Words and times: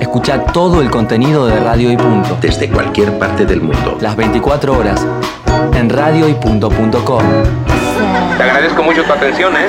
Escucha 0.00 0.44
todo 0.44 0.80
el 0.80 0.90
contenido 0.90 1.46
de 1.46 1.58
Radio 1.60 1.90
y 1.90 1.96
Punto. 1.96 2.36
Desde 2.40 2.70
cualquier 2.70 3.18
parte 3.18 3.46
del 3.46 3.60
mundo. 3.60 3.96
Las 4.00 4.16
24 4.16 4.78
horas 4.78 5.06
en 5.74 5.88
radioypunto.com. 5.88 7.22
Te 8.36 8.42
agradezco 8.42 8.82
mucho 8.82 9.04
tu 9.04 9.12
atención, 9.12 9.54
¿eh? 9.56 9.68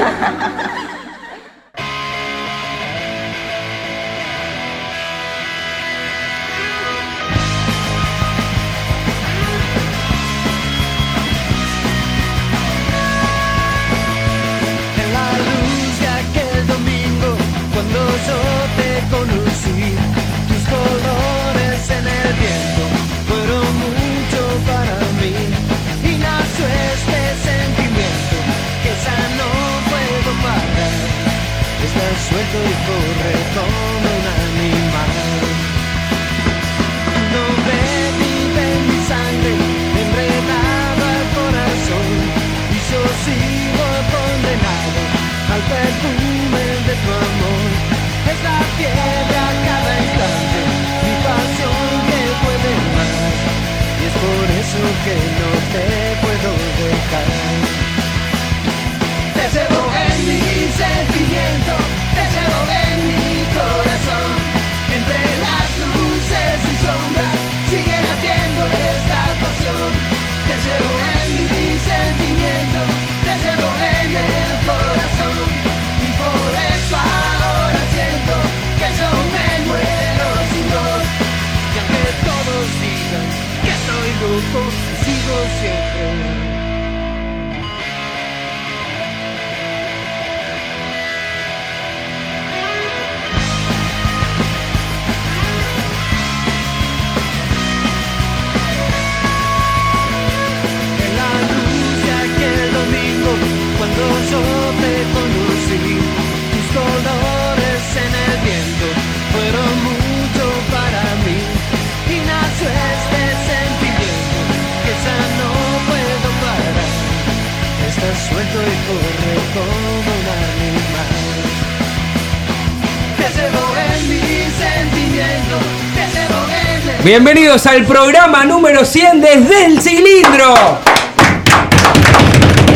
Bienvenidos 127.04 127.66
al 127.66 127.86
programa 127.86 128.46
número 128.46 128.86
100 128.86 129.20
desde 129.20 129.66
el 129.66 129.82
cilindro. 129.82 130.54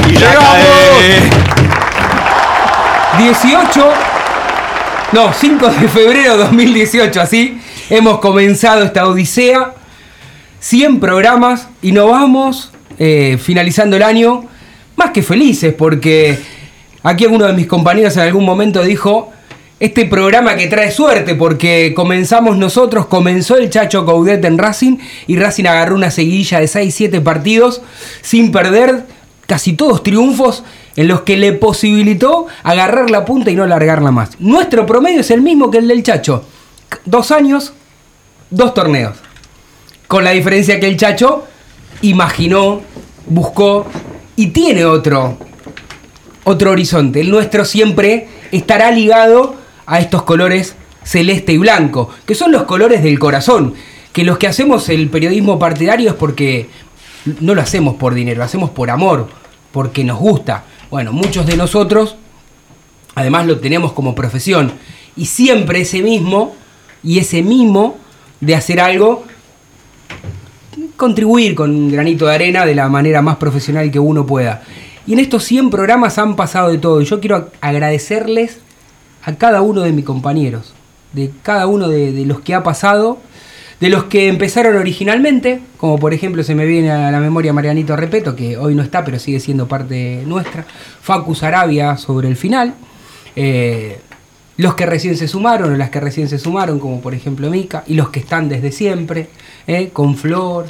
Y 0.05 0.11
Llegamos. 0.11 0.43
cae. 0.43 1.21
18, 3.23 3.89
no, 5.13 5.31
5 5.31 5.69
de 5.69 5.87
febrero 5.87 6.33
de 6.33 6.43
2018, 6.43 7.21
así 7.21 7.57
hemos 7.89 8.19
comenzado 8.19 8.83
esta 8.83 9.07
odisea. 9.07 9.73
100 10.59 10.99
programas 10.99 11.69
y 11.81 11.93
nos 11.93 12.11
vamos 12.11 12.71
eh, 12.99 13.39
finalizando 13.41 13.95
el 13.95 14.03
año 14.03 14.43
más 14.97 15.11
que 15.11 15.23
felices 15.23 15.73
porque 15.73 16.37
aquí 17.01 17.25
uno 17.27 17.45
de 17.45 17.53
mis 17.53 17.67
compañeros 17.67 18.17
en 18.17 18.23
algún 18.23 18.43
momento 18.43 18.83
dijo, 18.83 19.31
este 19.79 20.05
programa 20.05 20.55
que 20.55 20.67
trae 20.67 20.91
suerte 20.91 21.35
porque 21.35 21.93
comenzamos 21.95 22.57
nosotros, 22.57 23.05
comenzó 23.05 23.57
el 23.57 23.69
Chacho 23.69 24.05
Coudet 24.05 24.43
en 24.43 24.57
Racing 24.57 24.97
y 25.27 25.37
Racing 25.37 25.65
agarró 25.65 25.95
una 25.95 26.09
seguilla 26.09 26.59
de 26.59 26.65
6-7 26.65 27.21
partidos 27.21 27.81
sin 28.21 28.51
perder 28.51 29.05
casi 29.45 29.73
todos 29.73 30.01
triunfos 30.01 30.63
en 30.95 31.07
los 31.07 31.21
que 31.21 31.37
le 31.37 31.53
posibilitó 31.53 32.47
agarrar 32.63 33.11
la 33.11 33.23
punta 33.23 33.51
y 33.51 33.55
no 33.55 33.67
largarla 33.67 34.11
más. 34.11 34.31
Nuestro 34.39 34.85
promedio 34.85 35.21
es 35.21 35.29
el 35.29 35.41
mismo 35.41 35.69
que 35.69 35.77
el 35.77 35.87
del 35.87 36.01
Chacho. 36.01 36.43
Dos 37.05 37.31
años, 37.31 37.73
dos 38.49 38.73
torneos. 38.73 39.17
Con 40.07 40.23
la 40.23 40.31
diferencia 40.31 40.79
que 40.79 40.87
el 40.87 40.97
Chacho 40.97 41.45
imaginó, 42.01 42.81
buscó 43.27 43.85
y 44.35 44.47
tiene 44.47 44.85
otro, 44.85 45.37
otro 46.45 46.71
horizonte. 46.71 47.21
El 47.21 47.29
nuestro 47.29 47.63
siempre 47.63 48.27
estará 48.51 48.89
ligado 48.89 49.66
a 49.87 49.99
estos 49.99 50.23
colores 50.23 50.75
celeste 51.03 51.53
y 51.53 51.57
blanco, 51.57 52.09
que 52.25 52.35
son 52.35 52.51
los 52.51 52.63
colores 52.63 53.01
del 53.01 53.17
corazón. 53.17 53.73
Que 54.13 54.23
los 54.23 54.37
que 54.37 54.47
hacemos 54.47 54.89
el 54.89 55.09
periodismo 55.09 55.57
partidario 55.57 56.09
es 56.09 56.15
porque 56.15 56.69
no 57.39 57.55
lo 57.55 57.61
hacemos 57.61 57.95
por 57.95 58.13
dinero, 58.13 58.39
lo 58.39 58.43
hacemos 58.43 58.69
por 58.69 58.89
amor, 58.89 59.27
porque 59.71 60.03
nos 60.03 60.19
gusta. 60.19 60.65
Bueno, 60.91 61.13
muchos 61.13 61.45
de 61.45 61.57
nosotros 61.57 62.15
además 63.15 63.47
lo 63.47 63.59
tenemos 63.59 63.93
como 63.93 64.13
profesión. 64.13 64.73
Y 65.15 65.25
siempre 65.25 65.81
ese 65.81 66.01
mismo 66.01 66.55
y 67.03 67.19
ese 67.19 67.41
mimo 67.41 67.97
de 68.41 68.55
hacer 68.55 68.79
algo, 68.79 69.23
contribuir 70.95 71.55
con 71.55 71.73
un 71.73 71.91
granito 71.91 72.27
de 72.27 72.35
arena 72.35 72.65
de 72.65 72.75
la 72.75 72.89
manera 72.89 73.21
más 73.21 73.37
profesional 73.37 73.89
que 73.89 73.99
uno 73.99 74.25
pueda. 74.25 74.63
Y 75.05 75.13
en 75.13 75.19
estos 75.19 75.45
100 75.45 75.69
programas 75.69 76.17
han 76.17 76.35
pasado 76.35 76.69
de 76.69 76.77
todo. 76.77 77.01
Y 77.01 77.05
yo 77.05 77.19
quiero 77.19 77.49
agradecerles 77.61 78.59
a 79.27 79.35
cada 79.35 79.61
uno 79.61 79.81
de 79.81 79.91
mis 79.91 80.05
compañeros, 80.05 80.73
de 81.11 81.31
cada 81.43 81.67
uno 81.67 81.89
de, 81.89 82.25
los 82.25 82.39
que 82.39 82.55
ha 82.55 82.63
pasado, 82.63 83.19
de 83.81 83.89
los 83.89 84.05
que 84.05 84.29
empezaron 84.29 84.77
originalmente, 84.77 85.59
como 85.75 85.99
por 85.99 86.13
ejemplo 86.13 86.43
se 86.43 86.55
me 86.55 86.65
viene 86.65 86.91
a 86.91 87.11
la 87.11 87.19
memoria 87.19 87.51
Marianito 87.51 87.97
Repeto, 87.97 88.37
que 88.37 88.55
hoy 88.55 88.73
no 88.73 88.81
está, 88.81 89.03
pero 89.03 89.19
sigue 89.19 89.41
siendo 89.41 89.67
parte 89.67 90.23
nuestra, 90.25 90.65
Facus 91.01 91.43
Arabia 91.43 91.97
sobre 91.97 92.29
el 92.29 92.37
final, 92.37 92.73
eh, 93.35 93.99
los 94.55 94.75
que 94.75 94.85
recién 94.85 95.17
se 95.17 95.27
sumaron 95.27 95.73
o 95.73 95.75
las 95.75 95.89
que 95.89 95.99
recién 95.99 96.29
se 96.29 96.39
sumaron, 96.39 96.79
como 96.79 97.01
por 97.01 97.13
ejemplo 97.13 97.49
Mica, 97.49 97.83
y 97.85 97.95
los 97.95 98.07
que 98.07 98.21
están 98.21 98.47
desde 98.47 98.71
siempre, 98.71 99.27
eh, 99.67 99.89
con 99.91 100.15
Flor, 100.15 100.67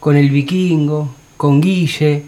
con 0.00 0.16
el 0.16 0.30
Vikingo, 0.30 1.14
con 1.36 1.60
Guille, 1.60 2.22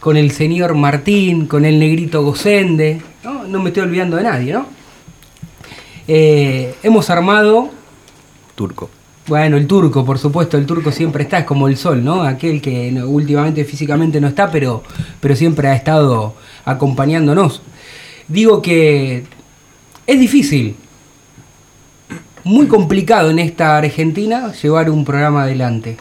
con 0.00 0.16
el 0.16 0.32
señor 0.32 0.74
Martín, 0.74 1.46
con 1.46 1.64
el 1.64 1.78
negrito 1.78 2.24
Gosende, 2.24 3.00
¿no? 3.22 3.44
No 3.44 3.62
me 3.62 3.68
estoy 3.68 3.84
olvidando 3.84 4.16
de 4.16 4.24
nadie, 4.24 4.52
¿no? 4.52 4.81
Eh, 6.08 6.74
hemos 6.82 7.10
armado 7.10 7.70
Turco. 8.54 8.90
bueno, 9.28 9.56
el 9.56 9.66
turco, 9.66 10.04
por 10.04 10.18
supuesto, 10.18 10.56
el 10.58 10.66
turco 10.66 10.90
siempre 10.92 11.22
está, 11.22 11.38
es 11.38 11.44
como 11.44 11.68
el 11.68 11.76
sol, 11.76 12.04
¿no? 12.04 12.22
Aquel 12.22 12.60
que 12.60 12.90
no- 12.90 13.06
últimamente 13.08 13.64
físicamente 13.64 14.20
no 14.20 14.28
está, 14.28 14.50
pero, 14.50 14.82
pero 15.20 15.36
siempre 15.36 15.68
ha 15.68 15.74
estado 15.76 16.34
acompañándonos. 16.64 17.62
Digo 18.28 18.60
que 18.62 19.24
es 20.06 20.18
difícil, 20.20 20.76
muy 22.44 22.66
complicado 22.66 23.30
en 23.30 23.38
esta 23.38 23.76
Argentina 23.78 24.52
llevar 24.60 24.90
un 24.90 25.04
programa 25.04 25.44
adelante, 25.44 25.96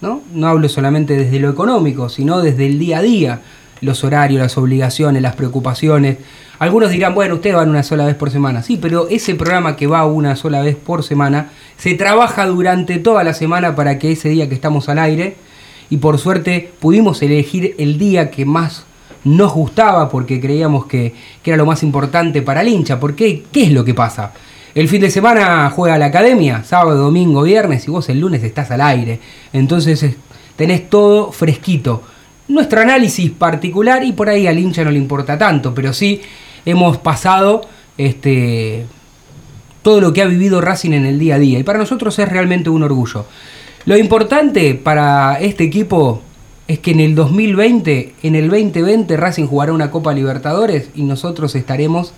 ¿no? 0.00 0.22
No 0.32 0.48
hablo 0.48 0.68
solamente 0.68 1.16
desde 1.16 1.38
lo 1.38 1.50
económico, 1.50 2.08
sino 2.08 2.40
desde 2.42 2.66
el 2.66 2.78
día 2.80 2.98
a 2.98 3.02
día, 3.02 3.40
los 3.84 4.02
horarios, 4.04 4.40
las 4.40 4.56
obligaciones, 4.58 5.22
las 5.22 5.36
preocupaciones. 5.36 6.18
Algunos 6.58 6.90
dirán, 6.90 7.14
bueno, 7.14 7.34
ustedes 7.36 7.56
van 7.56 7.68
una 7.68 7.82
sola 7.82 8.06
vez 8.06 8.14
por 8.14 8.30
semana. 8.30 8.62
Sí, 8.62 8.78
pero 8.80 9.08
ese 9.08 9.34
programa 9.34 9.76
que 9.76 9.86
va 9.86 10.04
una 10.06 10.36
sola 10.36 10.60
vez 10.62 10.76
por 10.76 11.02
semana 11.02 11.50
se 11.76 11.94
trabaja 11.94 12.46
durante 12.46 12.98
toda 12.98 13.24
la 13.24 13.34
semana 13.34 13.74
para 13.76 13.98
que 13.98 14.12
ese 14.12 14.28
día 14.28 14.48
que 14.48 14.54
estamos 14.54 14.88
al 14.88 14.98
aire, 14.98 15.36
y 15.90 15.98
por 15.98 16.18
suerte 16.18 16.70
pudimos 16.80 17.20
elegir 17.22 17.74
el 17.78 17.98
día 17.98 18.30
que 18.30 18.44
más 18.44 18.84
nos 19.24 19.52
gustaba 19.52 20.08
porque 20.08 20.40
creíamos 20.40 20.86
que, 20.86 21.14
que 21.42 21.50
era 21.50 21.56
lo 21.56 21.66
más 21.66 21.82
importante 21.82 22.42
para 22.42 22.60
el 22.62 22.68
hincha. 22.68 22.98
Porque, 23.00 23.44
¿qué 23.52 23.64
es 23.64 23.72
lo 23.72 23.84
que 23.84 23.94
pasa? 23.94 24.32
El 24.74 24.88
fin 24.88 25.00
de 25.00 25.10
semana 25.10 25.70
juega 25.70 25.98
la 25.98 26.06
academia, 26.06 26.64
sábado, 26.64 26.96
domingo, 27.04 27.42
viernes, 27.42 27.86
y 27.86 27.90
vos 27.90 28.08
el 28.08 28.20
lunes 28.20 28.42
estás 28.42 28.70
al 28.70 28.80
aire. 28.80 29.20
Entonces 29.52 30.02
es- 30.02 30.16
tenés 30.56 30.88
todo 30.90 31.32
fresquito. 31.32 32.02
Nuestro 32.48 32.80
análisis 32.80 33.30
particular, 33.30 34.04
y 34.04 34.12
por 34.12 34.28
ahí 34.28 34.46
al 34.46 34.58
hincha 34.58 34.84
no 34.84 34.90
le 34.90 34.98
importa 34.98 35.38
tanto, 35.38 35.74
pero 35.74 35.92
sí 35.92 36.20
hemos 36.66 36.98
pasado 36.98 37.62
este, 37.96 38.86
todo 39.82 40.00
lo 40.00 40.12
que 40.12 40.22
ha 40.22 40.26
vivido 40.26 40.60
Racing 40.60 40.92
en 40.92 41.06
el 41.06 41.18
día 41.18 41.36
a 41.36 41.38
día. 41.38 41.58
Y 41.58 41.62
para 41.62 41.78
nosotros 41.78 42.18
es 42.18 42.28
realmente 42.28 42.70
un 42.70 42.82
orgullo. 42.82 43.26
Lo 43.86 43.96
importante 43.96 44.74
para 44.74 45.38
este 45.40 45.64
equipo 45.64 46.22
es 46.66 46.78
que 46.78 46.92
en 46.92 47.00
el 47.00 47.14
2020, 47.14 48.14
en 48.22 48.34
el 48.34 48.48
2020 48.48 49.16
Racing 49.16 49.46
jugará 49.46 49.72
una 49.72 49.90
Copa 49.90 50.14
Libertadores 50.14 50.88
y 50.94 51.02
nosotros 51.02 51.54
estaremos 51.54 52.14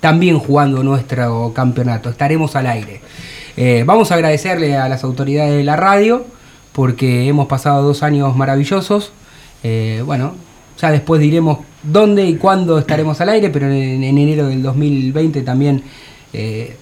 también 0.00 0.38
jugando 0.38 0.84
nuestro 0.84 1.52
campeonato, 1.54 2.08
estaremos 2.08 2.54
al 2.54 2.68
aire. 2.68 3.00
Eh, 3.56 3.82
vamos 3.84 4.12
a 4.12 4.14
agradecerle 4.14 4.76
a 4.76 4.88
las 4.88 5.02
autoridades 5.02 5.56
de 5.56 5.64
la 5.64 5.74
radio 5.74 6.24
porque 6.72 7.26
hemos 7.26 7.48
pasado 7.48 7.82
dos 7.82 8.04
años 8.04 8.36
maravillosos. 8.36 9.10
Eh, 9.62 10.02
bueno, 10.04 10.34
ya 10.80 10.90
después 10.90 11.20
diremos 11.20 11.58
dónde 11.82 12.26
y 12.26 12.36
cuándo 12.36 12.78
estaremos 12.78 13.20
al 13.20 13.30
aire, 13.30 13.50
pero 13.50 13.66
en, 13.66 14.02
en 14.04 14.18
enero 14.18 14.46
del 14.48 14.62
2020 14.62 15.42
también 15.42 15.82
eh, 16.32 16.76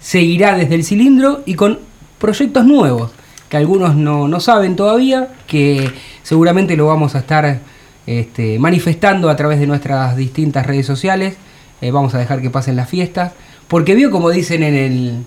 seguirá 0.00 0.56
desde 0.56 0.74
el 0.74 0.84
cilindro 0.84 1.42
y 1.46 1.54
con 1.54 1.78
proyectos 2.18 2.64
nuevos 2.64 3.12
que 3.48 3.56
algunos 3.56 3.94
no, 3.94 4.28
no 4.28 4.40
saben 4.40 4.76
todavía, 4.76 5.28
que 5.46 5.90
seguramente 6.22 6.76
lo 6.76 6.86
vamos 6.86 7.14
a 7.14 7.18
estar 7.20 7.60
este, 8.06 8.58
manifestando 8.58 9.30
a 9.30 9.36
través 9.36 9.60
de 9.60 9.66
nuestras 9.66 10.16
distintas 10.16 10.66
redes 10.66 10.86
sociales. 10.86 11.36
Eh, 11.80 11.90
vamos 11.90 12.14
a 12.14 12.18
dejar 12.18 12.40
que 12.40 12.50
pasen 12.50 12.76
las 12.76 12.88
fiestas, 12.88 13.32
porque 13.68 13.94
vio 13.94 14.10
como 14.10 14.30
dicen 14.30 14.62
en 14.62 14.74
el, 14.74 15.24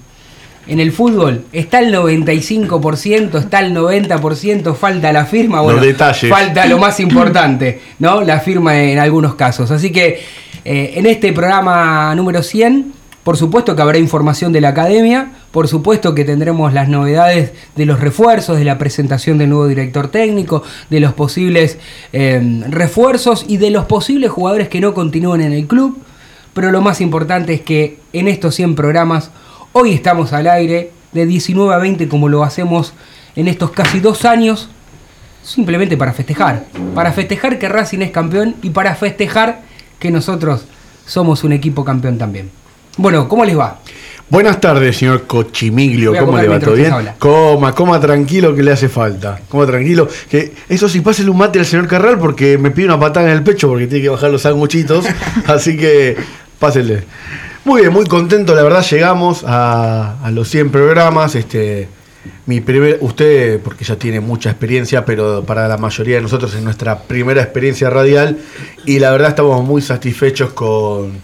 en 0.68 0.80
el 0.80 0.92
fútbol, 0.92 1.46
está 1.52 1.80
el 1.80 1.94
95%, 1.94 3.40
está 3.40 3.60
el 3.60 3.76
90%, 3.76 4.76
falta 4.76 5.12
la 5.12 5.26
firma, 5.26 5.62
bueno, 5.62 5.82
falta 6.30 6.66
lo 6.68 6.78
más 6.78 7.00
importante, 7.00 7.82
¿no? 8.00 8.22
La 8.22 8.40
firma 8.40 8.80
en 8.80 9.00
algunos 9.00 9.36
casos. 9.36 9.72
Así 9.72 9.92
que 9.92 10.22
eh, 10.66 10.94
en 10.96 11.06
este 11.06 11.34
programa 11.34 12.14
número 12.16 12.44
100, 12.44 12.94
por 13.24 13.38
supuesto 13.38 13.76
que 13.76 13.82
habrá 13.82 13.98
información 13.98 14.54
de 14.54 14.62
la 14.62 14.70
academia, 14.70 15.32
por 15.52 15.68
supuesto 15.68 16.16
que 16.16 16.26
tendremos 16.26 16.74
las 16.74 16.88
novedades 16.88 17.52
de 17.76 17.86
los 17.86 18.00
refuerzos, 18.00 18.58
de 18.58 18.66
la 18.66 18.78
presentación 18.78 19.38
del 19.38 19.50
nuevo 19.50 19.68
director 19.68 20.08
técnico, 20.08 20.64
de 20.90 21.00
los 21.00 21.14
posibles 21.14 21.78
eh, 22.14 22.64
refuerzos 22.70 23.46
y 23.48 23.58
de 23.58 23.72
los 23.72 23.86
posibles 23.86 24.32
jugadores 24.32 24.70
que 24.70 24.82
no 24.82 24.94
continúen 24.94 25.42
en 25.42 25.54
el 25.54 25.68
club. 25.68 26.00
Pero 26.54 26.72
lo 26.72 26.82
más 26.82 27.02
importante 27.02 27.54
es 27.54 27.62
que 27.62 28.00
en 28.14 28.28
estos 28.28 28.56
100 28.56 28.76
programas, 28.76 29.32
hoy 29.74 29.94
estamos 29.94 30.34
al 30.34 30.48
aire 30.48 30.92
de 31.12 31.26
19 31.26 31.74
a 31.74 31.78
20 31.78 32.08
como 32.08 32.30
lo 32.30 32.44
hacemos 32.44 32.94
en 33.36 33.48
estos 33.48 33.72
casi 33.72 34.00
dos 34.00 34.26
años, 34.26 34.70
simplemente 35.44 35.98
para 35.98 36.14
festejar. 36.14 36.66
Para 36.96 37.12
festejar 37.12 37.60
que 37.60 37.70
Racing 37.70 38.00
es 38.00 38.12
campeón 38.12 38.56
y 38.62 38.72
para 38.72 38.96
festejar 38.96 39.62
que 40.00 40.12
nosotros 40.12 40.66
somos 41.06 41.44
un 41.44 41.54
equipo 41.54 41.86
campeón 41.86 42.18
también. 42.18 42.50
Bueno, 42.98 43.30
¿cómo 43.30 43.46
les 43.46 43.58
va? 43.58 43.80
Buenas 44.30 44.60
tardes, 44.60 44.98
señor 44.98 45.26
Cochimiglio. 45.26 46.14
¿Cómo 46.16 46.38
le 46.38 46.48
va? 46.48 46.60
¿Todo 46.60 46.76
bien? 46.76 46.94
Coma, 47.18 47.74
coma 47.74 48.00
tranquilo 48.00 48.54
que 48.54 48.62
le 48.62 48.72
hace 48.72 48.90
falta. 48.90 49.40
Coma 49.50 49.66
tranquilo. 49.66 50.08
Que 50.30 50.54
eso 50.68 50.88
sí, 50.88 51.02
pásele 51.02 51.32
un 51.32 51.38
mate 51.38 51.60
al 51.60 51.66
señor 51.66 51.88
Carral 51.88 52.20
porque 52.20 52.58
me 52.58 52.72
pide 52.72 52.88
una 52.88 53.00
patada 53.00 53.32
en 53.32 53.38
el 53.38 53.44
pecho 53.44 53.68
porque 53.70 53.88
tiene 53.88 54.04
que 54.04 54.10
bajar 54.10 54.30
los 54.30 54.44
sanguchitos. 54.44 55.06
así 55.48 55.78
que 55.78 56.16
pásele. 56.60 57.06
Muy 57.70 57.82
bien, 57.82 57.94
muy 57.94 58.08
contento. 58.08 58.56
La 58.56 58.64
verdad, 58.64 58.84
llegamos 58.84 59.44
a, 59.46 60.28
los 60.32 60.50
100 60.50 60.72
programas. 60.72 61.36
Este, 61.36 61.88
mi 62.48 62.62
primer, 62.62 62.98
usted, 63.02 63.60
porque 63.60 63.86
ya 63.86 63.96
tiene 63.96 64.20
mucha 64.20 64.50
experiencia, 64.50 65.06
pero 65.06 65.44
para 65.44 65.68
la 65.68 65.78
mayoría 65.78 66.16
de 66.16 66.24
nosotros 66.24 66.52
es 66.56 66.64
nuestra 66.64 67.04
primera 67.04 67.44
experiencia 67.44 67.92
radial. 67.92 68.40
Y 68.86 68.98
la 68.98 69.12
verdad, 69.12 69.30
estamos 69.30 69.64
muy 69.64 69.84
satisfechos 69.84 70.52
con 70.54 71.22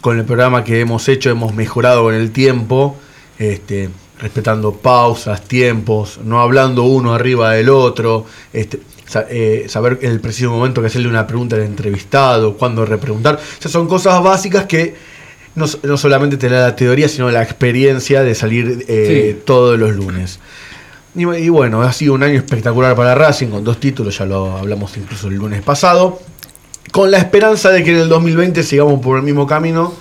con 0.00 0.16
el 0.16 0.24
programa 0.24 0.62
que 0.62 0.78
hemos 0.78 1.08
hecho, 1.08 1.30
hemos 1.30 1.52
mejorado 1.52 2.04
con 2.04 2.14
el 2.14 2.30
tiempo, 2.30 2.96
este, 3.36 3.90
respetando 4.20 4.74
pausas, 4.74 5.42
tiempos, 5.42 6.20
no 6.22 6.40
hablando 6.40 6.84
uno 6.84 7.12
arriba 7.12 7.54
del 7.54 7.68
otro, 7.68 8.24
este, 8.52 8.80
eh, 9.30 9.66
saber 9.68 9.98
el 10.02 10.20
preciso 10.20 10.50
momento 10.50 10.80
que 10.80 10.86
hacerle 10.86 11.08
una 11.08 11.26
pregunta 11.26 11.56
al 11.56 11.62
entrevistado, 11.62 12.56
cuándo 12.56 12.84
repreguntar. 12.84 13.36
O 13.36 13.60
sea, 13.62 13.70
son 13.70 13.88
cosas 13.88 14.22
básicas 14.22 14.66
que 14.66 15.07
no, 15.58 15.66
no 15.82 15.96
solamente 15.96 16.36
te 16.36 16.48
da 16.48 16.60
la 16.68 16.76
teoría, 16.76 17.08
sino 17.08 17.30
la 17.30 17.42
experiencia 17.42 18.22
de 18.22 18.34
salir 18.34 18.84
eh, 18.88 19.34
Sí. 19.36 19.42
todos 19.44 19.78
los 19.78 19.94
lunes. 19.96 20.38
Y, 21.14 21.24
bu- 21.24 21.38
y 21.42 21.48
bueno, 21.48 21.82
ha 21.82 21.92
sido 21.92 22.14
un 22.14 22.22
año 22.22 22.36
espectacular 22.38 22.94
para 22.94 23.14
Racing, 23.14 23.48
con 23.48 23.64
dos 23.64 23.78
títulos, 23.80 24.16
ya 24.18 24.24
lo 24.26 24.56
hablamos 24.56 24.96
incluso 24.96 25.28
el 25.28 25.34
lunes 25.34 25.62
pasado 25.62 26.20
con 26.92 27.10
la 27.10 27.18
esperanza 27.18 27.70
de 27.70 27.84
que 27.84 27.90
en 27.90 27.98
el 27.98 28.08
2020 28.08 28.62
sigamos 28.62 29.00
por 29.00 29.18
el 29.18 29.22
mismo 29.22 29.46
camino. 29.46 29.92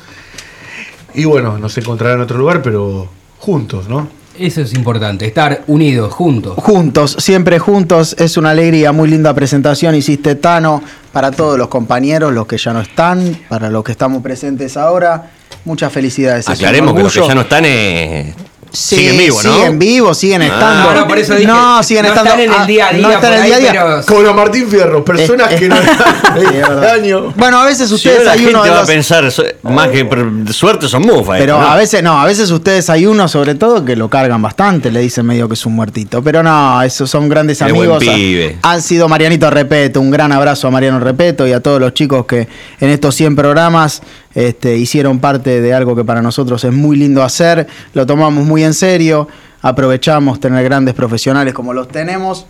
Y 1.14 1.26
bueno, 1.26 1.58
nos 1.58 1.78
encontrará 1.78 2.14
en 2.16 2.22
otro 2.22 2.38
lugar, 2.38 2.62
pero 2.62 3.10
juntos, 3.40 3.90
¿no? 3.90 4.08
Eso 4.38 4.62
es 4.62 4.74
importante, 4.76 5.26
estar 5.26 5.64
unidos, 5.66 6.14
juntos. 6.14 6.54
Juntos, 6.58 7.16
siempre 7.20 7.58
juntos, 7.58 8.16
es 8.20 8.38
una 8.38 8.52
alegría, 8.52 8.92
muy 8.92 9.10
linda 9.10 9.34
presentación 9.34 9.96
hiciste 9.96 10.36
Tano, 10.36 10.84
para 11.12 11.32
todos 11.32 11.58
los 11.58 11.70
compañeros, 11.70 12.32
los 12.34 12.46
que 12.46 12.58
ya 12.60 12.72
no 12.72 12.82
están, 12.82 13.36
para 13.50 13.72
los 13.72 13.84
que 13.84 13.92
estamos 13.94 14.22
presentes 14.22 14.78
ahora, 14.78 15.32
muchas 15.66 15.92
felicidades. 15.92 16.48
Aclaremos 16.48 16.96
que 16.96 17.04
los 17.04 17.14
que 17.14 17.28
ya 17.28 17.36
no 17.36 17.42
están 17.42 17.64
eh, 17.66 18.34
Sí, 18.72 18.98
siguen 18.98 19.18
vivos, 19.18 19.46
¿no? 19.46 19.54
Siguen 19.56 19.80
vivos, 19.80 20.18
siguen 20.18 20.42
estando. 20.42 20.90
Ah, 20.90 20.94
no, 20.94 21.08
por 21.08 21.18
eso 21.18 21.34
dije, 21.36 21.48
no, 21.48 21.82
siguen 21.84 22.04
no 22.04 22.10
estando. 22.10 22.32
están 22.32 22.44
en 22.44 22.52
el 22.52 22.58
ah, 22.60 22.66
día 22.66 22.88
a 22.88 22.92
día 22.94 23.02
no 23.08 23.12
están 23.14 23.34
en 23.34 23.40
el 23.40 23.46
día 23.46 23.56
a 23.56 23.60
día. 23.60 23.72
pero- 23.72 24.06
Como 24.06 24.30
a 24.30 24.34
Martín 24.34 24.68
Fierro, 24.70 25.06
personas 25.06 25.54
que 25.56 25.70
no 25.70 25.76
están 25.78 25.98
sí, 26.36 26.40
es 26.44 26.52
en 26.54 26.62
verdad. 26.62 26.90
año. 26.92 27.34
Bueno, 27.38 27.60
a 27.60 27.66
veces 27.66 27.90
ustedes 27.92 28.28
hay 28.28 28.40
gente 28.40 28.54
uno 28.54 28.64
de 28.64 28.70
va 28.70 28.76
a 28.76 28.80
los. 28.82 28.90
pensar, 28.90 29.32
más 29.64 29.88
que 29.88 30.08
suerte 30.52 30.88
son 30.90 31.04
mufas. 31.04 31.40
Pero 31.40 31.60
¿no? 31.60 31.66
a 31.68 31.76
veces 31.76 32.04
no, 32.04 32.20
a 32.22 32.26
veces 32.26 32.52
ustedes 32.52 32.90
hay 32.90 33.06
uno 33.06 33.28
sobre 33.28 33.56
todo 33.56 33.86
que 33.86 33.96
lo 33.96 34.10
cargan 34.10 34.42
bastante, 34.42 34.92
le 34.92 35.00
dicen 35.00 35.26
medio 35.26 35.48
que 35.48 35.54
es 35.54 35.66
un 35.66 35.74
muertito. 35.74 36.22
Pero 36.22 36.44
no, 36.44 36.82
esos 36.84 37.10
son 37.10 37.30
grandes 37.30 37.60
Qué 37.60 37.72
buen 37.72 37.90
amigos. 37.90 38.04
pibe. 38.04 38.58
Han 38.64 38.82
sido 38.82 39.08
Marianito 39.08 39.50
Repeto, 39.50 40.02
un 40.02 40.12
gran 40.12 40.32
abrazo 40.34 40.68
a 40.68 40.72
Mariano 40.72 41.00
Repeto 41.00 41.48
y 41.48 41.54
a 41.54 41.62
todos 41.62 41.80
los 41.80 41.94
chicos 41.94 42.26
que 42.26 42.48
en 42.80 42.90
estos 42.90 43.16
100 43.16 43.36
programas 43.36 44.02
este, 44.34 44.78
hicieron 44.78 45.20
parte 45.20 45.62
de 45.62 45.74
algo 45.74 45.96
que 45.96 46.04
para 46.04 46.22
nosotros 46.22 46.64
es 46.64 46.74
muy 46.74 46.98
lindo 46.98 47.24
hacer, 47.24 47.68
lo 47.94 48.06
tomamos 48.06 48.46
muy 48.46 48.64
en 48.64 48.74
serio, 48.74 49.28
aprovechamos 49.62 50.40
tener 50.40 50.64
grandes 50.64 50.94
profesionales 50.94 51.54
como 51.54 51.74
los 51.74 51.88
tenemos. 51.88 52.46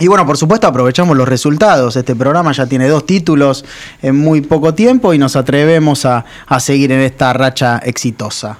Y 0.00 0.06
bueno, 0.06 0.24
por 0.26 0.36
supuesto 0.36 0.66
aprovechamos 0.66 1.16
los 1.16 1.28
resultados. 1.28 1.96
Este 1.96 2.14
programa 2.14 2.52
ya 2.52 2.66
tiene 2.66 2.86
dos 2.86 3.04
títulos 3.04 3.64
en 4.00 4.16
muy 4.16 4.42
poco 4.42 4.74
tiempo 4.74 5.12
y 5.12 5.18
nos 5.18 5.34
atrevemos 5.34 6.04
a, 6.04 6.24
a 6.46 6.60
seguir 6.60 6.92
en 6.92 7.00
esta 7.00 7.32
racha 7.32 7.78
exitosa. 7.78 8.58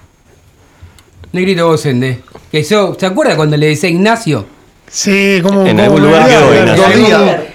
Negrito 1.33 1.77
yo, 2.53 2.97
¿se 2.99 3.07
acuerda 3.07 3.37
cuando 3.37 3.57
le 3.57 3.67
decía 3.67 3.91
Ignacio? 3.91 4.58
Sí, 4.91 5.41
como. 5.43 5.67
En 5.67 5.79
algún 5.81 6.03
lugar 6.03 6.27
quedó. 6.27 6.55
Ignacio. 6.55 6.85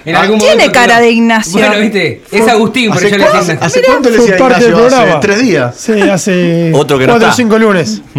Tiene 0.04 0.28
momento 0.28 0.72
cara 0.72 1.00
de 1.00 1.10
Ignacio. 1.12 1.52
Bueno, 1.54 1.80
viste, 1.80 2.22
es 2.32 2.48
Agustín, 2.48 2.92
pero 2.94 3.08
¿Hace, 3.08 3.10
yo 3.12 3.18
le 3.18 3.24
cuánto- 3.24 3.40
decía 3.40 3.54
Ignacio. 3.56 3.66
hace 3.68 3.82
cuánto 3.86 4.10
le 4.10 4.18
decía 4.18 4.38
parte 4.38 4.66
Ignacio? 4.66 4.98
Hace 5.02 5.18
tres 5.22 5.40
días. 5.42 5.76
Sí, 5.80 6.02
hace 6.02 6.72
Otro 6.76 6.98
que 7.00 7.08
no 7.08 7.14
cuatro 7.14 7.30
o 7.30 7.34
cinco 7.34 7.58
lunes. 7.58 8.02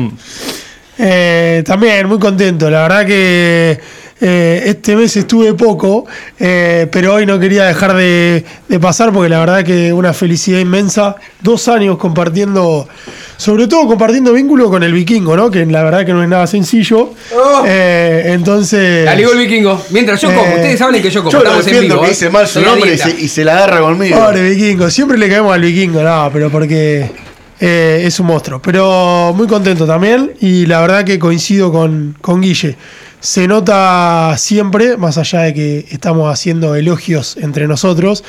Eh, 0.97 1.65
también 1.67 2.07
muy 2.07 2.21
contento. 2.21 2.71
La 2.71 2.83
verdad 2.83 3.05
que 3.05 3.81
eh, 4.27 4.63
este 4.65 4.97
mes 4.97 5.15
estuve 5.19 5.53
poco, 5.53 6.07
eh, 6.41 6.89
pero 6.91 7.13
hoy 7.13 7.27
no 7.27 7.39
quería 7.39 7.65
dejar 7.65 7.95
de, 7.95 8.43
de 8.67 8.81
pasar 8.81 9.13
porque 9.13 9.29
la 9.29 9.39
verdad 9.39 9.63
que 9.63 9.93
una 9.93 10.15
felicidad 10.15 10.61
inmensa. 10.61 11.17
Dos 11.43 11.69
años 11.69 11.99
compartiendo, 11.99 12.89
sobre 13.37 13.67
todo 13.69 13.87
compartiendo 13.87 14.33
vínculo 14.33 14.71
con 14.71 14.83
el 14.83 14.95
vikingo, 14.95 15.37
¿no? 15.37 15.51
Que 15.51 15.67
la 15.67 15.83
verdad 15.83 16.07
que 16.07 16.15
no 16.15 16.23
es 16.23 16.29
nada 16.31 16.47
sencillo. 16.47 17.11
Eh, 17.67 18.23
entonces. 18.29 19.05
La 19.05 19.15
ligó 19.15 19.33
el 19.33 19.41
vikingo. 19.41 19.79
Mientras 19.91 20.19
yo 20.23 20.29
como, 20.29 20.41
Eh, 20.41 20.55
ustedes 20.55 20.79
saben 20.79 21.03
que 21.03 21.11
yo 21.11 21.21
como. 21.21 21.31
Yo 21.31 21.41
lo 21.41 21.45
estamos 21.45 21.67
en 21.67 21.81
vivo, 21.83 22.01
que 22.01 22.09
dice 22.09 22.31
mal 22.31 22.49
su 22.49 22.63
nombre 22.63 22.95
y 22.95 22.97
se, 22.97 23.11
y 23.11 23.29
se 23.29 23.45
la 23.45 23.59
agarra 23.59 23.81
conmigo. 23.81 24.19
Pobre 24.19 24.49
vikingo, 24.49 24.89
siempre 24.89 25.19
le 25.19 25.29
caemos 25.29 25.53
al 25.53 25.61
vikingo, 25.61 26.03
no, 26.03 26.31
pero 26.33 26.49
porque 26.49 27.11
eh, 27.61 28.05
es 28.07 28.19
un 28.21 28.27
monstruo. 28.29 28.63
Pero 28.63 29.35
muy 29.37 29.47
contento 29.47 29.87
también 29.87 30.33
y 30.41 30.65
la 30.65 30.81
verdad 30.81 31.05
que 31.05 31.19
coincido 31.19 31.71
con, 31.71 32.17
con 32.23 32.41
Guille. 32.41 32.75
Se 33.25 33.49
nota 33.49 34.35
siempre, 34.37 34.99
más 34.99 35.17
allá 35.17 35.41
de 35.41 35.55
que 35.55 35.87
estamos 35.89 36.31
haciendo 36.31 36.75
elogios 36.75 37.39
entre 37.39 37.67
nosotros, 37.67 38.23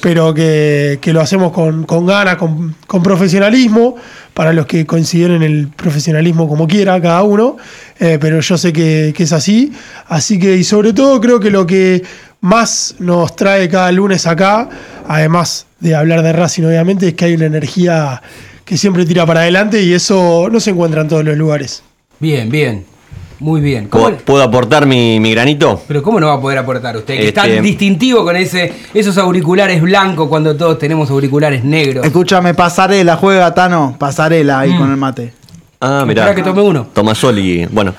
pero 0.00 0.32
que, 0.32 0.98
que 1.02 1.12
lo 1.12 1.20
hacemos 1.20 1.52
con, 1.52 1.84
con 1.84 2.06
ganas, 2.06 2.36
con, 2.36 2.74
con 2.86 3.02
profesionalismo, 3.02 3.96
para 4.32 4.54
los 4.54 4.64
que 4.64 4.86
consideren 4.86 5.42
el 5.42 5.68
profesionalismo 5.68 6.48
como 6.48 6.66
quiera 6.66 6.98
cada 6.98 7.24
uno, 7.24 7.58
eh, 8.00 8.16
pero 8.18 8.40
yo 8.40 8.56
sé 8.56 8.72
que, 8.72 9.12
que 9.14 9.24
es 9.24 9.34
así. 9.34 9.70
Así 10.06 10.38
que, 10.38 10.56
y 10.56 10.64
sobre 10.64 10.94
todo 10.94 11.20
creo 11.20 11.38
que 11.38 11.50
lo 11.50 11.66
que 11.66 12.02
más 12.40 12.94
nos 13.00 13.36
trae 13.36 13.68
cada 13.68 13.92
lunes 13.92 14.26
acá, 14.26 14.70
además 15.06 15.66
de 15.78 15.94
hablar 15.94 16.22
de 16.22 16.32
Racing 16.32 16.62
obviamente, 16.62 17.08
es 17.08 17.14
que 17.14 17.26
hay 17.26 17.34
una 17.34 17.44
energía 17.44 18.22
que 18.64 18.78
siempre 18.78 19.04
tira 19.04 19.26
para 19.26 19.40
adelante 19.40 19.82
y 19.82 19.92
eso 19.92 20.48
no 20.50 20.58
se 20.58 20.70
encuentra 20.70 21.02
en 21.02 21.08
todos 21.08 21.22
los 21.22 21.36
lugares. 21.36 21.82
Bien, 22.18 22.48
bien. 22.48 22.97
Muy 23.40 23.60
bien. 23.60 23.86
¿Cómo- 23.88 24.04
¿Puedo, 24.04 24.16
puedo 24.18 24.42
aportar 24.42 24.84
mi, 24.86 25.20
mi 25.20 25.30
granito? 25.32 25.80
pero 25.86 26.02
¿cómo 26.02 26.18
no 26.18 26.26
va 26.26 26.34
a 26.34 26.40
poder 26.40 26.58
aportar 26.58 26.96
usted? 26.96 27.14
Que 27.14 27.20
es 27.20 27.26
Este- 27.28 27.40
tan 27.40 27.62
distintivo 27.62 28.24
con 28.24 28.34
ese, 28.36 28.72
esos 28.94 29.16
auriculares 29.18 29.80
blancos 29.80 30.28
cuando 30.28 30.56
todos 30.56 30.78
tenemos 30.78 31.08
auriculares 31.10 31.62
negros. 31.62 32.04
Escúchame, 32.04 32.54
pasarela, 32.54 33.16
juega 33.16 33.54
Tano, 33.54 33.94
pasarela 33.98 34.58
ahí 34.60 34.72
Mm. 34.72 34.78
con 34.78 34.90
el 34.90 34.96
mate. 34.96 35.32
Ah, 35.80 36.04
Esperá 36.08 36.34
que 36.34 36.42
tome 36.42 36.60
uno. 36.62 36.88
Tomasoli. 36.92 37.66
Bueno, 37.70 37.94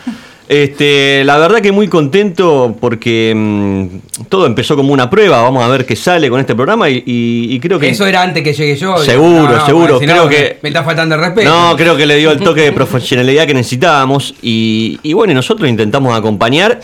este, 0.49 1.23
la 1.25 1.37
verdad 1.37 1.61
que 1.61 1.71
muy 1.71 1.87
contento 1.87 2.75
porque 2.81 3.33
mm, 3.35 4.25
todo 4.29 4.47
empezó 4.47 4.75
como 4.75 4.91
una 4.91 5.07
prueba. 5.09 5.41
Vamos 5.43 5.63
a 5.63 5.67
ver 5.67 5.85
qué 5.85 5.95
sale 5.95 6.27
con 6.29 6.39
este 6.39 6.55
programa 6.55 6.89
y, 6.89 7.03
y- 7.05 7.53
y 7.53 7.59
creo 7.59 7.77
que. 7.79 7.87
Eso 7.89 8.05
era 8.07 8.23
antes 8.23 8.43
que 8.43 8.51
llegue 8.53 8.75
yo. 8.75 8.97
Seguro, 8.97 9.43
No, 9.43 9.55
no, 9.57 9.65
seguro. 9.65 9.99
si 9.99 10.05
Creo 10.05 10.23
no, 10.23 10.29
que- 10.29 10.57
Me 10.63 10.69
está 10.69 10.83
faltando 10.83 11.13
el 11.15 11.21
respeto. 11.21 11.49
No, 11.49 11.77
creo 11.77 11.95
que 11.95 12.05
le 12.07 12.17
dio 12.17 12.31
el 12.31 12.39
toque 12.39 12.61
de 12.61 12.71
profesionalidad 12.71 13.45
que 13.45 13.53
necesitábamos. 13.53 14.33
Y, 14.41 14.99
y 15.03 15.13
bueno, 15.13 15.33
nosotros 15.35 15.69
intentamos 15.69 16.17
acompañar. 16.17 16.79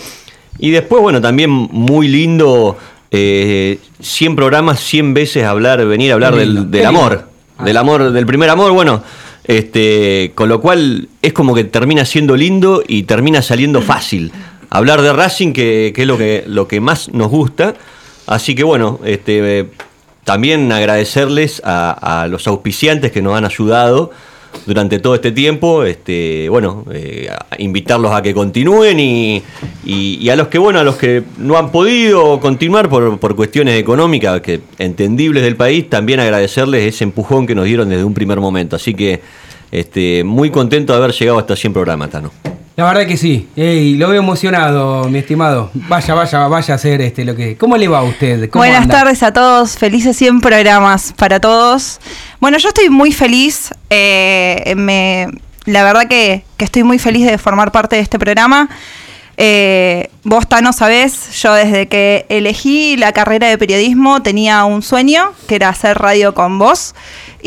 Y 0.59 0.69
después, 0.69 1.01
bueno, 1.01 1.19
también 1.19 1.49
muy 1.49 2.07
lindo. 2.07 2.77
eh, 3.11 3.79
100 3.99 4.35
programas, 4.35 4.79
100 4.79 5.13
veces 5.15 5.43
hablar, 5.43 5.83
venir 5.85 6.11
a 6.11 6.13
hablar 6.15 6.35
del, 6.35 6.85
amor. 6.85 7.27
Del 7.63 7.77
amor, 7.77 8.11
del 8.11 8.25
primer 8.27 8.49
amor. 8.49 8.73
Bueno, 8.73 9.01
este, 9.47 10.31
con 10.35 10.49
lo 10.49 10.61
cual 10.61 11.09
es 11.21 11.33
como 11.33 11.53
que 11.53 11.63
termina 11.63 12.05
siendo 12.05 12.35
lindo 12.35 12.83
y 12.87 13.03
termina 13.03 13.41
saliendo 13.41 13.81
fácil. 13.81 14.31
Hablar 14.69 15.01
de 15.01 15.13
Racing, 15.13 15.53
que, 15.53 15.93
que 15.95 16.01
es 16.01 16.07
lo 16.07 16.17
que, 16.17 16.43
lo 16.47 16.67
que 16.67 16.79
más 16.81 17.09
nos 17.09 17.29
gusta. 17.29 17.75
Así 18.27 18.55
que 18.55 18.63
bueno, 18.63 18.99
este, 19.05 19.69
también 20.23 20.71
agradecerles 20.71 21.61
a, 21.63 22.21
a 22.23 22.27
los 22.27 22.47
auspiciantes 22.47 23.11
que 23.11 23.21
nos 23.21 23.37
han 23.37 23.45
ayudado 23.45 24.11
durante 24.65 24.99
todo 24.99 25.15
este 25.15 25.31
tiempo. 25.31 25.83
Este, 25.83 26.47
bueno, 26.49 26.85
eh, 26.91 27.29
invitarlos 27.57 28.11
a 28.11 28.21
que 28.21 28.33
continúen 28.33 28.99
y, 28.99 29.43
y- 29.85 30.17
y 30.21 30.29
a 30.29 30.35
los 30.35 30.47
que, 30.47 30.57
bueno, 30.57 30.79
a 30.79 30.83
los 30.83 30.95
que 30.95 31.23
no 31.37 31.57
han 31.57 31.71
podido 31.71 32.39
continuar 32.39 32.89
por, 32.89 33.19
por 33.19 33.35
cuestiones 33.35 33.79
económicas 33.79 34.41
que 34.41 34.61
entendibles 34.79 35.43
del 35.43 35.55
país, 35.55 35.89
también 35.89 36.19
agradecerles 36.19 36.83
ese 36.93 37.03
empujón 37.03 37.45
que 37.47 37.55
nos 37.55 37.65
dieron 37.65 37.89
desde 37.89 38.03
un 38.03 38.13
primer 38.13 38.39
momento. 38.39 38.75
Así 38.75 38.93
que 38.93 39.21
este, 39.71 40.23
muy 40.23 40.49
contento 40.51 40.93
de 40.93 40.97
haber 40.99 41.11
llegado 41.11 41.37
hasta 41.39 41.55
100 41.55 41.73
programas, 41.73 42.09
Tano. 42.09 42.31
La 42.75 42.83
verdad 42.83 43.07
que 43.07 43.15
sí. 43.15 43.47
Ey, 43.55 43.95
lo 43.95 44.09
veo 44.09 44.21
emocionado, 44.21 45.07
mi 45.07 45.19
estimado. 45.19 45.71
Vaya, 45.73 46.13
vaya, 46.13 46.47
vaya 46.47 46.73
a 46.73 46.75
hacer 46.75 46.99
este 47.01 47.23
lo 47.23 47.33
que. 47.33 47.55
¿Cómo 47.55 47.77
le 47.77 47.87
va 47.87 47.99
a 47.99 48.03
usted? 48.03 48.49
¿Cómo 48.49 48.61
Buenas 48.61 48.83
anda? 48.83 48.99
tardes 48.99 49.23
a 49.23 49.31
todos, 49.31 49.77
felices 49.77 50.17
100 50.17 50.41
programas 50.41 51.13
para 51.15 51.39
todos. 51.39 52.01
Bueno, 52.41 52.57
yo 52.57 52.67
estoy 52.67 52.89
muy 52.89 53.13
feliz, 53.13 53.71
eh, 53.89 54.73
me, 54.75 55.27
la 55.63 55.83
verdad 55.85 56.07
que, 56.09 56.43
que 56.57 56.65
estoy 56.65 56.83
muy 56.83 56.99
feliz 56.99 57.25
de 57.25 57.37
formar 57.37 57.71
parte 57.71 57.95
de 57.95 58.01
este 58.01 58.19
programa. 58.19 58.69
Eh, 59.37 60.09
vos, 60.23 60.47
Tano, 60.47 60.71
sabés, 60.71 61.41
yo 61.41 61.53
desde 61.53 61.87
que 61.87 62.25
elegí 62.29 62.95
la 62.97 63.11
carrera 63.11 63.47
de 63.47 63.57
periodismo 63.57 64.21
tenía 64.21 64.63
un 64.65 64.81
sueño, 64.81 65.31
que 65.47 65.55
era 65.55 65.69
hacer 65.69 65.97
radio 65.97 66.33
con 66.33 66.57
vos. 66.57 66.95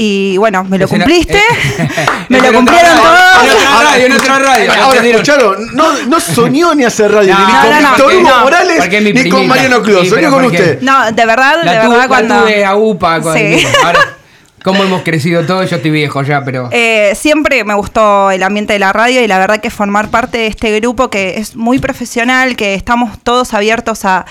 Y 0.01 0.37
bueno, 0.37 0.63
me 0.63 0.79
lo 0.79 0.85
Ese 0.85 0.95
cumpliste. 0.95 1.39
eh, 1.39 1.89
me 2.29 2.41
lo 2.41 2.53
cumplieron 2.53 2.97
todos. 2.99 3.45
en 3.45 3.53
otra 3.53 3.83
radio, 3.83 4.07
en 4.07 4.13
otra 4.13 4.39
radio. 4.39 4.73
Ahora, 4.81 5.05
escucharon, 5.05 5.75
no, 5.75 5.93
no 6.07 6.21
soñó 6.21 6.73
ni 6.77 6.85
hacer 6.85 7.11
radio, 7.11 7.35
No, 7.35 7.47
ni 7.47 7.53
no, 7.53 7.61
con 7.61 7.71
no, 7.83 7.89
Víctor 7.91 8.15
Hugo 8.15 8.41
Morales, 8.45 9.15
ni 9.15 9.29
con. 9.29 9.47
Mariano 9.49 9.83
Clos, 9.83 10.09
soñó 10.09 10.31
con 10.31 10.45
usted. 10.45 10.81
No, 10.83 11.11
de 11.11 11.27
verdad, 11.27 11.63
de 11.63 11.71
verdad, 11.89 12.07
cuando. 12.07 12.43
tuve 12.43 12.65
a 12.65 12.77
UPA. 12.77 13.21
con- 13.21 13.37
Sí. 13.37 13.67
Ahora, 13.85 13.99
¿Cómo 14.63 14.85
hemos 14.85 15.03
crecido 15.03 15.45
todos? 15.47 15.69
Yo 15.71 15.77
estoy 15.77 15.91
viejo 15.91 16.23
ya, 16.23 16.45
pero. 16.45 16.69
Eh, 16.73 17.13
siempre 17.17 17.65
me 17.65 17.75
gustó 17.75 18.31
el 18.31 18.43
ambiente 18.45 18.75
de 18.75 18.79
la 18.79 18.93
radio 18.93 19.21
y 19.23 19.27
la 19.27 19.39
verdad 19.39 19.61
que 19.61 19.71
formar 19.71 20.11
parte 20.11 20.39
de 20.39 20.47
este 20.47 20.79
grupo 20.81 21.11
que 21.11 21.39
es 21.39 21.57
muy 21.57 21.79
profesional, 21.81 22.55
que 22.55 22.75
estamos 22.75 23.19
todos 23.23 23.55
abiertos 23.55 24.05
a, 24.05 24.27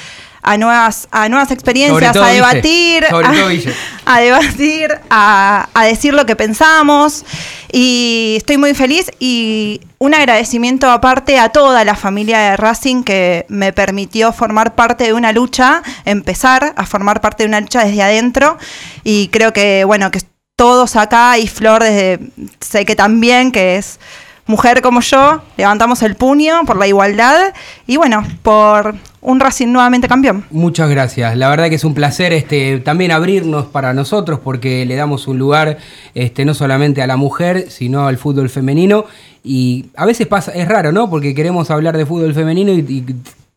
a 0.47 0.57
nuevas, 0.57 1.09
a 1.11 1.27
nuevas 1.27 1.51
experiencias, 1.51 2.15
a 2.15 2.27
debatir, 2.27 3.05
a 4.05 4.19
debatir, 4.21 4.97
a, 5.09 5.67
a 5.73 5.85
decir 5.85 6.13
lo 6.13 6.25
que 6.25 6.37
pensamos. 6.37 7.25
Y 7.71 8.35
estoy 8.37 8.57
muy 8.57 8.73
feliz 8.73 9.11
y 9.19 9.81
un 9.97 10.13
agradecimiento 10.13 10.89
aparte 10.89 11.37
a 11.37 11.49
toda 11.49 11.83
la 11.83 11.95
familia 11.95 12.39
de 12.39 12.57
Racing 12.57 13.03
que 13.03 13.45
me 13.49 13.73
permitió 13.73 14.31
formar 14.31 14.73
parte 14.73 15.03
de 15.03 15.13
una 15.13 15.33
lucha, 15.33 15.83
empezar 16.05 16.73
a 16.77 16.85
formar 16.85 17.19
parte 17.19 17.43
de 17.43 17.49
una 17.49 17.59
lucha 17.59 17.83
desde 17.83 18.01
adentro. 18.01 18.57
Y 19.03 19.27
creo 19.27 19.51
que, 19.51 19.83
bueno, 19.83 20.11
que 20.11 20.21
todos 20.55 20.95
acá 20.95 21.37
y 21.37 21.47
Flor 21.47 21.83
desde, 21.83 22.19
sé 22.61 22.85
que 22.85 22.95
también, 22.95 23.51
que 23.51 23.75
es 23.75 23.99
mujer 24.45 24.81
como 24.81 25.01
yo, 25.01 25.41
levantamos 25.57 26.01
el 26.01 26.15
puño 26.15 26.63
por 26.65 26.77
la 26.77 26.87
igualdad 26.87 27.53
y 27.85 27.97
bueno, 27.97 28.25
por 28.41 28.95
un 29.27 29.41
Racing 29.41 29.67
nuevamente 29.67 30.07
campeón. 30.07 30.45
Muchas 30.51 30.89
gracias. 30.89 31.35
La 31.35 31.49
verdad 31.49 31.67
que 31.67 31.75
es 31.75 31.83
un 31.83 31.93
placer 31.93 32.31
este, 32.31 32.79
también 32.79 33.11
abrirnos 33.11 33.65
para 33.65 33.93
nosotros 33.93 34.39
porque 34.41 34.85
le 34.85 34.95
damos 34.95 35.27
un 35.27 35.37
lugar 35.37 35.79
este, 36.13 36.45
no 36.45 36.53
solamente 36.53 37.01
a 37.01 37.07
la 37.07 37.17
mujer, 37.17 37.65
sino 37.69 38.07
al 38.07 38.17
fútbol 38.17 38.49
femenino. 38.49 39.03
Y 39.43 39.87
a 39.97 40.05
veces 40.05 40.27
pasa, 40.27 40.53
es 40.53 40.65
raro, 40.65 40.93
¿no? 40.93 41.09
Porque 41.09 41.35
queremos 41.35 41.69
hablar 41.71 41.97
de 41.97 42.05
fútbol 42.05 42.33
femenino 42.33 42.71
y, 42.71 42.79
y 42.79 43.05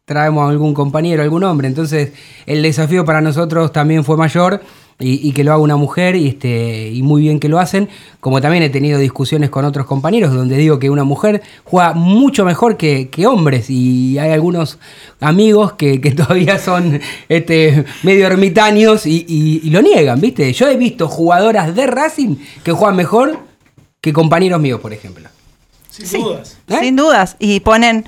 traemos 0.04 0.44
a 0.44 0.50
algún 0.50 0.74
compañero, 0.74 1.22
algún 1.22 1.44
hombre. 1.44 1.68
Entonces 1.68 2.14
el 2.46 2.62
desafío 2.62 3.04
para 3.04 3.20
nosotros 3.20 3.70
también 3.72 4.02
fue 4.02 4.16
mayor. 4.16 4.60
Y, 5.00 5.26
y 5.26 5.32
que 5.32 5.44
lo 5.44 5.52
haga 5.52 5.62
una 5.62 5.76
mujer 5.76 6.14
y, 6.14 6.28
este, 6.28 6.90
y 6.92 7.02
muy 7.02 7.22
bien 7.22 7.40
que 7.40 7.48
lo 7.48 7.58
hacen, 7.58 7.88
como 8.20 8.40
también 8.42 8.62
he 8.62 8.68
tenido 8.68 8.98
discusiones 8.98 9.48
con 9.48 9.64
otros 9.64 9.86
compañeros 9.86 10.34
donde 10.34 10.56
digo 10.58 10.78
que 10.78 10.90
una 10.90 11.04
mujer 11.04 11.40
juega 11.64 11.94
mucho 11.94 12.44
mejor 12.44 12.76
que, 12.76 13.08
que 13.08 13.26
hombres 13.26 13.70
y 13.70 14.18
hay 14.18 14.30
algunos 14.32 14.78
amigos 15.20 15.72
que, 15.72 16.00
que 16.02 16.10
todavía 16.20 16.58
son 16.58 17.00
este, 17.30 17.84
medio 18.02 18.26
ermitaños 18.26 19.06
y, 19.06 19.24
y- 19.26 19.60
y 19.64 19.70
lo 19.70 19.80
niegan, 19.80 20.20
¿viste? 20.20 20.52
Yo 20.52 20.68
he 20.68 20.76
visto 20.76 21.08
jugadoras 21.08 21.74
de 21.74 21.86
Racing 21.86 22.36
que 22.62 22.72
juegan 22.72 22.96
mejor 22.96 23.38
que 24.02 24.12
compañeros 24.12 24.60
míos, 24.60 24.80
por 24.80 24.92
ejemplo. 24.92 25.28
Sin 25.90 26.20
dudas. 26.22 26.56
¿Eh? 26.68 26.76
Sin 26.80 26.96
dudas. 26.96 27.36
Y 27.38 27.60
ponen 27.60 28.04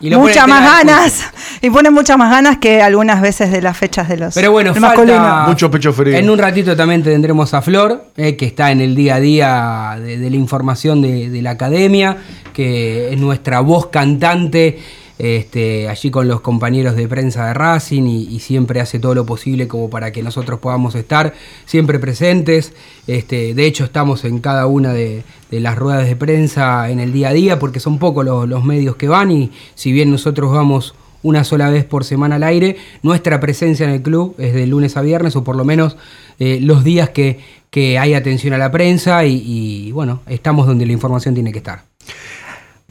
Y 0.00 0.10
muchas 0.10 0.44
ponen 0.44 0.50
más 0.50 0.64
ganas. 0.84 1.24
Y 1.62 1.70
ponen 1.70 1.94
muchas 1.94 2.18
más 2.18 2.30
ganas 2.30 2.58
que 2.58 2.82
algunas 2.82 3.22
veces 3.22 3.52
de 3.52 3.62
las 3.62 3.76
fechas 3.76 4.08
de 4.08 4.16
los 4.16 4.34
Pero 4.34 4.50
bueno, 4.50 4.74
falta. 4.74 5.46
Mucho 5.46 5.70
pecho 5.70 5.92
frío. 5.92 6.16
En 6.16 6.28
un 6.28 6.36
ratito 6.36 6.76
también 6.76 7.04
tendremos 7.04 7.54
a 7.54 7.62
Flor, 7.62 8.06
eh, 8.16 8.34
que 8.34 8.46
está 8.46 8.72
en 8.72 8.80
el 8.80 8.96
día 8.96 9.14
a 9.14 9.20
día 9.20 9.98
de, 10.00 10.18
de 10.18 10.30
la 10.30 10.36
información 10.36 11.00
de, 11.00 11.30
de 11.30 11.40
la 11.40 11.50
academia, 11.52 12.16
que 12.52 13.12
es 13.12 13.18
nuestra 13.18 13.60
voz 13.60 13.86
cantante 13.86 14.80
este, 15.22 15.88
allí 15.88 16.10
con 16.10 16.26
los 16.26 16.40
compañeros 16.40 16.96
de 16.96 17.06
prensa 17.06 17.46
de 17.46 17.54
Racing 17.54 18.02
y, 18.08 18.22
y 18.24 18.40
siempre 18.40 18.80
hace 18.80 18.98
todo 18.98 19.14
lo 19.14 19.24
posible 19.24 19.68
como 19.68 19.88
para 19.88 20.10
que 20.10 20.20
nosotros 20.20 20.58
podamos 20.58 20.96
estar 20.96 21.32
siempre 21.64 22.00
presentes. 22.00 22.72
Este, 23.06 23.54
de 23.54 23.66
hecho, 23.66 23.84
estamos 23.84 24.24
en 24.24 24.40
cada 24.40 24.66
una 24.66 24.92
de, 24.92 25.22
de 25.48 25.60
las 25.60 25.78
ruedas 25.78 26.06
de 26.06 26.16
prensa 26.16 26.90
en 26.90 26.98
el 26.98 27.12
día 27.12 27.28
a 27.28 27.32
día 27.32 27.60
porque 27.60 27.78
son 27.78 28.00
pocos 28.00 28.24
los, 28.24 28.48
los 28.48 28.64
medios 28.64 28.96
que 28.96 29.06
van 29.06 29.30
y 29.30 29.52
si 29.76 29.92
bien 29.92 30.10
nosotros 30.10 30.50
vamos 30.50 30.96
una 31.22 31.44
sola 31.44 31.70
vez 31.70 31.84
por 31.84 32.04
semana 32.04 32.36
al 32.36 32.42
aire. 32.42 32.76
Nuestra 33.02 33.40
presencia 33.40 33.84
en 33.84 33.92
el 33.92 34.02
club 34.02 34.34
es 34.38 34.54
de 34.54 34.66
lunes 34.66 34.96
a 34.96 35.02
viernes 35.02 35.36
o 35.36 35.44
por 35.44 35.56
lo 35.56 35.64
menos 35.64 35.96
eh, 36.38 36.58
los 36.60 36.84
días 36.84 37.10
que, 37.10 37.40
que 37.70 37.98
hay 37.98 38.14
atención 38.14 38.54
a 38.54 38.58
la 38.58 38.70
prensa 38.70 39.24
y, 39.24 39.42
y, 39.44 39.92
bueno, 39.92 40.20
estamos 40.26 40.66
donde 40.66 40.86
la 40.86 40.92
información 40.92 41.34
tiene 41.34 41.52
que 41.52 41.58
estar. 41.58 41.84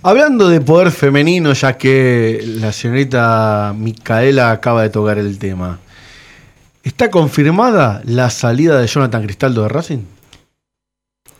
Hablando 0.04 0.50
de 0.50 0.62
poder 0.62 0.92
femenino, 0.92 1.54
ya 1.54 1.78
que 1.78 2.42
la 2.44 2.72
señorita 2.72 3.76
Micaela 3.78 4.52
acaba 4.52 4.82
de 4.82 4.90
tocar 4.90 5.20
el 5.20 5.38
tema, 5.38 5.80
¿está 6.84 7.12
confirmada 7.12 8.02
la 8.06 8.32
salida 8.32 8.80
de 8.80 8.88
Jonathan 8.88 9.24
Cristaldo 9.24 9.62
de 9.62 9.70
Racing? 9.70 10.00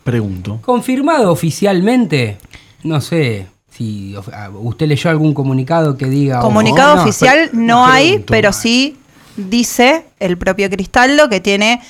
Pregunto. 0.04 0.60
Confirmado 0.62 1.32
oficialmente, 1.32 2.38
no 2.84 3.02
sé 3.02 3.48
si 3.72 4.16
ah, 4.34 4.50
usted 4.54 4.88
leyó 4.88 5.10
algún 5.10 5.34
comunicado 5.34 5.98
que 5.98 6.06
diga... 6.06 6.40
o- 6.40 6.44
Comunicado 6.44 6.96
no, 6.98 7.02
oficial 7.04 7.50
no 7.54 7.86
hay, 7.86 8.20
pero 8.28 8.54
sí 8.54 8.98
dice 9.38 10.06
el 10.20 10.38
propio 10.38 10.70
Cristaldo 10.70 11.30
que 11.30 11.40
tiene 11.40 11.82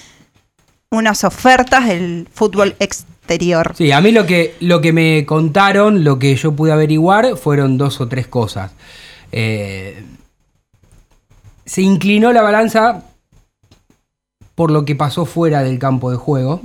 unas 0.91 1.23
ofertas 1.23 1.87
del 1.87 2.27
fútbol 2.33 2.75
exterior. 2.79 3.73
Sí, 3.75 3.91
a 3.91 4.01
mí 4.01 4.11
lo 4.11 4.25
que, 4.25 4.55
lo 4.59 4.81
que 4.81 4.93
me 4.93 5.25
contaron, 5.25 6.03
lo 6.03 6.19
que 6.19 6.35
yo 6.35 6.51
pude 6.53 6.71
averiguar, 6.71 7.35
fueron 7.37 7.77
dos 7.77 7.99
o 8.01 8.07
tres 8.07 8.27
cosas. 8.27 8.71
Eh, 9.31 10.03
se 11.65 11.81
inclinó 11.81 12.33
la 12.33 12.41
balanza 12.41 13.03
por 14.55 14.69
lo 14.69 14.83
que 14.85 14.95
pasó 14.95 15.25
fuera 15.25 15.63
del 15.63 15.79
campo 15.79 16.11
de 16.11 16.17
juego. 16.17 16.61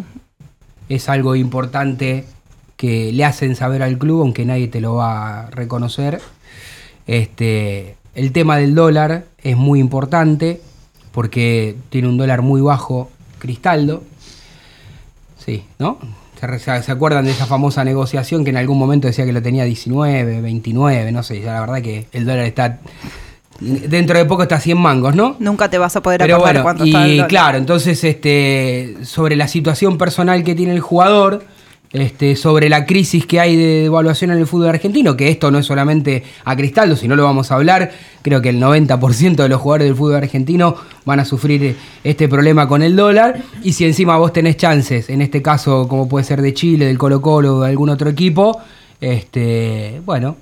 Es 0.89 1.09
algo 1.09 1.37
importante 1.37 2.27
que 2.77 3.13
le 3.13 3.25
hacen 3.25 3.57
saber 3.57 3.83
al 3.83 3.99
club, 3.99 4.21
aunque 4.23 4.45
nadie 4.45 4.69
te 4.69 4.81
lo 4.81 4.95
va 4.97 5.41
a 5.47 5.51
reconocer. 5.51 6.21
Este, 7.07 7.97
el 8.15 8.33
tema 8.33 8.57
del 8.59 8.75
dólar 8.75 9.25
es 9.43 9.57
muy 9.57 9.81
importante 9.81 10.61
porque 11.13 11.77
tiene 11.91 12.09
un 12.09 12.17
dólar 12.19 12.43
muy 12.43 12.61
bajo 12.61 13.11
Cristaldo. 13.39 14.03
Sí, 15.45 15.65
¿no? 15.79 15.99
¿Se, 16.41 16.83
se- 16.83 16.93
acuerdan 16.93 17.25
de 17.25 17.31
esa 17.31 17.47
famosa 17.47 17.83
negociación 17.85 18.45
que 18.45 18.51
en 18.51 18.59
algún 18.59 18.79
momento 18.79 19.07
decía 19.07 19.25
que 19.25 19.33
lo 19.33 19.41
tenía 19.41 19.65
19, 19.65 20.41
29, 20.43 21.13
no 21.13 21.23
sé, 21.23 21.41
ya 21.41 21.55
la 21.55 21.61
verdad 21.61 21.81
que 21.83 22.09
el 22.13 22.27
dólar 22.27 22.45
está... 22.45 22.79
Dentro 23.59 24.19
de 24.19 24.27
poco 24.27 24.43
está 24.43 24.57
a 24.57 24.61
100 24.61 24.77
mangos, 24.77 25.15
¿no? 25.15 25.37
Nunca 25.39 25.71
te 25.71 25.79
vas 25.79 25.97
a 25.97 26.03
poder 26.03 26.21
Pero 26.21 26.35
acordar 26.37 26.57
bueno, 26.57 26.63
cuánto 26.63 26.85
está 26.85 27.07
el 27.07 27.13
y 27.13 27.17
dólar. 27.17 27.29
claro, 27.29 27.57
entonces 27.59 28.05
este, 28.05 28.97
sobre 29.03 29.35
la 29.35 29.49
situación 29.49 29.97
personal 29.97 30.45
que 30.45 30.55
tiene 30.55 30.73
el 30.75 30.81
jugador, 30.81 31.43
este, 32.01 32.37
sobre 32.37 32.69
la 32.69 32.87
crisis 32.87 33.27
que 33.27 33.41
hay 33.41 33.57
de 33.57 33.83
devaluación 33.83 34.31
en 34.31 34.39
el 34.39 34.47
fútbol 34.47 34.69
argentino, 34.69 35.17
que 35.17 35.29
esto 35.29 35.51
no 35.51 35.59
es 35.59 35.67
solamente 35.67 36.23
a 36.45 36.57
Cristaldo, 36.57 36.97
si 36.97 37.09
no 37.09 37.17
lo 37.17 37.25
vamos 37.25 37.51
a 37.51 37.57
hablar, 37.57 37.93
creo 38.23 38.43
que 38.43 38.51
el 38.51 38.61
90% 38.61 39.37
de 39.37 39.49
los 39.49 39.61
jugadores 39.61 39.89
del 39.89 39.97
fútbol 39.97 40.17
argentino 40.17 40.77
van 41.05 41.21
a 41.21 41.25
sufrir 41.25 41.77
este 42.05 42.29
problema 42.29 42.69
con 42.69 42.83
el 42.83 42.97
dólar, 42.97 43.43
y 43.63 43.73
si 43.73 43.85
encima 43.85 44.17
vos 44.17 44.33
tenés 44.33 44.57
chances, 44.57 45.09
en 45.11 45.23
este 45.23 45.43
caso 45.43 45.89
como 45.89 46.09
puede 46.09 46.25
ser 46.25 46.43
de 46.43 46.55
Chile, 46.55 46.87
del 46.87 46.99
Colo 46.99 47.21
Colo 47.21 47.57
o 47.57 47.61
de 47.63 47.69
algún 47.69 47.89
otro 47.89 48.11
equipo, 48.11 48.61
este, 49.01 50.01
bueno, 50.05 50.37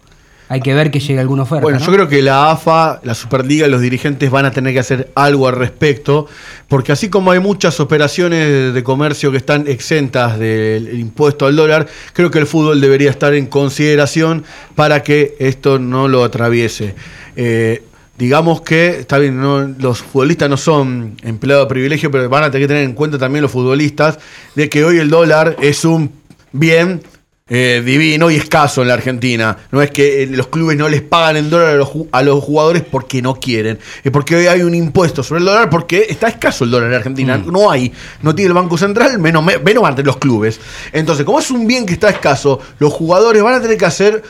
hay 0.49 0.61
que 0.61 0.75
ver 0.75 0.91
que 0.91 1.01
llegue 1.01 1.19
alguna 1.21 1.45
oferta. 1.45 1.63
Bueno, 1.63 1.79
¿no? 1.79 1.87
yo 1.87 1.93
creo 1.93 2.09
que 2.09 2.21
la 2.23 2.51
AFA, 2.51 3.01
la 3.03 3.15
Superliga 3.15 3.67
los 3.67 3.81
dirigentes 3.81 4.31
van 4.31 4.45
a 4.45 4.51
tener 4.51 4.73
que 4.75 4.81
hacer 4.81 5.11
algo 5.15 5.49
al 5.49 5.57
respecto, 5.57 6.27
porque 6.69 6.93
así 6.93 7.09
como 7.09 7.31
hay 7.31 7.41
muchas 7.41 7.81
operaciones 7.81 8.75
de 8.75 8.83
comercio 8.83 9.31
que 9.31 9.39
están 9.39 9.67
exentas 9.69 10.39
del 10.39 10.99
impuesto 10.99 11.47
al 11.47 11.57
dólar, 11.57 11.87
creo 12.13 12.31
que 12.31 12.39
el 12.39 12.47
fútbol 12.47 12.81
debería 12.81 13.11
estar 13.11 13.33
en 13.35 13.47
consideración 13.47 14.45
para 14.75 15.03
que 15.03 15.35
esto 15.39 15.79
no 15.79 16.09
lo 16.09 16.23
atraviese. 16.25 16.95
Eh, 17.37 17.83
digamos 18.19 18.61
que, 18.61 19.01
está 19.01 19.19
bien, 19.19 19.41
no- 19.41 19.67
los 19.79 19.99
futbolistas 20.03 20.49
no 20.51 20.57
son 20.57 21.17
empleados 21.23 21.65
de 21.65 21.69
privilegio, 21.71 22.11
pero 22.11 22.29
van 22.29 22.45
a 22.45 22.51
tener 22.51 22.69
que 22.69 22.75
tener 22.75 22.85
en 22.85 22.93
cuenta 22.93 23.19
también 23.19 23.43
los 23.43 23.51
futbolistas 23.51 24.19
de 24.55 24.69
que 24.69 24.85
hoy 24.85 24.99
el 24.99 25.09
dólar 25.11 25.57
es 25.61 25.85
un 25.85 26.13
bien 26.53 27.03
eh, 27.47 27.83
divino 27.85 28.31
y 28.31 28.37
escaso 28.37 28.81
en 28.81 28.89
la 28.89 28.95
Argentina. 28.95 29.57
No 29.71 29.83
es 29.83 29.91
que 29.91 30.23
eh, 30.23 30.27
los 30.27 30.47
clubes 30.49 30.79
no 30.79 30.89
les 30.89 31.03
pagan 31.03 31.37
en 31.37 31.51
dólar 31.51 31.69
a 31.69 31.75
los, 31.75 31.89
ju- 31.91 32.09
a 32.11 32.23
los 32.23 32.43
jugadores 32.43 32.83
porque 32.91 33.21
no 33.21 33.35
quieren. 33.35 33.79
Es 34.03 34.11
porque 34.11 34.35
hoy 34.37 34.47
hay 34.47 34.63
un 34.63 34.75
impuesto 34.75 35.23
sobre 35.23 35.41
el 35.41 35.45
dólar 35.47 35.69
porque 35.69 36.07
está 36.09 36.29
escaso 36.29 36.65
el 36.65 36.71
dólar 36.71 36.89
en 36.89 36.95
Argentina. 36.97 37.37
No 37.37 37.71
hay. 37.71 37.93
No 38.23 38.35
tiene 38.35 38.49
el 38.49 38.55
Banco 38.55 38.79
Central, 38.79 39.19
menos, 39.19 39.45
me- 39.45 39.59
menos 39.59 39.85
los 40.05 40.17
clubes. 40.17 40.59
Entonces, 40.93 41.27
como 41.27 41.39
es 41.39 41.51
un 41.51 41.67
bien 41.67 41.85
que 41.85 41.93
está 41.93 42.09
escaso, 42.09 42.61
los 42.79 42.93
jugadores 42.93 43.43
van 43.43 43.55
a 43.55 43.61
tener 43.61 43.77
que 43.77 43.85
hacer 43.85 44.23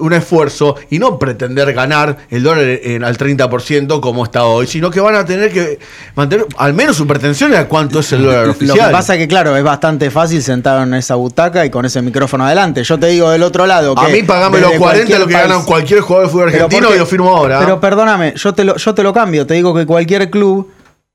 un 0.00 0.12
esfuerzo 0.12 0.76
y 0.90 0.98
no 0.98 1.18
pretender 1.18 1.72
ganar 1.72 2.16
el 2.30 2.42
dólar 2.42 2.64
en- 2.64 3.04
al 3.04 3.16
30% 3.16 4.00
como 4.00 4.24
está 4.24 4.44
hoy, 4.44 4.66
sino 4.66 4.90
que 4.90 5.00
van 5.00 5.14
a 5.14 5.24
tener 5.24 5.52
que 5.52 5.78
mantener 6.14 6.46
al 6.56 6.74
menos 6.74 6.96
su 6.96 7.06
pretensión 7.06 7.54
a 7.54 7.66
cuánto 7.66 8.00
es 8.00 8.12
el 8.12 8.22
dólar 8.22 8.46
Lo 8.46 8.52
oficial. 8.52 8.88
que 8.88 8.92
pasa 8.92 9.14
es 9.14 9.18
que, 9.20 9.28
claro, 9.28 9.56
es 9.56 9.62
bastante 9.62 10.10
fácil 10.10 10.42
sentado 10.42 10.82
en 10.82 10.94
esa 10.94 11.14
butaca 11.14 11.64
y 11.64 11.70
con 11.70 11.84
ese 11.84 12.02
micrófono 12.02 12.44
adelante. 12.46 12.82
Yo 12.84 12.98
te 12.98 13.06
digo 13.08 13.30
del 13.30 13.42
otro 13.42 13.66
lado. 13.66 13.94
A 13.98 14.06
que 14.06 14.12
mí 14.12 14.22
pagame 14.22 14.58
los 14.60 14.70
desde 14.70 14.78
40 14.80 14.98
cualquier 15.06 15.20
lo 15.20 15.26
que 15.26 15.32
país- 15.34 15.48
ganan 15.48 15.64
cualquier 15.64 16.00
jugador 16.00 16.26
de 16.26 16.32
fútbol 16.32 16.48
argentino 16.48 16.80
porque- 16.82 16.96
y 16.96 16.98
lo 16.98 17.06
firmo 17.06 17.36
ahora. 17.36 17.58
Pero 17.60 17.80
perdóname, 17.80 18.34
yo 18.36 18.52
te, 18.54 18.64
lo, 18.64 18.76
yo 18.76 18.94
te 18.94 19.02
lo 19.02 19.12
cambio. 19.12 19.46
Te 19.46 19.54
digo 19.54 19.74
que 19.74 19.86
cualquier 19.86 20.30
club 20.30 20.70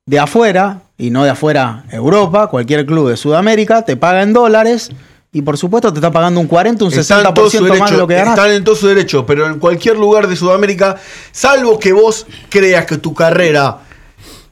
de 0.06 0.18
afuera, 0.20 0.82
y 0.98 1.10
no 1.10 1.24
de 1.24 1.30
afuera 1.30 1.84
Europa, 1.90 2.46
cualquier 2.46 2.86
club 2.86 3.08
de 3.10 3.16
Sudamérica, 3.16 3.82
te 3.84 3.96
paga 3.96 4.22
en 4.22 4.32
dólares 4.32 4.90
y 5.36 5.42
por 5.42 5.58
supuesto 5.58 5.92
te 5.92 5.98
está 5.98 6.10
pagando 6.10 6.40
un 6.40 6.46
40, 6.46 6.86
un 6.86 6.92
Están 6.94 7.26
en 7.26 7.34
todo 7.34 7.50
su 7.50 7.58
60% 7.58 7.60
más 7.60 7.68
de 7.68 7.74
derecho, 7.76 7.96
lo 7.98 8.06
que 8.06 8.14
ganas. 8.14 8.38
están 8.38 8.52
en 8.52 8.64
todo 8.64 8.74
su 8.74 8.86
derecho, 8.86 9.26
pero 9.26 9.46
en 9.46 9.58
cualquier 9.58 9.98
lugar 9.98 10.28
de 10.28 10.34
Sudamérica, 10.34 10.96
salvo 11.30 11.78
que 11.78 11.92
vos 11.92 12.26
creas 12.48 12.86
que 12.86 12.96
tu 12.96 13.12
carrera 13.12 13.80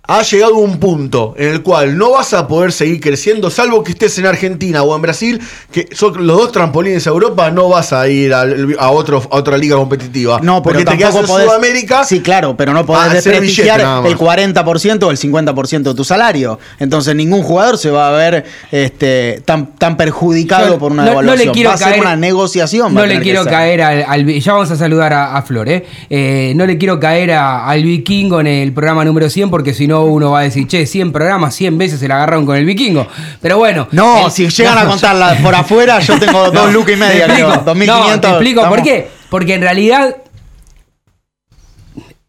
ha 0.06 0.22
llegado 0.22 0.56
a 0.56 0.58
un 0.58 0.78
punto 0.78 1.34
en 1.38 1.48
el 1.50 1.62
cual 1.62 1.96
no 1.96 2.10
vas 2.10 2.34
a 2.34 2.46
poder 2.46 2.72
seguir 2.72 3.00
creciendo, 3.00 3.48
salvo 3.50 3.82
que 3.82 3.92
estés 3.92 4.18
en 4.18 4.26
Argentina 4.26 4.82
o 4.82 4.94
en 4.94 5.00
Brasil, 5.00 5.40
que 5.72 5.88
son 5.92 6.26
los 6.26 6.36
dos 6.36 6.52
trampolines 6.52 7.06
a 7.06 7.10
Europa, 7.10 7.50
no 7.50 7.70
vas 7.70 7.92
a 7.94 8.06
ir 8.08 8.34
a, 8.34 8.90
otro, 8.90 9.22
a 9.30 9.36
otra 9.36 9.56
liga 9.56 9.76
competitiva. 9.76 10.40
No, 10.42 10.62
pero 10.62 10.74
porque 10.78 10.84
te 10.90 10.98
quedas 10.98 11.14
tampoco 11.14 11.38
en 11.38 11.44
podés- 11.46 11.48
Sudamérica. 11.48 12.04
Sí, 12.04 12.20
claro, 12.20 12.54
pero 12.54 12.74
no 12.74 12.84
podés 12.84 13.14
desprestigiar 13.14 13.80
el 14.06 14.16
40% 14.18 15.02
o 15.04 15.10
el 15.10 15.16
50% 15.16 15.82
de 15.82 15.94
tu 15.94 16.04
salario. 16.04 16.58
Entonces 16.78 17.14
ningún 17.16 17.42
jugador 17.42 17.78
se 17.78 17.90
va 17.90 18.08
a 18.08 18.12
ver 18.12 18.44
este, 18.70 19.40
tan, 19.46 19.74
tan 19.76 19.96
perjudicado 19.96 20.68
Yo 20.74 20.78
por 20.78 20.92
una 20.92 21.04
no- 21.22 21.22
le 21.34 21.50
quiero 21.50 21.70
va 21.70 21.76
a 21.76 21.78
ser 21.78 21.94
caer- 21.94 22.00
una 22.00 22.16
negociación. 22.16 22.92
No 22.92 23.06
le 23.06 23.20
quiero 23.20 23.42
ser. 23.44 23.52
caer 23.52 23.80
al, 23.82 24.04
al 24.06 24.26
Ya 24.26 24.52
vamos 24.52 24.70
a 24.70 24.76
saludar 24.76 25.14
a, 25.14 25.36
a 25.36 25.42
Flor, 25.42 25.68
¿eh? 25.70 25.86
Eh, 26.10 26.52
No 26.56 26.66
le 26.66 26.76
quiero 26.76 27.00
caer 27.00 27.32
a- 27.32 27.66
al 27.66 27.82
vikingo 27.82 28.40
en 28.40 28.46
el 28.48 28.72
programa 28.74 29.02
número 29.04 29.30
100 29.30 29.48
porque 29.50 29.72
si 29.72 29.86
no 29.86 29.93
uno 30.02 30.32
va 30.32 30.40
a 30.40 30.42
decir, 30.42 30.66
che, 30.66 30.84
100 30.86 31.12
programas, 31.12 31.54
100 31.54 31.78
veces 31.78 32.00
se 32.00 32.08
la 32.08 32.16
agarraron 32.16 32.44
con 32.44 32.56
el 32.56 32.64
vikingo. 32.64 33.06
Pero 33.40 33.58
bueno. 33.58 33.86
No, 33.92 34.26
el- 34.26 34.32
si 34.32 34.48
llegan 34.48 34.76
a 34.78 34.84
contarla 34.88 35.38
por 35.42 35.54
afuera, 35.54 36.00
yo 36.00 36.18
tengo 36.18 36.50
dos 36.50 36.72
lucas 36.72 36.90
y 36.96 36.98
Te 36.98 37.06
media, 37.06 37.24
explico. 37.26 37.48
creo. 37.50 37.62
2500. 37.64 38.14
No, 38.14 38.20
te 38.20 38.28
explico 38.28 38.68
por 38.68 38.82
qué. 38.82 39.08
Porque 39.30 39.54
en 39.54 39.60
realidad 39.62 40.16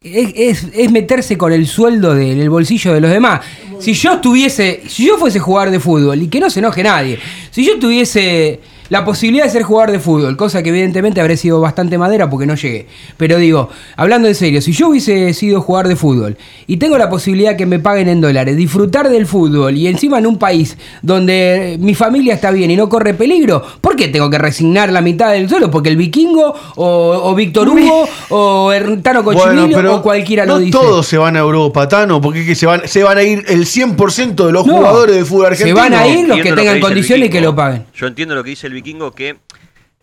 es, 0.01 0.33
es- 0.35 0.67
es 0.73 0.91
meterse 0.91 1.37
con 1.37 1.51
el 1.51 1.67
sueldo 1.67 2.13
del 2.13 2.39
el 2.39 2.49
bolsillo 2.49 2.93
de 2.93 3.01
los 3.01 3.09
demás. 3.11 3.41
Si 3.79 3.93
yo 3.93 4.13
estuviese, 4.13 4.83
si 4.87 5.07
yo 5.07 5.17
fuese 5.17 5.39
jugador 5.39 5.71
de 5.71 5.79
fútbol, 5.79 6.21
y 6.21 6.27
que 6.27 6.39
no 6.39 6.49
se 6.49 6.59
enoje 6.59 6.83
nadie, 6.83 7.19
si 7.51 7.65
yo 7.65 7.77
tuviese 7.79 8.59
la 8.89 9.03
posibilidad 9.05 9.45
de 9.45 9.51
ser 9.51 9.63
jugador 9.63 9.91
de 9.91 9.99
fútbol, 9.99 10.37
cosa 10.37 10.61
que 10.61 10.69
evidentemente 10.69 11.21
habré 11.21 11.37
sido 11.37 11.59
bastante 11.61 11.97
madera 11.97 12.29
porque 12.29 12.45
no 12.45 12.55
llegué. 12.55 12.87
Pero 13.17 13.37
digo, 13.37 13.69
hablando 13.95 14.27
en 14.27 14.35
serio, 14.35 14.61
si 14.61 14.71
yo 14.73 14.89
hubiese 14.89 15.33
sido 15.33 15.61
jugador 15.61 15.87
de 15.87 15.95
fútbol 15.95 16.37
y 16.67 16.77
tengo 16.77 16.97
la 16.97 17.09
posibilidad 17.09 17.55
que 17.55 17.65
me 17.65 17.79
paguen 17.79 18.07
en 18.09 18.21
dólares, 18.21 18.55
disfrutar 18.55 19.09
del 19.09 19.25
fútbol 19.25 19.75
y 19.75 19.87
encima 19.87 20.19
en 20.19 20.27
un 20.27 20.37
país 20.37 20.77
donde 21.01 21.77
mi 21.79 21.95
familia 21.95 22.33
está 22.35 22.51
bien 22.51 22.69
y 22.71 22.75
no 22.75 22.89
corre 22.89 23.13
peligro, 23.13 23.63
¿por 23.81 23.95
qué 23.95 24.07
tengo 24.07 24.29
que 24.29 24.37
resignar 24.37 24.91
la 24.91 25.01
mitad 25.01 25.31
del 25.31 25.49
suelo? 25.49 25.71
Porque 25.71 25.89
el 25.89 25.97
vikingo 25.97 26.53
o, 26.75 27.19
o 27.23 27.35
Víctor 27.35 27.69
Hugo 27.69 28.07
o 28.29 28.71
Tano 29.01 29.23
Cochimilio 29.23 29.95
o 29.95 30.01
cualquiera 30.01 30.45
no 30.45 30.53
lo 30.53 30.59
dice. 30.59 30.71
todos 30.77 31.05
se 31.07 31.17
van 31.17 31.35
a 31.35 31.39
Europa, 31.39 31.87
Tano, 31.87 32.21
porque 32.21 32.41
es 32.41 32.45
que 32.47 32.55
se 32.55 32.65
van, 32.65 32.87
se 32.87 33.03
van 33.03 33.17
a 33.17 33.23
ir 33.23 33.43
el 33.47 33.65
100% 33.65 34.45
de 34.45 34.51
los 34.51 34.65
No, 34.65 34.77
jugadores 34.77 35.15
de 35.15 35.25
fútbol 35.25 35.55
se 35.55 35.63
argentino. 35.63 35.75
van 35.75 35.93
a 35.93 36.07
ir 36.07 36.27
los 36.27 36.39
que 36.39 36.49
lo 36.51 36.55
tengan 36.55 36.79
condiciones 36.79 37.27
y 37.27 37.31
que 37.31 37.41
lo 37.41 37.55
paguen. 37.55 37.85
Yo 37.95 38.07
entiendo 38.07 38.35
lo 38.35 38.43
que 38.43 38.51
dice 38.51 38.67
el 38.67 38.73
vikingo 38.75 39.11
que 39.11 39.37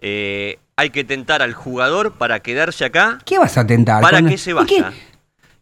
eh, 0.01 0.59
hay 0.77 0.91
que 0.91 1.05
tentar 1.05 1.43
al 1.43 1.55
jugador 1.55 2.13
para 2.15 2.41
quedarse 2.41 2.85
acá, 2.85 3.19
¿Qué 3.25 3.39
vas 3.39 3.57
a 3.57 3.67
tentar? 3.67 4.03
para 4.03 4.23
que 4.23 4.37
se 4.37 4.51
¿Y 4.51 4.55
vaya. 4.55 4.67
qué? 4.67 4.85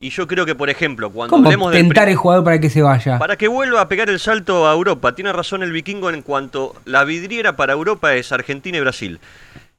Y 0.03 0.09
yo 0.09 0.27
creo 0.27 0.47
que, 0.47 0.55
por 0.55 0.71
ejemplo, 0.71 1.11
cuando 1.11 1.35
¿Cómo 1.37 1.47
hablemos 1.49 1.73
tentar 1.73 2.09
el 2.09 2.17
jugador 2.17 2.43
para 2.43 2.59
que 2.59 2.71
se 2.71 2.81
vaya? 2.81 3.19
Para 3.19 3.37
que 3.37 3.49
vuelva 3.49 3.83
a 3.83 3.89
pegar 3.89 4.09
el 4.09 4.19
salto 4.19 4.67
a 4.67 4.73
Europa. 4.73 5.15
Tiene 5.15 5.31
razón 5.31 5.63
el 5.63 5.73
vikingo 5.73 6.09
en 6.09 6.23
cuanto 6.23 6.75
la 6.87 7.05
vidriera 7.05 7.55
para 7.55 7.75
Europa 7.75 8.15
es 8.15 8.33
Argentina 8.33 8.79
y 8.79 8.81
Brasil. 8.81 9.21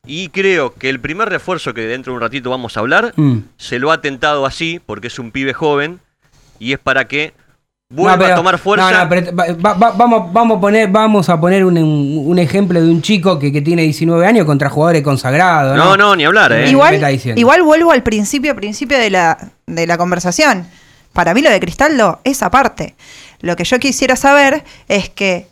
Y 0.05 0.29
creo 0.29 0.75
que 0.75 0.89
el 0.89 0.99
primer 0.99 1.29
refuerzo 1.29 1.73
que 1.73 1.81
dentro 1.87 2.13
de 2.13 2.17
un 2.17 2.21
ratito 2.21 2.51
vamos 2.51 2.77
a 2.77 2.81
hablar, 2.81 3.13
Mm. 3.15 3.39
se 3.57 3.79
lo 3.79 3.91
ha 3.91 3.99
tentado 4.01 4.45
así, 4.45 4.79
porque 4.85 5.07
es 5.07 5.17
un 5.17 5.31
pibe 5.31 5.53
joven, 5.53 5.99
y 6.59 6.73
es 6.73 6.79
para 6.79 7.07
que 7.07 7.33
vuelva 7.91 8.15
No, 8.15 8.21
pero- 8.21 8.33
a 8.33 8.37
tomar 8.37 8.57
fuerza. 8.57 8.91
no, 8.91 8.97
no, 9.03 9.09
pero 9.09 9.35
va- 9.35 9.53
va- 9.53 9.73
va- 9.73 9.91
vamos, 9.91 10.31
vamos, 10.33 10.57
a 10.57 10.61
poner, 10.61 10.87
vamos 10.89 11.29
a 11.29 11.39
poner 11.39 11.65
un, 11.65 11.77
un 11.77 12.39
ejemplo 12.39 12.81
de 12.81 12.89
un 12.89 13.01
chico 13.01 13.37
que, 13.37 13.51
que 13.51 13.61
tiene 13.61 13.83
19 13.83 14.25
años 14.25 14.45
contra 14.45 14.69
jugadores 14.69 15.01
consagrados. 15.03 15.75
No, 15.77 15.97
no, 15.97 16.15
ni 16.15 16.23
hablar, 16.25 16.51
¿eh? 16.53 16.55
¿Qué 16.55 16.61
me 16.63 16.69
Igual, 16.71 17.19
igual 17.35 17.63
vuelvo 17.63 17.91
al 17.91 18.01
principio, 18.03 18.55
principio 18.55 18.97
de 18.97 19.09
la, 19.09 19.37
de 19.67 19.85
la 19.87 19.97
conversación. 19.97 20.65
Para 21.13 21.33
mí 21.33 21.41
lo 21.41 21.49
de 21.49 21.59
Cristaldo 21.59 22.21
es 22.23 22.41
aparte. 22.41 22.95
Lo 23.41 23.55
que 23.55 23.65
yo 23.65 23.79
quisiera 23.79 24.15
saber 24.15 24.63
es 24.87 25.09
que 25.09 25.47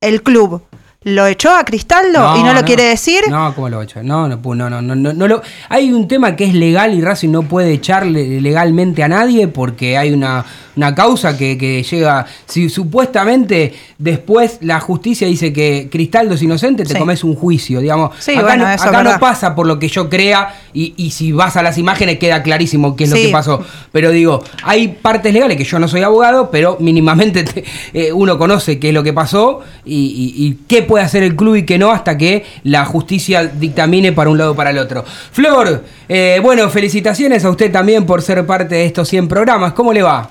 el 0.00 0.22
club 0.22 0.62
lo 1.06 1.24
echó 1.28 1.54
a 1.54 1.64
Cristaldo 1.64 2.36
y 2.36 2.42
no 2.42 2.52
lo 2.52 2.64
quiere 2.64 2.82
decir. 2.82 3.20
No, 3.30 3.54
¿cómo 3.54 3.68
lo 3.68 3.80
echar? 3.80 4.04
No, 4.04 4.26
no, 4.28 4.36
no, 4.42 4.68
no, 4.70 4.82
no, 4.82 4.94
no, 4.96 5.12
no 5.12 5.28
lo- 5.28 5.40
Hay 5.68 5.92
un 5.92 6.08
tema 6.08 6.34
que 6.34 6.44
es 6.46 6.52
legal 6.54 6.94
y 6.94 7.00
Racing 7.00 7.30
no 7.30 7.42
puede 7.42 7.72
echarle 7.74 8.40
legalmente 8.40 9.04
a 9.04 9.08
nadie 9.08 9.46
porque 9.46 9.96
hay 9.96 10.12
una, 10.12 10.44
una 10.74 10.96
causa 10.96 11.38
que, 11.38 11.56
que 11.56 11.84
llega. 11.84 12.26
Si 12.46 12.68
supuestamente 12.68 13.72
después 13.98 14.58
la 14.62 14.80
justicia 14.80 15.28
dice 15.28 15.52
que 15.52 15.88
Cristaldo 15.92 16.34
es 16.34 16.42
inocente, 16.42 16.82
te 16.82 16.94
Sí. 16.94 16.98
comes 16.98 17.22
un 17.22 17.36
juicio, 17.36 17.78
digamos. 17.80 18.10
Sí, 18.18 18.32
acá 18.32 18.42
bueno, 18.42 18.64
no, 18.64 18.70
eso 18.72 18.82
es 18.84 18.88
acá 18.88 18.98
no 18.98 19.10
verdad. 19.10 19.20
pasa 19.20 19.54
por 19.54 19.66
lo 19.68 19.78
que 19.78 19.86
yo 19.88 20.08
crea 20.10 20.56
y, 20.74 20.92
y 20.96 21.12
si 21.12 21.30
vas 21.30 21.56
a 21.56 21.62
las 21.62 21.78
imágenes 21.78 22.18
queda 22.18 22.42
clarísimo 22.42 22.96
qué 22.96 23.04
es 23.04 23.10
lo 23.10 23.16
que 23.16 23.28
pasó. 23.28 23.64
Pero 23.92 24.10
digo, 24.10 24.42
hay 24.64 24.88
partes 24.88 25.32
legales 25.32 25.56
que 25.56 25.64
yo 25.64 25.78
no 25.78 25.86
soy 25.86 26.02
abogado, 26.02 26.50
pero 26.50 26.78
mínimamente 26.80 27.44
te- 27.44 27.64
eh, 27.94 28.12
uno 28.12 28.36
conoce 28.38 28.80
qué 28.80 28.88
es 28.88 28.94
lo 28.94 29.04
que 29.04 29.12
pasó 29.12 29.60
y, 29.84 30.34
y- 30.36 30.46
y 30.46 30.58
qué 30.66 30.82
puede 30.82 30.95
hacer 31.02 31.22
el 31.22 31.36
club 31.36 31.56
y 31.56 31.64
qué 31.64 31.78
no 31.78 31.90
hasta 31.90 32.16
que 32.16 32.44
la 32.64 32.84
justicia 32.84 33.44
dictamine 33.44 34.12
para 34.12 34.30
un 34.30 34.38
lado 34.38 34.52
o 34.52 34.56
para 34.56 34.70
el 34.70 34.78
otro. 34.78 35.04
Flor, 35.04 35.84
eh, 36.08 36.40
bueno, 36.42 36.68
felicitaciones 36.70 37.44
a 37.44 37.50
usted 37.50 37.70
también 37.70 38.06
por 38.06 38.22
ser 38.22 38.44
parte 38.46 38.74
de 38.74 38.86
estos 38.86 39.08
100 39.08 39.28
programas. 39.28 39.72
¿Cómo 39.72 39.92
le 39.92 40.02
va? 40.02 40.30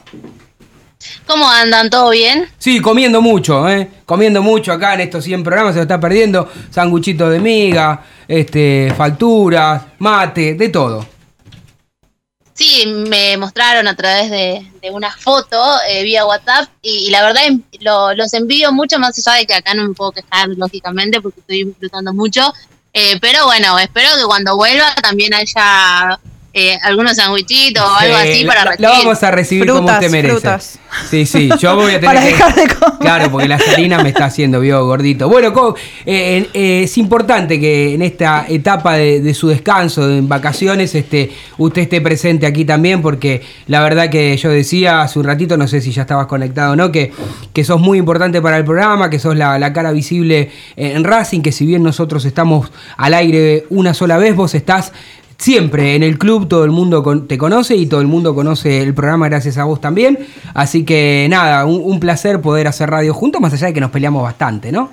¿Cómo 1.28 1.50
andan? 1.50 1.90
¿Todo 1.90 2.12
bien? 2.12 2.48
Sí, 2.58 2.80
comiendo 2.80 3.22
mucho, 3.22 3.68
¿eh? 3.70 3.90
Comiendo 4.06 4.42
mucho 4.42 4.72
acá 4.72 4.94
en 4.94 5.02
estos 5.02 5.24
100 5.24 5.44
programas, 5.44 5.74
se 5.74 5.80
lo 5.80 5.84
está 5.84 6.00
perdiendo. 6.00 6.50
Sanguchitos 6.70 7.32
de 7.32 7.40
miga, 7.40 8.02
este, 8.28 8.94
facturas, 8.96 9.84
mate, 10.00 10.56
de 10.56 10.70
todo. 10.70 11.15
Sí, 12.58 12.86
me 12.88 13.36
mostraron 13.36 13.86
a 13.86 13.96
través 13.98 14.32
de, 14.32 14.66
de 14.82 14.90
una 14.90 15.12
foto 15.12 15.62
eh, 15.90 16.04
vía 16.04 16.26
WhatsApp 16.26 16.70
y, 16.82 17.08
y 17.08 17.10
la 17.10 17.22
verdad 17.22 17.44
em- 17.46 17.62
lo- 17.82 18.14
los 18.14 18.34
envío 18.34 18.72
mucho 18.72 18.98
más 18.98 19.18
allá 19.28 19.40
de 19.40 19.46
que 19.46 19.54
acá 19.56 19.74
no 19.74 19.86
me 19.90 19.94
puedo 19.94 20.14
quejar 20.14 20.48
lógicamente 20.56 21.20
porque 21.20 21.42
estoy 21.42 21.66
disfrutando 21.66 22.14
mucho. 22.14 22.54
Eh, 22.94 23.20
pero 23.20 23.44
bueno, 23.46 23.78
espero 23.78 24.08
que 24.18 24.24
cuando 24.24 24.56
vuelva 24.56 24.96
también 24.96 25.34
haya 25.34 26.18
eh, 26.58 26.80
algunos 26.84 27.18
sandwichitos 27.18 27.84
o 27.84 27.96
algo 27.96 28.16
Sí, 28.24 28.30
así 28.32 28.46
para 28.46 28.64
lo- 28.64 28.72
recibir. 28.72 28.88
Lo 28.90 28.94
vamos 28.98 29.24
a 29.24 29.32
recibir 29.32 29.68
como 29.68 29.92
usted 29.92 30.10
merece. 30.10 30.32
frutas. 30.34 30.80
Sí, 31.10 31.26
sí, 31.26 31.50
yo 31.60 31.76
voy 31.76 31.92
a 31.94 32.00
tener 32.00 32.06
Para 32.06 32.22
que... 32.22 32.28
dejar 32.28 32.56
de 32.56 32.68
comer. 32.74 33.00
Claro, 33.02 33.30
porque 33.32 33.48
la 33.50 33.60
salina 33.60 34.02
me 34.02 34.10
está 34.10 34.26
haciendo 34.26 34.62
vio 34.62 34.86
gordito. 34.86 35.28
Bueno, 35.28 35.52
Co, 35.52 35.76
eh, 36.06 36.48
eh, 36.54 36.84
es 36.86 36.98
importante 36.98 37.60
que 37.60 37.94
en 37.96 38.02
esta 38.02 38.46
etapa 38.48 38.94
de, 38.96 39.20
de 39.20 39.34
su 39.34 39.50
descanso, 39.50 40.10
en 40.10 40.30
vacaciones, 40.30 40.96
este, 40.96 41.30
usted 41.58 41.82
esté 41.82 42.00
presente 42.00 42.46
aquí 42.46 42.64
también, 42.64 43.02
porque 43.02 43.42
la 43.68 43.82
verdad 43.84 44.10
que 44.10 44.38
yo 44.38 44.50
decía 44.50 45.02
hace 45.02 45.20
un 45.20 45.26
ratito, 45.26 45.58
no 45.58 45.68
sé 45.68 45.82
si 45.82 45.92
ya 45.92 46.04
estabas 46.04 46.28
conectado 46.28 46.72
o 46.72 46.76
no, 46.78 46.90
que, 46.90 47.12
que 47.52 47.66
sos 47.66 47.82
muy 47.82 47.98
importante 47.98 48.42
para 48.42 48.58
el 48.58 48.64
programa, 48.64 49.10
que 49.10 49.20
sos 49.20 49.36
la, 49.36 49.60
la 49.60 49.74
cara 49.74 49.92
visible 49.92 50.50
en 50.78 51.04
Racing, 51.04 51.42
que 51.42 51.52
si 51.52 51.66
bien 51.66 51.84
nosotros 51.84 52.24
estamos 52.24 52.72
al 52.96 53.14
aire 53.14 53.66
una 53.70 53.94
sola 53.94 54.18
vez, 54.18 54.34
vos 54.34 54.56
estás 54.56 54.94
Siempre 55.38 55.96
en 55.96 56.04
el 56.04 56.18
club 56.18 56.48
todo 56.48 56.64
el 56.64 56.72
mundo 56.72 57.04
te 57.28 57.38
conoce 57.38 57.76
y 57.76 57.88
todo 57.88 58.02
el 58.02 58.08
mundo 58.08 58.34
conoce 58.34 58.82
el 58.82 58.94
programa 58.94 59.28
gracias 59.28 59.58
a 59.58 59.66
vos 59.66 59.82
también. 59.82 60.26
Así 60.54 60.86
que 60.86 61.28
nada, 61.30 61.66
un, 61.66 61.82
un 61.84 62.00
placer 62.00 62.42
poder 62.42 62.68
hacer 62.68 62.90
radio 62.90 63.14
juntos, 63.14 63.42
más 63.42 63.54
allá 63.54 63.68
de 63.68 63.74
que 63.74 63.82
nos 63.82 63.92
peleamos 63.92 64.24
bastante, 64.24 64.72
¿no? 64.72 64.90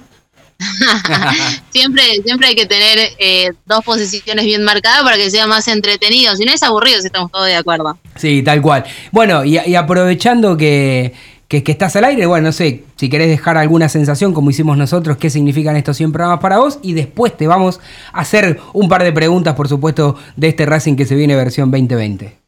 siempre, 1.70 2.02
siempre 2.24 2.48
hay 2.48 2.54
que 2.54 2.66
tener 2.66 2.98
eh, 3.18 3.50
dos 3.66 3.84
posiciones 3.84 4.44
bien 4.44 4.62
marcadas 4.62 5.02
para 5.02 5.16
que 5.16 5.30
sea 5.30 5.46
más 5.46 5.66
entretenido. 5.68 6.36
Si 6.36 6.44
no 6.44 6.52
es 6.52 6.62
aburrido, 6.62 7.00
si 7.00 7.06
estamos 7.06 7.30
todos 7.30 7.46
de 7.46 7.56
acuerdo. 7.56 7.98
Sí, 8.16 8.42
tal 8.42 8.62
cual. 8.62 8.84
Bueno, 9.10 9.44
y, 9.44 9.58
y 9.58 9.74
aprovechando 9.74 10.56
que, 10.56 11.14
que- 11.52 11.62
que 11.62 11.72
estás 11.72 11.94
al 11.96 12.04
aire, 12.04 12.24
bueno, 12.24 12.46
no 12.46 12.52
sé, 12.52 12.82
si 12.96 13.10
querés 13.10 13.28
dejar 13.28 13.58
alguna 13.58 13.86
sensación 13.90 14.32
como 14.32 14.48
hicimos 14.48 14.78
nosotros, 14.78 15.18
qué 15.18 15.28
significan 15.28 15.76
estos 15.76 15.98
100 15.98 16.10
programas 16.10 16.40
para 16.40 16.56
vos, 16.56 16.78
y 16.80 16.94
después 16.94 17.36
te 17.36 17.46
vamos 17.46 17.78
a 18.10 18.20
hacer 18.20 18.58
un 18.72 18.88
par 18.88 19.02
de 19.04 19.12
preguntas, 19.12 19.54
por 19.54 19.68
supuesto, 19.68 20.16
de 20.34 20.48
este 20.48 20.64
Racing 20.64 20.96
que 20.96 21.04
se 21.04 21.14
viene 21.14 21.36
versión 21.36 21.70
2020. 21.70 22.38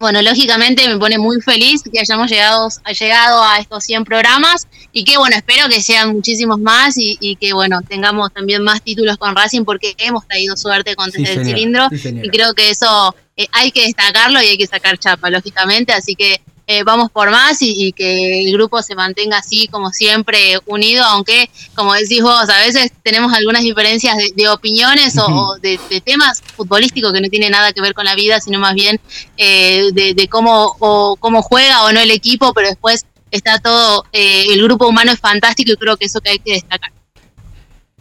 Bueno, 0.00 0.22
lógicamente 0.22 0.88
me 0.88 0.96
pone 0.96 1.18
muy 1.18 1.40
feliz 1.42 1.82
que 1.82 2.00
hayamos 2.00 2.30
llegado, 2.30 2.68
llegado 2.98 3.42
a 3.44 3.58
estos 3.58 3.84
100 3.84 4.04
programas 4.04 4.66
y 4.90 5.04
que, 5.04 5.18
bueno, 5.18 5.36
espero 5.36 5.68
que 5.68 5.82
sean 5.82 6.12
muchísimos 6.14 6.58
más 6.60 6.96
y, 6.96 7.18
y 7.20 7.36
que, 7.36 7.52
bueno, 7.52 7.80
tengamos 7.86 8.32
también 8.32 8.62
más 8.62 8.80
títulos 8.80 9.18
con 9.18 9.36
Racing 9.36 9.64
porque 9.64 9.94
hemos 9.98 10.26
traído 10.26 10.56
suerte 10.56 10.94
con 10.96 11.12
Sí, 11.12 11.22
Desde 11.24 11.40
el. 11.42 11.46
Cilindro 11.46 11.88
Sí, 11.90 12.20
y 12.22 12.28
creo 12.30 12.54
que 12.54 12.70
eso 12.70 13.14
eh, 13.36 13.48
hay 13.52 13.70
que 13.70 13.82
destacarlo 13.82 14.40
y 14.40 14.46
hay 14.46 14.56
que 14.56 14.66
sacar 14.66 14.96
chapa, 14.98 15.28
lógicamente, 15.28 15.92
así 15.92 16.14
que 16.14 16.40
eh, 16.70 16.84
vamos 16.84 17.10
por 17.10 17.30
más 17.30 17.62
y, 17.62 17.86
y 17.86 17.92
que 17.92 18.42
el 18.42 18.52
grupo 18.52 18.82
se 18.82 18.94
mantenga 18.94 19.38
así 19.38 19.68
como 19.68 19.90
siempre 19.90 20.58
unido, 20.66 21.02
aunque, 21.02 21.48
como 21.74 21.94
decís 21.94 22.22
vos, 22.22 22.46
a 22.50 22.58
veces 22.60 22.92
tenemos 23.02 23.32
algunas 23.32 23.62
diferencias 23.62 24.18
de, 24.18 24.32
de 24.36 24.48
opiniones 24.50 25.16
o, 25.16 25.24
o 25.24 25.58
de, 25.58 25.80
de 25.88 26.02
temas 26.02 26.42
futbolísticos 26.56 27.10
que 27.14 27.22
no 27.22 27.28
tienen 27.30 27.52
nada 27.52 27.72
que 27.72 27.80
ver 27.80 27.94
con 27.94 28.04
la 28.04 28.14
vida, 28.14 28.38
sino 28.38 28.58
más 28.58 28.74
bien 28.74 29.00
eh, 29.38 29.88
de, 29.94 30.12
de 30.12 30.28
cómo, 30.28 30.76
o 30.78 31.16
cómo 31.16 31.40
juega 31.40 31.84
o 31.84 31.92
no 31.92 32.00
el 32.00 32.10
equipo, 32.10 32.52
pero 32.52 32.68
después 32.68 33.06
está 33.30 33.58
todo, 33.60 34.04
eh, 34.12 34.44
el 34.50 34.62
grupo 34.62 34.86
humano 34.86 35.10
es 35.10 35.20
fantástico 35.20 35.72
y 35.72 35.76
creo 35.76 35.96
que 35.96 36.04
eso 36.04 36.20
que 36.20 36.30
hay 36.32 36.38
que 36.38 36.52
destacar. 36.52 36.92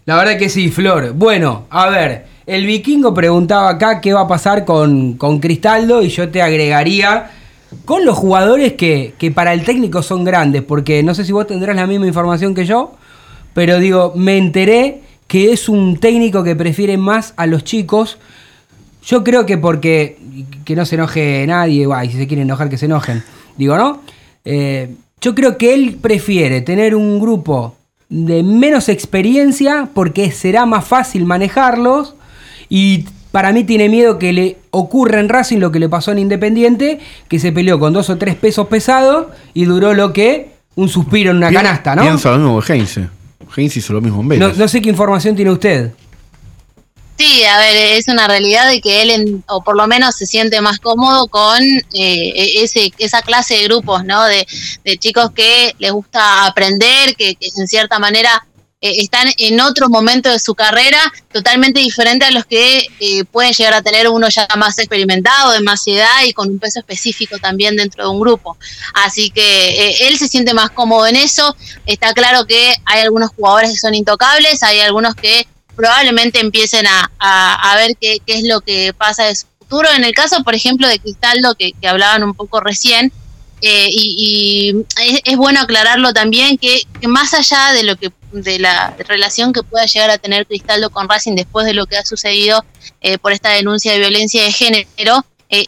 La 0.03 0.17
verdad 0.17 0.37
que 0.37 0.49
sí, 0.49 0.69
Flor. 0.71 1.13
Bueno, 1.13 1.67
a 1.69 1.87
ver, 1.87 2.25
el 2.45 2.65
vikingo 2.65 3.13
preguntaba 3.13 3.69
acá 3.69 4.01
qué 4.01 4.11
va 4.11 4.21
a 4.21 4.27
pasar 4.27 4.65
con, 4.65 5.13
con 5.13 5.39
Cristaldo 5.39 6.01
y 6.01 6.09
yo 6.09 6.29
te 6.29 6.41
agregaría 6.41 7.31
con 7.85 8.05
los 8.05 8.17
jugadores 8.17 8.73
que, 8.73 9.13
que 9.17 9.31
para 9.31 9.53
el 9.53 9.63
técnico 9.63 10.01
son 10.01 10.23
grandes, 10.23 10.63
porque 10.63 11.03
no 11.03 11.13
sé 11.13 11.25
si 11.25 11.31
vos 11.31 11.47
tendrás 11.47 11.75
la 11.75 11.87
misma 11.87 12.07
información 12.07 12.55
que 12.55 12.65
yo, 12.65 12.93
pero 13.53 13.79
digo, 13.79 14.13
me 14.15 14.37
enteré 14.37 15.01
que 15.27 15.51
es 15.51 15.69
un 15.69 15.97
técnico 15.97 16.43
que 16.43 16.55
prefiere 16.55 16.97
más 16.97 17.33
a 17.37 17.45
los 17.45 17.63
chicos. 17.63 18.17
Yo 19.03 19.23
creo 19.23 19.45
que 19.45 19.57
porque, 19.57 20.17
que 20.65 20.75
no 20.75 20.85
se 20.85 20.95
enoje 20.95 21.45
nadie, 21.47 21.85
guay, 21.85 22.09
si 22.09 22.17
se 22.17 22.27
quieren 22.27 22.47
enojar 22.47 22.69
que 22.69 22.77
se 22.77 22.85
enojen, 22.85 23.23
digo, 23.57 23.77
¿no? 23.77 24.01
Eh, 24.45 24.95
yo 25.19 25.35
creo 25.35 25.57
que 25.57 25.73
él 25.73 25.97
prefiere 26.01 26.61
tener 26.61 26.95
un 26.95 27.19
grupo 27.19 27.75
de 28.09 28.43
menos 28.43 28.87
experiencia 28.87 29.89
porque 29.93 30.31
será 30.31 30.65
más 30.65 30.85
fácil 30.85 31.25
manejarlos 31.25 32.15
y 32.69 33.05
para 33.31 33.51
mí 33.51 33.63
tiene 33.63 33.89
miedo 33.89 34.17
que 34.19 34.33
le 34.33 34.57
ocurra 34.71 35.19
en 35.19 35.29
Racing 35.29 35.57
lo 35.57 35.71
que 35.71 35.79
le 35.79 35.89
pasó 35.89 36.11
en 36.11 36.19
Independiente, 36.19 36.99
que 37.27 37.39
se 37.39 37.51
peleó 37.51 37.79
con 37.79 37.93
dos 37.93 38.09
o 38.09 38.17
tres 38.17 38.35
pesos 38.35 38.67
pesados 38.67 39.27
y 39.53 39.65
duró 39.65 39.93
lo 39.93 40.13
que 40.13 40.51
un 40.75 40.89
suspiro 40.89 41.31
en 41.31 41.37
una 41.37 41.51
canasta, 41.51 41.95
¿no? 41.95 42.03
Pienso 42.03 42.31
lo 42.31 42.37
mismo 42.37 42.61
que 42.61 42.73
Heinze. 42.73 43.09
Heinze 43.55 43.79
hizo 43.79 43.93
lo 43.93 44.01
mismo 44.01 44.21
en 44.21 44.27
No, 44.39 44.45
Vélez. 44.45 44.57
no 44.57 44.67
sé 44.67 44.81
qué 44.81 44.89
información 44.89 45.35
tiene 45.35 45.51
usted. 45.51 45.91
Sí, 47.17 47.43
a 47.45 47.57
ver, 47.57 47.75
es 47.97 48.07
una 48.09 48.27
realidad 48.27 48.69
de 48.69 48.79
que 48.79 49.01
él, 49.01 49.09
en- 49.09 49.43
o 49.47 49.63
por 49.63 49.75
lo 49.75 49.87
menos 49.87 50.15
se 50.15 50.27
siente 50.27 50.61
más 50.61 50.77
cómodo 50.77 51.25
con 51.27 51.63
eh, 51.63 52.61
ese, 52.61 52.93
esa 52.99 53.23
clase 53.23 53.55
de 53.55 53.63
grupos, 53.63 54.05
¿no? 54.05 54.23
De, 54.25 54.45
de 54.85 54.97
chicos 54.97 55.31
que 55.31 55.73
les 55.79 55.91
gusta 55.91 56.45
aprender, 56.45 57.15
que, 57.17 57.33
que 57.33 57.47
en 57.57 57.67
cierta 57.67 57.97
manera 57.97 58.45
eh, 58.81 59.01
están 59.01 59.27
en 59.37 59.59
otro 59.59 59.89
momento 59.89 60.29
de 60.31 60.39
su 60.39 60.53
carrera 60.53 60.99
totalmente 61.31 61.79
diferente 61.79 62.25
a 62.25 62.31
los 62.31 62.45
que 62.45 62.87
eh, 62.99 63.23
pueden 63.25 63.53
llegar 63.53 63.73
a 63.73 63.81
tener 63.81 64.07
uno 64.07 64.29
ya 64.29 64.47
más 64.57 64.77
experimentado, 64.77 65.51
de 65.51 65.61
más 65.61 65.85
edad 65.87 66.23
y 66.25 66.33
con 66.33 66.49
un 66.49 66.59
peso 66.59 66.79
específico 66.79 67.37
también 67.39 67.75
dentro 67.75 68.03
de 68.03 68.09
un 68.09 68.19
grupo. 68.19 68.57
Así 68.93 69.29
que 69.31 69.69
eh, 69.89 70.07
él 70.07 70.17
se 70.17 70.27
siente 70.27 70.53
más 70.53 70.69
cómodo 70.69 71.07
en 71.07 71.15
eso. 71.15 71.55
Está 71.85 72.13
claro 72.13 72.45
que 72.45 72.73
hay 72.85 73.01
algunos 73.01 73.31
jugadores 73.31 73.71
que 73.71 73.77
son 73.79 73.95
intocables, 73.95 74.61
hay 74.63 74.79
algunos 74.81 75.15
que 75.15 75.47
probablemente 75.75 76.39
empiecen 76.39 76.87
a, 76.87 77.11
a- 77.19 77.71
a 77.71 77.75
ver 77.77 77.91
qué, 77.99 78.17
qué 78.25 78.37
es 78.39 78.43
lo 78.43 78.61
que 78.61 78.93
pasa 78.93 79.25
de 79.25 79.35
su 79.35 79.45
futuro. 79.59 79.89
En 79.95 80.03
el 80.03 80.13
caso, 80.13 80.43
por 80.43 80.55
ejemplo, 80.55 80.87
de 80.87 80.99
Cristaldo, 80.99 81.55
que, 81.55 81.71
que 81.73 81.87
hablaban 81.87 82.23
un 82.23 82.33
poco 82.33 82.59
recién, 82.59 83.11
eh, 83.61 83.89
y, 83.91 84.73
y 84.99 85.03
es, 85.03 85.21
es 85.23 85.37
bueno 85.37 85.61
aclararlo 85.61 86.13
también 86.13 86.57
que, 86.57 86.81
más 87.07 87.33
allá 87.33 87.73
de 87.73 87.83
lo 87.83 87.95
que 87.95 88.11
de 88.31 88.59
la 88.59 88.95
relación 89.07 89.53
que 89.53 89.63
pueda 89.63 89.85
llegar 89.85 90.09
a 90.09 90.17
tener 90.17 90.45
Cristaldo 90.45 90.89
con 90.89 91.07
Racing 91.07 91.35
después 91.35 91.65
de 91.65 91.73
lo 91.73 91.85
que 91.85 91.97
ha 91.97 92.05
sucedido 92.05 92.63
eh, 93.01 93.17
por 93.17 93.31
esta 93.31 93.51
denuncia 93.51 93.93
de 93.93 93.99
violencia 93.99 94.43
de 94.43 94.51
género, 94.51 95.25
eh, 95.49 95.65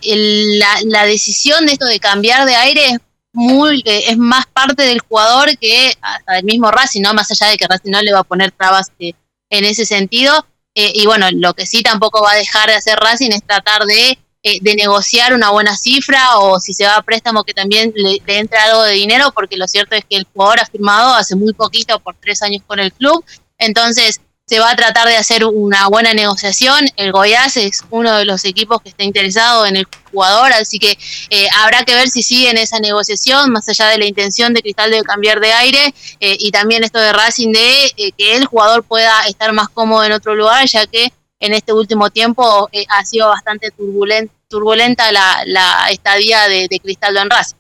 la, 0.86 1.06
decisión 1.06 1.66
de 1.66 1.74
esto 1.74 1.86
de 1.86 2.00
cambiar 2.00 2.46
de 2.46 2.56
aire 2.56 2.86
es 2.90 2.98
muy 3.32 3.82
eh, 3.86 4.06
es 4.08 4.18
más 4.18 4.46
parte 4.48 4.84
del 4.84 5.00
jugador 5.00 5.58
que 5.58 5.94
hasta 6.02 6.34
del 6.34 6.44
mismo 6.44 6.70
Racing, 6.70 7.02
¿no? 7.02 7.14
Más 7.14 7.32
allá 7.32 7.50
de 7.50 7.58
que 7.58 7.68
Racing 7.68 7.92
no 7.92 8.02
le 8.02 8.12
va 8.12 8.20
a 8.20 8.24
poner 8.24 8.52
trabas 8.52 8.92
eh, 9.00 9.14
en 9.50 9.66
ese 9.66 9.86
sentido. 9.86 10.46
Y 10.76 11.06
bueno, 11.08 11.28
lo 11.34 11.54
que 11.56 11.66
sí 11.66 11.84
tampoco 11.84 12.22
va 12.22 12.32
a 12.32 12.36
dejar 12.36 12.70
de 12.70 12.76
hacer 12.76 12.98
Racing 12.98 13.32
es 13.32 13.44
tratar 13.44 13.84
de, 13.84 14.18
eh, 14.44 14.60
de 14.62 14.76
negociar 14.76 15.34
una 15.34 15.50
buena 15.50 15.76
cifra 15.76 16.38
o 16.38 16.60
si 16.60 16.74
se 16.74 16.86
va 16.86 16.96
a 16.96 17.02
préstamo 17.02 17.44
que 17.44 17.54
también 17.54 17.92
le, 17.96 18.22
entre 18.28 18.58
algo 18.58 18.84
de 18.84 18.94
dinero, 18.94 19.32
porque 19.34 19.58
lo 19.58 19.68
cierto 19.68 19.96
es 19.96 20.06
que 20.10 20.16
el 20.16 20.28
jugador 20.34 20.62
ha 20.62 20.66
firmado 20.66 21.14
hace 21.14 21.36
muy 21.36 21.54
poquito 21.54 22.00
por 22.00 22.16
tres 22.16 22.42
años 22.42 22.64
con 22.66 22.80
el 22.80 22.94
club. 22.94 23.24
Entonces 23.58 24.22
se 24.50 24.60
va 24.60 24.72
a 24.72 24.76
tratar 24.76 25.08
de 25.08 25.16
hacer 25.16 25.46
una 25.46 25.88
buena 25.90 26.14
negociación. 26.16 26.88
El 26.96 27.12
Goiás 27.12 27.56
es 27.56 27.84
uno 27.92 28.18
de 28.18 28.26
los 28.26 28.46
equipos 28.46 28.82
que 28.82 28.90
está 28.90 29.04
interesado 29.04 29.68
en 29.68 29.76
el 29.76 29.88
jugador, 30.12 30.52
así 30.54 30.80
que 30.80 30.98
eh, 31.30 31.48
habrá 31.60 31.86
que 31.86 31.94
ver 31.94 32.10
si 32.10 32.24
sigue 32.24 32.50
en 32.50 32.58
esa 32.58 32.80
negociación, 32.80 33.52
más 33.52 33.70
allá 33.70 33.90
de 33.90 34.00
la 34.00 34.06
intención 34.06 34.56
de 34.56 34.62
Cristal 34.64 34.90
de 34.90 35.04
cambiar 35.04 35.40
de 35.40 35.54
aire 35.54 35.94
eh, 36.20 36.36
y 36.40 36.50
también 36.50 36.84
esto 36.84 36.98
de 36.98 37.14
Racing 37.14 37.52
de 37.52 37.94
eh, 37.96 38.12
que 38.18 38.38
el 38.38 38.46
jugador 38.46 38.84
pueda 38.84 39.28
estar 39.28 39.54
más 39.54 39.70
cómodo 39.70 40.04
en 40.04 40.14
otro 40.14 40.34
lugar, 40.34 40.66
ya 40.68 40.88
que 40.88 41.14
en 41.40 41.54
este 41.54 41.74
último 41.74 42.10
tiempo 42.10 42.70
eh, 42.72 42.86
ha 42.90 43.06
sido 43.06 43.30
bastante 43.30 43.72
turbulenta, 43.72 44.34
turbulenta 44.48 45.12
la, 45.12 45.42
la 45.46 45.88
estadía 45.90 46.48
de, 46.48 46.68
de 46.70 46.80
Cristaldo 46.80 47.22
en 47.22 47.30
Racing. 47.30 47.56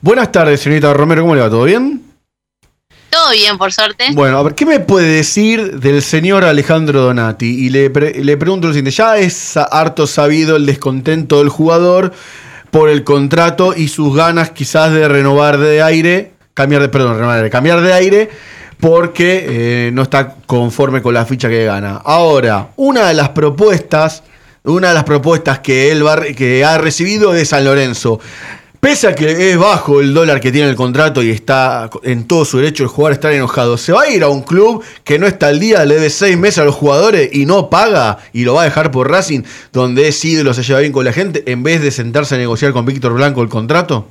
Buenas 0.00 0.32
tardes, 0.32 0.60
señorita 0.60 0.92
Romero, 0.92 1.22
¿cómo 1.22 1.34
le 1.34 1.40
va? 1.40 1.48
¿Todo 1.48 1.64
bien? 1.64 2.02
Todo 3.08 3.30
bien, 3.30 3.56
por 3.56 3.72
suerte. 3.72 4.06
Bueno, 4.12 4.38
a 4.38 4.42
ver, 4.42 4.56
¿qué 4.56 4.66
me 4.66 4.80
puede 4.80 5.06
decir 5.06 5.78
del 5.78 6.02
señor 6.02 6.44
Alejandro 6.44 7.00
Donati? 7.02 7.46
Y 7.46 7.70
le, 7.70 7.88
pre- 7.88 8.24
le 8.24 8.36
pregunto 8.36 8.66
lo 8.66 8.72
siguiente, 8.74 8.90
ya 8.90 9.16
es 9.18 9.56
harto 9.56 10.08
sabido 10.08 10.56
el 10.56 10.66
descontento 10.66 11.38
del 11.38 11.48
jugador 11.48 12.12
por 12.72 12.88
el 12.88 13.04
contrato 13.04 13.72
y 13.76 13.86
sus 13.86 14.16
ganas 14.16 14.50
quizás 14.50 14.92
de 14.92 15.06
renovar 15.06 15.58
de 15.58 15.80
aire, 15.80 16.32
cambiar 16.54 16.82
de, 16.82 16.88
perdón, 16.88 17.14
renovar 17.14 17.36
de 17.36 17.42
aire, 17.42 17.50
cambiar 17.50 17.80
de 17.82 17.92
aire 17.92 18.30
porque 18.80 19.46
eh, 19.48 19.90
no 19.92 20.02
está 20.02 20.36
conforme 20.46 21.02
con 21.02 21.14
la 21.14 21.24
ficha 21.24 21.48
que 21.48 21.64
gana. 21.64 22.00
Ahora, 22.04 22.68
una 22.76 23.08
de 23.08 23.14
las 23.14 23.30
propuestas, 23.30 24.22
una 24.64 24.88
de 24.88 24.94
las 24.94 25.04
propuestas 25.04 25.60
que 25.60 25.90
él 25.90 26.06
va 26.06 26.20
que 26.22 26.64
ha 26.64 26.78
recibido 26.78 27.32
es 27.32 27.40
de 27.40 27.44
San 27.44 27.64
Lorenzo. 27.64 28.20
Pese 28.84 29.08
a 29.08 29.14
que 29.14 29.52
es 29.52 29.56
bajo 29.56 30.02
el 30.02 30.12
dólar 30.12 30.42
que 30.42 30.52
tiene 30.52 30.68
el 30.68 30.76
contrato 30.76 31.22
y 31.22 31.30
está 31.30 31.88
en 32.02 32.28
todo 32.28 32.44
su 32.44 32.58
derecho 32.58 32.82
el 32.82 32.90
jugador 32.90 33.14
estar 33.14 33.32
enojado, 33.32 33.78
¿se 33.78 33.92
va 33.92 34.02
a 34.02 34.10
ir 34.10 34.22
a 34.22 34.28
un 34.28 34.42
club 34.42 34.84
que 35.04 35.18
no 35.18 35.26
está 35.26 35.46
al 35.46 35.58
día, 35.58 35.86
le 35.86 35.94
debe 35.94 36.10
seis 36.10 36.36
meses 36.36 36.58
a 36.58 36.64
los 36.66 36.74
jugadores 36.74 37.30
y 37.32 37.46
no 37.46 37.70
paga 37.70 38.18
y 38.34 38.44
lo 38.44 38.52
va 38.52 38.60
a 38.60 38.64
dejar 38.66 38.90
por 38.90 39.10
Racing, 39.10 39.40
donde 39.72 40.08
es 40.08 40.22
ídolo, 40.22 40.52
se 40.52 40.62
lleva 40.62 40.80
bien 40.80 40.92
con 40.92 41.06
la 41.06 41.14
gente, 41.14 41.50
en 41.50 41.62
vez 41.62 41.80
de 41.80 41.90
sentarse 41.90 42.34
a 42.34 42.38
negociar 42.38 42.74
con 42.74 42.84
Víctor 42.84 43.14
Blanco 43.14 43.40
el 43.40 43.48
contrato? 43.48 44.06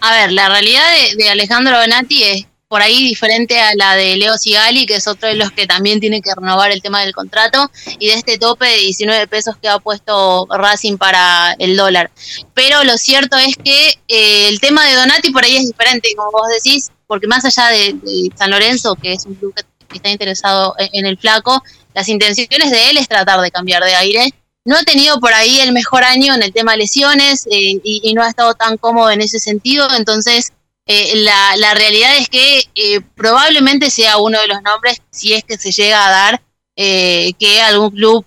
A 0.00 0.12
ver, 0.12 0.32
la 0.32 0.48
realidad 0.48 0.84
de, 1.10 1.22
de 1.22 1.28
Alejandro 1.28 1.78
Donati 1.78 2.22
es 2.22 2.46
por 2.70 2.82
ahí 2.82 3.02
diferente 3.02 3.60
a 3.60 3.74
la 3.74 3.96
de 3.96 4.16
Leo 4.16 4.38
Sigali, 4.38 4.86
que 4.86 4.94
es 4.94 5.08
otro 5.08 5.28
de 5.28 5.34
los 5.34 5.50
que 5.50 5.66
también 5.66 5.98
tiene 5.98 6.22
que 6.22 6.32
renovar 6.32 6.70
el 6.70 6.80
tema 6.80 7.00
del 7.00 7.12
contrato, 7.12 7.68
y 7.98 8.06
de 8.06 8.14
este 8.14 8.38
tope 8.38 8.64
de 8.64 8.76
19 8.76 9.26
pesos 9.26 9.56
que 9.60 9.68
ha 9.68 9.80
puesto 9.80 10.46
Racing 10.48 10.96
para 10.96 11.56
el 11.58 11.76
dólar. 11.76 12.12
Pero 12.54 12.84
lo 12.84 12.96
cierto 12.96 13.36
es 13.38 13.56
que 13.56 13.94
eh, 14.06 14.48
el 14.48 14.60
tema 14.60 14.86
de 14.86 14.94
Donati 14.94 15.32
por 15.32 15.44
ahí 15.44 15.56
es 15.56 15.66
diferente, 15.66 16.10
como 16.16 16.30
vos 16.30 16.46
decís, 16.48 16.92
porque 17.08 17.26
más 17.26 17.44
allá 17.44 17.70
de, 17.70 18.30
San 18.36 18.52
Lorenzo, 18.52 18.94
que 18.94 19.14
es 19.14 19.26
un 19.26 19.34
club 19.34 19.52
que 19.52 19.96
está 19.96 20.08
interesado 20.08 20.76
en, 20.78 20.90
en 20.92 21.06
el 21.06 21.18
flaco, 21.18 21.64
las 21.92 22.08
intenciones 22.08 22.70
de 22.70 22.90
él 22.90 22.98
es 22.98 23.08
tratar 23.08 23.40
de 23.40 23.50
cambiar 23.50 23.82
de 23.82 23.96
aire. 23.96 24.32
No 24.64 24.76
ha 24.76 24.84
tenido 24.84 25.18
por 25.18 25.34
ahí 25.34 25.58
el 25.58 25.72
mejor 25.72 26.04
año 26.04 26.34
en 26.34 26.42
el 26.44 26.52
tema 26.52 26.76
lesiones 26.76 27.48
eh, 27.50 27.80
y 27.82 28.14
no 28.14 28.22
ha 28.22 28.28
estado 28.28 28.54
tan 28.54 28.76
cómodo 28.76 29.10
en 29.10 29.22
ese 29.22 29.40
sentido, 29.40 29.88
entonces 29.96 30.52
eh, 30.92 31.12
la, 31.18 31.56
la 31.56 31.72
realidad 31.74 32.16
es 32.16 32.28
que 32.28 32.64
eh, 32.74 33.00
probablemente 33.14 33.92
sea 33.92 34.16
uno 34.16 34.40
de 34.40 34.48
los 34.48 34.60
nombres, 34.60 35.00
si 35.10 35.32
es 35.34 35.44
que 35.44 35.56
se 35.56 35.70
llega 35.70 36.04
a 36.04 36.10
dar, 36.10 36.42
eh, 36.74 37.32
que 37.38 37.62
algún 37.62 37.92
club 37.92 38.26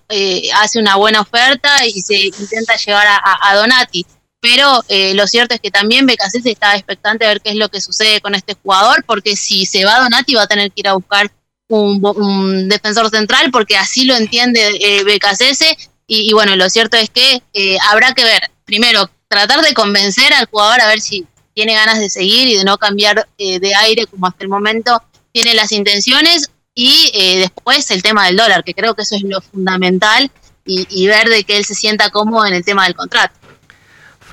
hace 0.56 0.80
una 0.80 0.96
buena 0.96 1.20
oferta 1.20 1.86
y 1.86 2.02
se 2.02 2.28
intenta 2.28 2.78
llevar 2.78 3.06
a, 3.06 3.56
Donati. 3.56 4.06
Pero 4.40 4.82
lo 5.14 5.28
cierto 5.28 5.56
es 5.56 5.60
que 5.60 5.72
también 5.72 6.06
Becasese 6.06 6.52
está 6.52 6.76
expectante 6.76 7.26
a 7.26 7.30
ver 7.30 7.42
qué 7.42 7.50
es 7.50 7.58
lo 7.58 7.68
que 7.68 7.82
sucede 7.82 8.22
con 8.22 8.34
este 8.34 8.54
jugador, 8.54 9.04
porque 9.06 9.36
si 9.36 9.66
se 9.66 9.84
va 9.84 10.00
Donati 10.00 10.36
va 10.36 10.44
a 10.44 10.48
tener 10.48 10.72
que 10.72 10.82
ir 10.82 10.88
a 10.88 10.94
buscar 10.94 11.32
un, 11.68 12.70
defensor 12.70 13.10
central, 13.10 13.52
porque 13.52 13.76
así 13.76 14.06
lo 14.06 14.16
entiende 14.16 15.04
Becasese. 15.04 15.76
Y, 16.08 16.32
bueno, 16.32 16.56
lo 16.56 16.70
cierto 16.70 16.96
es 16.96 17.10
que 17.10 17.42
habrá 17.90 18.14
que 18.14 18.24
ver, 18.24 18.52
primero, 18.64 19.10
tratar 19.28 19.62
de 19.62 19.74
convencer 19.74 20.34
al 20.34 20.46
jugador 20.46 20.80
a 20.80 20.88
ver 20.88 21.02
si 21.02 21.26
tiene 21.54 21.74
ganas 21.74 22.00
de 22.00 22.10
seguir 22.10 22.48
y 22.48 22.58
de 22.58 22.64
no 22.64 22.78
cambiar 22.78 23.28
eh, 23.38 23.60
de 23.60 23.76
aire 23.76 24.06
como 24.08 24.28
hasta 24.28 24.44
el 24.44 24.50
momento 24.50 25.02
tiene 25.32 25.54
las 25.54 25.72
intenciones 25.72 26.52
y 26.76 27.12
eh, 27.14 27.38
después 27.40 27.90
el 27.92 28.02
tema 28.02 28.26
del 28.26 28.38
dólar, 28.38 28.64
que 28.64 28.74
creo 28.74 28.96
que 28.96 29.04
eso 29.04 29.16
es 29.16 29.24
lo 29.24 29.42
fundamental 29.42 30.32
y, 30.66 30.88
y 30.90 31.08
ver 31.08 31.30
de 31.30 31.44
que 31.44 31.58
él 31.58 31.66
se 31.66 31.76
sienta 31.76 32.10
cómodo 32.10 32.46
en 32.46 32.54
el 32.54 32.64
tema 32.64 32.86
del 32.86 32.96
contrato. 32.96 33.36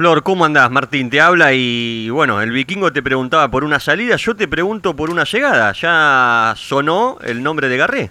Flor, 0.01 0.23
¿cómo 0.23 0.47
andás? 0.47 0.71
Martín 0.71 1.11
te 1.11 1.21
habla 1.21 1.53
y 1.53 2.09
bueno, 2.09 2.41
el 2.41 2.53
vikingo 2.53 2.91
te 2.91 3.03
preguntaba 3.03 3.51
por 3.51 3.65
una 3.65 3.79
salida, 3.79 4.17
yo 4.17 4.35
te 4.35 4.49
pregunto 4.49 4.97
por 4.97 5.11
una 5.11 5.25
llegada. 5.25 5.75
¿Ya 5.79 6.55
sonó 6.57 7.19
el 7.23 7.43
nombre 7.43 7.69
de 7.69 7.77
Garré? 7.77 8.11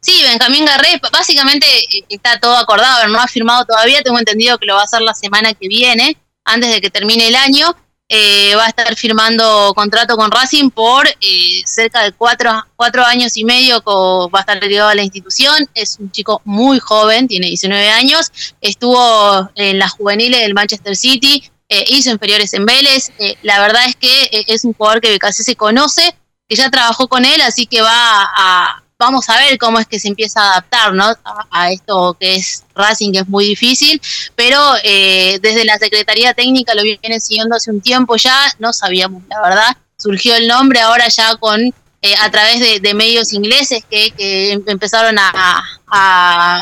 Sí, 0.00 0.22
Benjamín 0.22 0.66
Garré, 0.66 1.00
básicamente 1.12 1.66
eh, 1.66 2.04
está 2.10 2.38
todo 2.40 2.56
acordado, 2.58 3.08
no 3.08 3.20
ha 3.20 3.26
firmado 3.26 3.64
todavía, 3.64 4.02
tengo 4.02 4.18
entendido 4.18 4.58
que 4.58 4.66
lo 4.66 4.74
va 4.74 4.82
a 4.82 4.84
hacer 4.84 5.00
la 5.00 5.14
semana 5.14 5.54
que 5.54 5.66
viene, 5.68 6.18
antes 6.52 6.70
de 6.72 6.80
que 6.80 6.90
termine 6.90 7.28
el 7.28 7.36
año. 7.36 7.74
Eh, 8.12 8.56
va 8.56 8.64
a 8.64 8.68
estar 8.70 8.92
firmando 8.96 9.72
contrato 9.76 10.16
con 10.16 10.32
Racing 10.32 10.70
por 10.70 11.06
eh, 11.06 11.62
cerca 11.64 12.02
de 12.02 12.10
cuatro, 12.10 12.50
cuatro 12.74 13.04
años 13.04 13.36
y 13.36 13.44
medio, 13.44 13.82
co- 13.84 14.28
va 14.30 14.40
a 14.40 14.42
estar 14.42 14.60
ligado 14.64 14.88
a 14.88 14.96
la 14.96 15.02
institución. 15.04 15.70
Es 15.74 15.96
un 16.00 16.10
chico 16.10 16.42
muy 16.44 16.80
joven, 16.80 17.28
tiene 17.28 17.46
19 17.46 17.88
años, 17.90 18.32
estuvo 18.60 19.48
en 19.54 19.78
las 19.78 19.92
juveniles 19.92 20.40
del 20.40 20.54
Manchester 20.54 20.96
City, 20.96 21.48
eh, 21.68 21.84
hizo 21.88 22.10
inferiores 22.10 22.52
en 22.54 22.66
Vélez. 22.66 23.12
La 23.42 23.60
verdad 23.60 23.82
es 23.86 23.94
que 23.94 24.44
es 24.48 24.64
un 24.64 24.72
jugador 24.74 25.00
que 25.00 25.16
casi 25.20 25.44
se 25.44 25.54
conoce, 25.54 26.12
que 26.48 26.56
ya 26.56 26.68
trabajó 26.68 27.06
con 27.06 27.24
él, 27.24 27.40
así 27.42 27.66
que 27.66 27.80
va 27.80 27.92
a, 27.94 28.79
vamos 29.00 29.28
a 29.30 29.38
ver 29.38 29.58
cómo 29.58 29.78
es 29.78 29.86
que 29.86 29.98
se 29.98 30.08
empieza 30.08 30.40
a 30.40 30.50
adaptar 30.52 30.92
¿no? 30.92 31.12
a, 31.50 31.72
esto 31.72 32.16
que 32.20 32.36
es 32.36 32.64
Racing, 32.74 33.12
que 33.12 33.20
es 33.20 33.28
muy 33.28 33.46
difícil, 33.46 34.00
pero 34.36 34.60
eh, 34.84 35.38
desde 35.40 35.64
la 35.64 35.78
Secretaría 35.78 36.34
Técnica 36.34 36.74
lo 36.74 36.82
vienen 36.82 37.20
siguiendo 37.20 37.56
hace 37.56 37.70
un 37.70 37.80
tiempo 37.80 38.16
ya, 38.16 38.36
no 38.58 38.72
sabíamos, 38.72 39.22
la 39.28 39.40
verdad, 39.40 39.76
surgió 39.96 40.36
el 40.36 40.46
nombre 40.46 40.80
ahora 40.80 41.08
ya 41.08 41.34
con 41.36 41.74
eh, 42.02 42.14
a 42.18 42.30
través 42.30 42.82
de, 42.82 42.94
medios 42.94 43.32
ingleses 43.32 43.82
que, 43.90 44.12
em- 44.18 44.62
empezaron 44.66 45.16
a, 45.18 45.64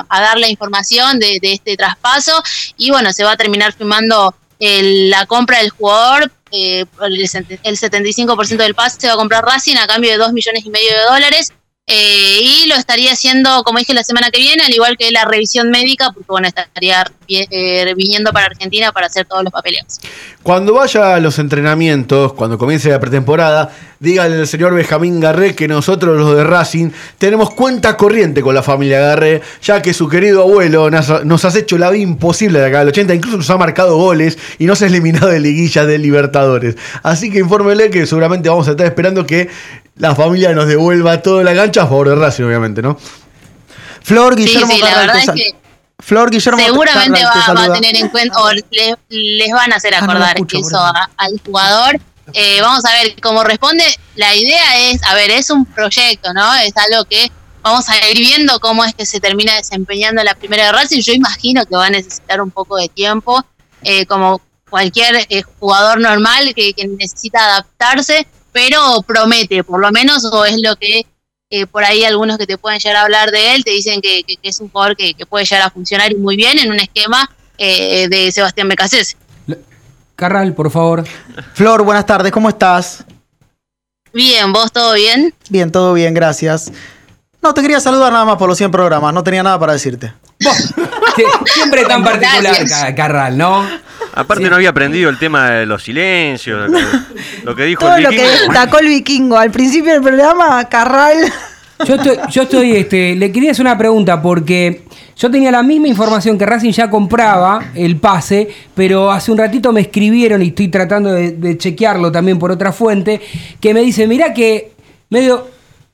dar 0.08 0.38
la 0.38 0.48
información 0.48 1.18
de, 1.18 1.38
este 1.42 1.76
traspaso 1.76 2.42
y 2.76 2.90
bueno, 2.90 3.12
se 3.12 3.24
va 3.24 3.32
a 3.32 3.36
terminar 3.36 3.72
firmando 3.72 4.34
el- 4.60 5.10
la 5.10 5.26
compra 5.26 5.58
del 5.58 5.70
jugador, 5.70 6.30
eh, 6.52 6.84
el 7.02 7.76
75% 7.78 8.56
del 8.56 8.74
pase 8.74 9.00
se 9.00 9.06
va 9.08 9.14
a 9.14 9.16
comprar 9.16 9.44
Racing 9.44 9.76
a 9.76 9.86
cambio 9.86 10.10
de 10.10 10.16
2 10.18 10.32
millones 10.32 10.64
y 10.64 10.70
medio 10.70 10.90
de 10.90 11.02
dólares. 11.02 11.52
Eh, 11.90 12.40
y 12.42 12.66
lo 12.68 12.74
estaría 12.74 13.12
haciendo, 13.12 13.62
como 13.64 13.78
dije, 13.78 13.94
la 13.94 14.04
semana 14.04 14.30
que 14.30 14.38
viene, 14.38 14.62
al 14.62 14.74
igual 14.74 14.98
que 14.98 15.10
la 15.10 15.24
revisión 15.24 15.70
médica, 15.70 16.10
porque 16.12 16.26
bueno, 16.28 16.46
estaría 16.46 17.10
eh, 17.28 17.94
viniendo 17.96 18.30
para 18.30 18.44
Argentina 18.46 18.92
para 18.92 19.06
hacer 19.06 19.24
todos 19.24 19.42
los 19.42 19.50
papeleos. 19.50 19.98
Cuando 20.42 20.74
vaya 20.74 21.14
a 21.14 21.20
los 21.20 21.38
entrenamientos, 21.38 22.34
cuando 22.34 22.58
comience 22.58 22.90
la 22.90 23.00
pretemporada, 23.00 23.72
dígale 24.00 24.36
al 24.36 24.46
señor 24.46 24.74
Benjamín 24.74 25.18
Garré 25.18 25.54
que 25.54 25.66
nosotros 25.66 26.18
los 26.18 26.36
de 26.36 26.44
Racing 26.44 26.90
tenemos 27.16 27.50
cuenta 27.50 27.96
corriente 27.96 28.42
con 28.42 28.54
la 28.54 28.62
familia 28.62 29.00
Garré, 29.00 29.40
ya 29.62 29.80
que 29.80 29.94
su 29.94 30.10
querido 30.10 30.42
abuelo 30.42 30.90
nos, 30.90 31.24
nos 31.24 31.44
ha 31.46 31.58
hecho 31.58 31.78
la 31.78 31.90
vida 31.90 32.02
imposible 32.02 32.58
de 32.58 32.66
acá 32.66 32.80
del 32.80 32.88
80, 32.88 33.14
incluso 33.14 33.38
nos 33.38 33.48
ha 33.48 33.56
marcado 33.56 33.96
goles 33.96 34.36
y 34.58 34.66
nos 34.66 34.82
ha 34.82 34.86
eliminado 34.86 35.28
de 35.28 35.40
liguilla 35.40 35.86
de 35.86 35.96
Libertadores. 35.96 36.76
Así 37.02 37.30
que 37.30 37.38
infórmele 37.38 37.88
que 37.88 38.06
seguramente 38.06 38.50
vamos 38.50 38.68
a 38.68 38.72
estar 38.72 38.86
esperando 38.86 39.26
que 39.26 39.48
la 39.98 40.14
familia 40.14 40.52
nos 40.52 40.66
devuelva 40.66 41.20
toda 41.22 41.42
la 41.44 41.54
cancha 41.54 41.82
a 41.82 41.86
favor 41.86 42.08
de 42.08 42.14
Racing, 42.16 42.44
obviamente, 42.44 42.82
¿no? 42.82 42.96
Flor 44.02 44.34
Sí, 44.36 44.44
Guillermo 44.44 44.72
sí, 44.72 44.80
la 44.80 44.86
Carral 44.90 45.06
verdad 45.06 45.22
es 45.22 45.30
que 45.42 45.54
Flor 46.00 46.30
Guillermo 46.30 46.58
seguramente 46.64 47.20
Carral 47.20 47.44
te 47.46 47.52
va, 47.52 47.54
va 47.54 47.64
a 47.64 47.72
tener 47.80 47.96
en 47.96 48.08
cuenta 48.08 48.40
o 48.40 48.52
le- 48.52 48.96
les 49.08 49.52
van 49.52 49.72
a 49.72 49.76
hacer 49.76 49.94
Ah, 49.94 50.00
no 50.00 50.04
acordar 50.06 50.36
escucho, 50.36 50.58
eso 50.58 50.78
a- 50.78 51.10
al 51.16 51.40
jugador. 51.44 52.00
Eh, 52.34 52.60
vamos 52.60 52.84
a 52.84 52.92
ver 52.92 53.16
cómo 53.22 53.42
responde. 53.42 53.84
La 54.14 54.34
idea 54.34 54.90
es, 54.90 55.02
a 55.04 55.14
ver, 55.14 55.30
es 55.30 55.50
un 55.50 55.64
proyecto, 55.64 56.32
¿no? 56.32 56.54
Es 56.56 56.72
algo 56.76 57.04
que 57.06 57.30
vamos 57.62 57.88
a 57.88 57.96
ir 58.10 58.18
viendo 58.18 58.60
cómo 58.60 58.84
es 58.84 58.94
que 58.94 59.04
se 59.06 59.18
termina 59.18 59.54
desempeñando 59.56 60.22
la 60.22 60.34
primera 60.34 60.66
de 60.66 60.72
Racing. 60.72 61.00
Yo 61.00 61.12
imagino 61.14 61.64
que 61.66 61.74
va 61.74 61.86
a 61.86 61.90
necesitar 61.90 62.40
un 62.40 62.50
poco 62.50 62.76
de 62.76 62.88
tiempo, 62.88 63.44
eh, 63.82 64.06
como 64.06 64.40
cualquier 64.70 65.26
eh, 65.30 65.42
jugador 65.58 66.00
normal 66.00 66.52
que, 66.54 66.74
que 66.74 66.86
necesita 66.86 67.44
adaptarse, 67.44 68.26
pero 68.60 69.02
promete, 69.02 69.62
por 69.62 69.80
lo 69.80 69.92
menos, 69.92 70.24
o 70.24 70.44
es 70.44 70.56
lo 70.60 70.74
que 70.74 71.06
eh, 71.50 71.66
por 71.66 71.84
ahí 71.84 72.02
algunos 72.04 72.38
que 72.38 72.46
te 72.46 72.58
pueden 72.58 72.80
llegar 72.80 72.96
a 72.96 73.02
hablar 73.02 73.30
de 73.30 73.54
él 73.54 73.62
te 73.64 73.70
dicen 73.70 74.00
que, 74.00 74.24
que- 74.24 74.36
que 74.36 74.48
es 74.48 74.58
un 74.60 74.68
jugador 74.68 74.96
que, 74.96 75.14
que 75.14 75.24
puede 75.26 75.44
llegar 75.44 75.64
a 75.66 75.70
funcionar 75.70 76.10
y 76.10 76.16
muy 76.16 76.34
bien 76.36 76.58
en 76.58 76.70
un 76.72 76.80
esquema 76.80 77.30
eh, 77.56 78.08
de 78.08 78.32
Sebastián 78.32 78.68
Becasés. 78.68 79.16
Carral, 80.16 80.52
por 80.54 80.70
favor. 80.72 81.04
Flor, 81.54 81.84
buenas 81.84 82.04
tardes, 82.04 82.32
¿cómo 82.32 82.48
estás? 82.48 83.04
Bien, 84.12 84.52
¿vos 84.52 84.72
todo 84.72 84.94
bien? 84.94 85.32
Bien, 85.48 85.70
todo 85.70 85.94
bien, 85.94 86.12
gracias. 86.12 86.72
No, 87.40 87.54
te 87.54 87.62
quería 87.62 87.78
saludar 87.78 88.12
nada 88.12 88.24
más 88.24 88.36
por 88.38 88.48
los 88.48 88.58
100 88.58 88.72
programas, 88.72 89.14
no 89.14 89.22
tenía 89.22 89.44
nada 89.44 89.58
para 89.60 89.72
decirte. 89.74 90.12
Siempre 91.54 91.84
tan 91.84 92.02
particular, 92.02 92.56
Ca- 92.68 92.94
Carral, 92.96 93.38
¿no? 93.38 93.64
Aparte 94.18 94.50
no 94.50 94.56
había 94.56 94.70
aprendido 94.70 95.10
el 95.10 95.18
tema 95.18 95.50
de 95.50 95.66
los 95.66 95.82
silencios, 95.82 96.68
lo 96.68 96.76
que, 96.76 96.84
lo 97.44 97.54
que 97.54 97.64
dijo 97.64 97.80
Todo 97.84 97.96
el 97.96 98.02
lo 98.02 98.10
que 98.10 98.16
vikingo. 98.16 98.52
destacó 98.52 98.78
el 98.80 98.86
vikingo 98.88 99.38
al 99.38 99.50
principio 99.50 99.92
del 99.92 100.02
programa, 100.02 100.68
Carral. 100.68 101.18
Yo 101.86 101.94
estoy, 101.94 102.16
yo 102.28 102.42
estoy, 102.42 102.72
este, 102.72 103.14
le 103.14 103.30
quería 103.30 103.52
hacer 103.52 103.64
una 103.64 103.78
pregunta 103.78 104.20
porque 104.20 104.82
yo 105.16 105.30
tenía 105.30 105.52
la 105.52 105.62
misma 105.62 105.86
información 105.86 106.36
que 106.36 106.44
Racing 106.44 106.72
ya 106.72 106.90
compraba 106.90 107.70
el 107.76 107.98
pase, 107.98 108.48
pero 108.74 109.12
hace 109.12 109.30
un 109.30 109.38
ratito 109.38 109.72
me 109.72 109.82
escribieron 109.82 110.42
y 110.42 110.48
estoy 110.48 110.66
tratando 110.66 111.12
de, 111.12 111.32
de 111.32 111.56
chequearlo 111.56 112.10
también 112.10 112.40
por 112.40 112.50
otra 112.50 112.72
fuente, 112.72 113.20
que 113.60 113.72
me 113.72 113.82
dice, 113.82 114.08
mira 114.08 114.34
que 114.34 114.72
medio, 115.10 115.48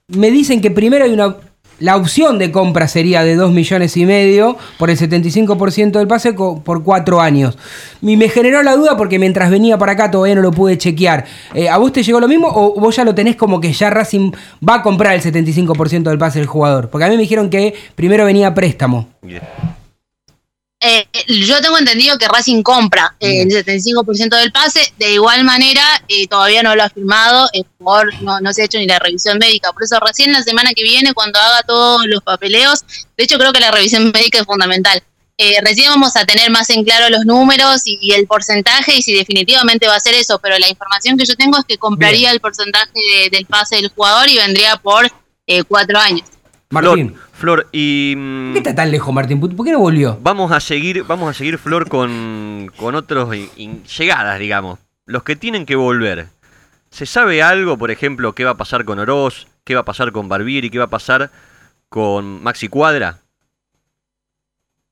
me 0.09 0.31
dicen 0.31 0.63
que 0.63 0.71
primero 0.71 1.05
hay 1.05 1.13
una, 1.13 1.37
la 1.81 1.97
opción 1.97 2.39
de 2.39 2.51
compra 2.51 2.89
sería 2.89 3.25
de 3.25 3.37
2 3.37 3.53
millones 3.53 3.97
y 3.97 4.07
medio 4.07 4.57
por 4.79 4.91
el 4.91 4.99
75% 4.99 5.93
del 5.93 6.07
pase 6.07 6.33
por 6.33 6.83
4 6.83 7.21
años. 7.21 7.59
Y 8.03 8.17
me 8.17 8.29
generó 8.29 8.63
la 8.63 8.77
duda 8.77 8.97
porque 8.97 9.19
mientras 9.19 9.51
venía 9.51 9.79
para 9.79 9.93
acá 9.93 10.11
todavía 10.11 10.35
no 10.35 10.43
lo 10.43 10.53
pude 10.53 10.79
chequear. 10.79 11.25
Eh, 11.55 11.69
¿A 11.69 11.79
vos 11.79 11.93
te 11.93 12.03
llegó 12.03 12.21
lo 12.21 12.29
mismo 12.29 12.49
o 12.49 12.79
vos 12.81 12.97
ya 12.97 13.05
lo 13.05 13.15
tenés 13.15 13.37
como 13.37 13.61
que 13.61 13.73
ya 13.73 13.91
Racing 13.91 14.33
va 14.67 14.77
a 14.77 14.83
comprar 14.83 15.15
el 15.15 15.23
75% 15.23 16.03
del 16.03 16.19
pase 16.19 16.39
del 16.39 16.49
jugador? 16.49 16.89
Porque 16.91 17.05
a 17.05 17.09
mí 17.09 17.17
me 17.17 17.23
dijeron 17.23 17.51
que 17.51 17.75
primero 17.95 18.25
venía 18.25 18.55
préstamo. 18.55 19.09
Eh, 20.81 21.07
yo 21.47 21.61
tengo 21.63 21.79
entendido 21.79 22.19
que 22.19 22.29
Racing 22.29 22.63
compra 22.63 23.17
eh, 23.19 23.43
el 23.43 23.49
75% 23.49 24.37
del 24.39 24.53
pase, 24.53 24.93
de 24.99 25.13
igual 25.15 25.43
manera 25.43 25.83
eh, 26.09 26.27
todavía 26.27 26.63
no 26.63 26.77
lo 26.77 26.83
ha 26.83 26.91
firmado, 26.91 27.49
el 27.55 27.65
jugador 27.79 28.13
no, 28.23 28.39
no 28.41 28.53
se 28.53 28.61
ha 28.63 28.65
hecho 28.67 28.77
ni 28.79 28.87
la 28.87 28.99
revisión 28.99 29.39
médica, 29.39 29.73
por 29.73 29.83
eso 29.83 29.99
recién 30.01 30.33
la 30.33 30.43
semana 30.43 30.73
que 30.75 30.83
viene 30.83 31.15
cuando 31.15 31.39
haga 31.39 31.63
todos 31.63 32.05
los 32.07 32.23
papeleos, 32.23 32.81
de 33.17 33.25
hecho 33.25 33.39
creo 33.39 33.53
que 33.53 33.61
la 33.61 33.71
revisión 33.71 34.11
médica 34.13 34.41
es 34.41 34.45
fundamental, 34.45 35.03
eh, 35.39 35.57
recién 35.63 35.89
vamos 35.89 36.17
a 36.17 36.27
tener 36.27 36.51
más 36.51 36.69
en 36.69 36.85
claro 36.85 37.09
los 37.09 37.25
números 37.25 37.83
y, 37.87 37.99
y 38.03 38.13
el 38.13 38.27
porcentaje 38.27 38.95
y 38.97 39.01
si 39.03 39.15
definitivamente 39.15 39.89
va 39.89 39.97
a 39.97 40.01
ser 40.01 40.15
eso, 40.15 40.39
pero 40.39 40.59
la 40.59 40.69
información 40.69 41.17
que 41.17 41.25
yo 41.25 41.35
tengo 41.35 41.57
es 41.57 41.65
que 41.65 41.79
compraría 41.79 42.31
el 42.31 42.41
porcentaje 42.41 42.93
de- 42.95 43.31
del 43.31 43.47
pase 43.47 43.77
del 43.77 43.89
jugador 43.89 44.29
y 44.29 44.37
vendría 44.37 44.77
por 44.77 45.11
eh, 45.47 45.63
cuatro 45.65 45.99
años. 45.99 46.29
Martín. 46.75 47.15
Flor, 47.33 47.69
y. 47.73 48.15
mm, 48.17 48.47
¿Por 48.47 48.53
qué 48.55 48.59
está 48.69 48.75
tan 48.75 48.91
lejos, 48.91 49.15
Martín? 49.15 49.41
¿Por 49.41 49.65
qué 49.65 49.73
no 49.73 49.79
volvió? 49.81 50.19
Vamos 50.23 50.53
a 50.53 50.61
seguir, 50.61 51.05
vamos 51.05 51.31
a 51.31 51.35
seguir 51.35 51.59
Flor 51.59 51.89
con, 51.89 52.71
con 52.77 52.95
in- 53.57 53.85
llegadas, 53.85 54.39
digamos. 54.39 54.79
Los 55.07 55.23
que 55.23 55.37
tienen 55.37 55.67
que 55.67 55.77
volver. 55.77 56.29
¿Se 56.91 57.07
sabe 57.07 57.43
algo, 57.43 57.77
por 57.77 57.91
ejemplo, 57.91 58.35
qué 58.35 58.45
va 58.45 58.53
a 58.53 58.57
pasar 58.57 58.85
con 58.85 58.99
Oroz? 58.99 59.47
¿Qué 59.65 59.75
va 59.75 59.81
a 59.81 59.85
pasar 59.85 60.13
con 60.13 60.29
Barbieri? 60.29 60.71
¿Qué 60.71 60.79
va 60.79 60.85
a 60.85 60.91
pasar 60.91 61.31
con 61.89 62.43
Maxi 62.43 62.69
Cuadra? 62.69 63.19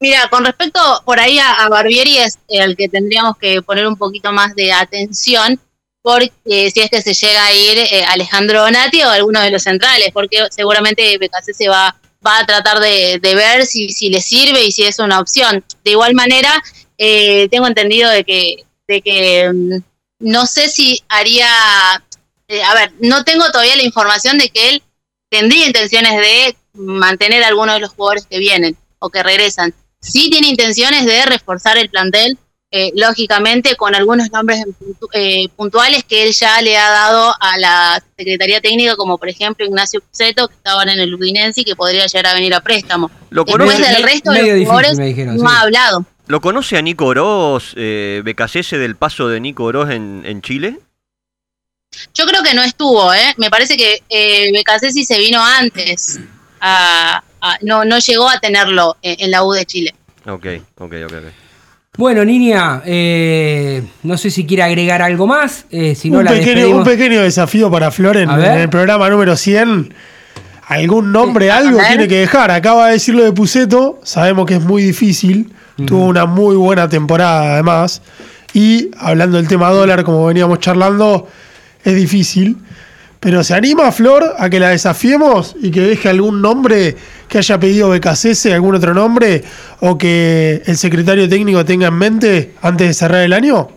Mira, 0.01 0.29
con 0.29 0.45
respecto 0.45 0.81
por 1.05 1.21
ahí 1.21 1.39
a, 1.39 1.65
a 1.65 1.69
Barbieri 1.69 2.19
es 2.19 2.39
el 2.49 2.77
que 2.77 2.89
tendríamos 2.89 3.37
que 3.39 3.63
poner 3.63 3.87
un 3.87 3.97
poquito 3.97 4.33
más 4.33 4.55
de 4.57 4.73
atención 4.73 5.61
porque 6.03 6.71
si 6.71 6.81
es 6.81 6.91
que 6.91 7.01
se 7.01 7.15
llega 7.15 7.47
a 7.47 7.53
ir 7.53 7.79
eh, 7.79 8.05
Alejandro 8.09 8.63
Donati 8.63 9.03
o 9.03 9.09
alguno 9.09 9.41
de 9.41 9.51
los 9.51 9.63
centrales, 9.63 10.11
porque 10.13 10.47
seguramente 10.51 11.17
BKC 11.19 11.55
se 11.55 11.69
va, 11.69 11.97
va 12.27 12.39
a 12.41 12.47
tratar 12.47 12.81
de, 12.81 13.19
de 13.23 13.35
ver 13.35 13.65
si, 13.67 13.91
si 13.91 14.11
le 14.11 14.21
sirve 14.21 14.65
y 14.65 14.73
si 14.73 14.83
es 14.83 14.99
una 14.99 15.21
opción. 15.21 15.65
De 15.85 15.93
igual 15.93 16.15
manera, 16.15 16.63
eh, 16.99 17.49
tengo 17.51 17.67
entendido 17.67 18.11
de 18.11 18.25
que, 18.25 18.65
de 18.89 19.01
que 19.01 19.51
mm, 19.53 19.77
no 20.21 20.47
sé 20.47 20.69
si 20.69 21.03
haría, 21.09 21.49
eh, 22.49 22.63
a 22.63 22.75
ver, 22.75 22.93
no 23.01 23.25
tengo 23.25 23.51
todavía 23.51 23.77
la 23.77 23.83
información 23.83 24.39
de 24.39 24.49
que 24.49 24.71
él 24.71 24.83
tendría 25.31 25.67
intenciones 25.67 26.17
de 26.17 26.57
mantener 26.75 27.43
a 27.45 27.49
algunos 27.49 27.75
de 27.77 27.81
los 27.81 27.91
jugadores 27.91 28.27
que 28.27 28.39
vienen 28.39 28.77
o 28.99 29.11
que 29.11 29.23
regresan. 29.23 29.75
Sí 30.01 30.31
tiene 30.31 30.49
intenciones 30.49 31.07
de 31.07 31.25
reforzar 31.27 31.79
el 31.79 31.91
plantel, 31.91 32.39
eh, 32.73 32.91
lógicamente 32.97 33.77
con 33.77 33.95
algunos 33.95 34.31
nombres 34.33 34.65
eh, 35.13 35.47
puntuales 35.57 36.03
que 36.05 36.25
él 36.25 36.33
ya 36.33 36.61
le 36.63 36.77
ha 36.77 36.91
dado 36.91 37.35
a 37.39 37.59
la 37.59 38.03
Secretaría 38.17 38.61
Técnica, 38.61 38.97
como 38.97 39.19
por 39.19 39.29
ejemplo 39.29 39.65
Ignacio 39.67 40.01
Puceto, 40.01 40.49
que 40.49 40.55
estaban 40.55 40.89
en 40.89 40.99
el 40.99 41.15
Udinense 41.15 41.61
y 41.61 41.65
que 41.65 41.77
podría 41.77 42.07
llegar 42.07 42.27
a 42.27 42.35
venir 42.35 42.55
a 42.55 42.61
préstamo. 42.61 43.11
Lo 43.31 43.45
Después 43.45 43.69
conoce- 43.77 43.93
del 43.95 44.03
resto 44.03 44.33
de 44.33 44.43
los 44.57 44.65
jugadores 44.67 44.99
dijeron, 44.99 45.37
no 45.37 45.49
sí. 45.49 45.55
ha 45.57 45.61
hablado. 45.61 46.07
¿Lo 46.29 46.41
conoce 46.41 46.79
a 46.79 46.83
Nico 46.83 47.05
Oroz, 47.07 47.75
eh, 47.77 48.23
BKC 48.25 48.77
del 48.79 48.97
paso 48.97 49.29
de 49.29 49.39
Nico 49.41 49.65
Oroz 49.65 49.91
en, 49.91 50.23
en 50.25 50.41
Chile? 50.41 50.79
Yo 52.15 52.25
creo 52.25 52.43
que 52.43 52.55
no 52.55 52.63
estuvo, 52.63 53.13
¿eh? 53.13 53.35
Me 53.37 53.51
parece 53.51 53.77
que 53.77 54.03
eh, 54.09 54.51
Becasesi 54.53 55.05
se 55.05 55.19
vino 55.19 55.45
antes. 55.45 56.19
a- 56.61 57.23
a- 57.41 57.59
no, 57.63 57.85
no 57.85 57.99
llegó 57.99 58.29
a 58.31 58.39
tenerlo 58.39 58.97
en, 59.03 59.17
en 59.25 59.31
la 59.31 59.45
U 59.45 59.53
de 59.53 59.67
Chile. 59.67 59.95
Ok, 60.27 60.47
ok, 60.79 60.93
ok. 61.07 61.13
ok. 61.13 61.42
Bueno, 61.99 62.25
niña, 62.25 62.81
eh, 62.87 63.83
no 64.03 64.17
sé 64.17 64.31
si 64.31 64.47
quiere 64.47 64.63
agregar 64.63 65.03
algo 65.03 65.27
más. 65.27 65.67
eh, 65.71 65.95
si 65.95 66.11
no, 66.11 66.21
un, 66.21 66.25
la 66.25 66.31
pequeño, 66.31 66.55
despedimos. 66.55 66.79
un 66.79 66.85
pequeño 66.85 67.21
desafío 67.21 67.71
para 67.71 67.91
Flor 67.91 68.17
en, 68.17 68.31
el 68.31 68.71
programa 68.71 69.11
número 69.11 69.37
100. 69.37 69.93
Algún 70.69 71.13
nombre, 71.13 71.51
algo 71.51 71.79
tiene 71.87 72.09
que 72.09 72.21
dejar. 72.21 72.51
Acaba 72.51 72.87
de 72.87 72.95
decirlo 72.95 73.23
de 73.23 73.33
Puceto. 73.33 74.01
Sabemos 74.05 74.47
que 74.47 74.55
es 74.55 74.63
muy 74.63 74.83
difícil. 74.83 75.53
Tuvo 75.87 76.07
una 76.07 76.25
muy 76.25 76.57
buena 76.57 76.89
temporada 76.89 77.53
además. 77.53 78.01
Y 78.55 78.91
hablando 78.99 79.37
del 79.37 79.47
tema 79.47 79.69
dólar, 79.69 80.03
como 80.03 80.25
veníamos 80.25 80.61
charlando, 80.61 81.29
es 81.85 81.95
difícil. 81.95 82.57
Pero 83.21 83.45
se 83.45 83.53
anima 83.53 83.93
Flor 83.93 84.35
a 84.39 84.49
que 84.49 84.59
la 84.59 84.71
desafiemos 84.71 85.55
y 85.61 85.71
que 85.71 85.83
deje 85.83 86.09
algún 86.09 86.41
nombre 86.41 86.97
que 87.33 87.39
haya 87.39 87.59
pedido 87.59 87.89
BKCS, 87.89 88.47
algún 88.53 88.75
otro 88.75 88.93
nombre, 88.93 89.43
o 89.81 89.97
que 89.97 90.63
el 90.67 90.77
secretario 90.77 91.27
técnico 91.27 91.65
tenga 91.65 91.87
en 91.87 91.95
mente 91.95 92.55
antes 92.61 92.89
de 92.89 92.93
cerrar 92.93 93.23
el 93.23 93.33
año. 93.33 93.71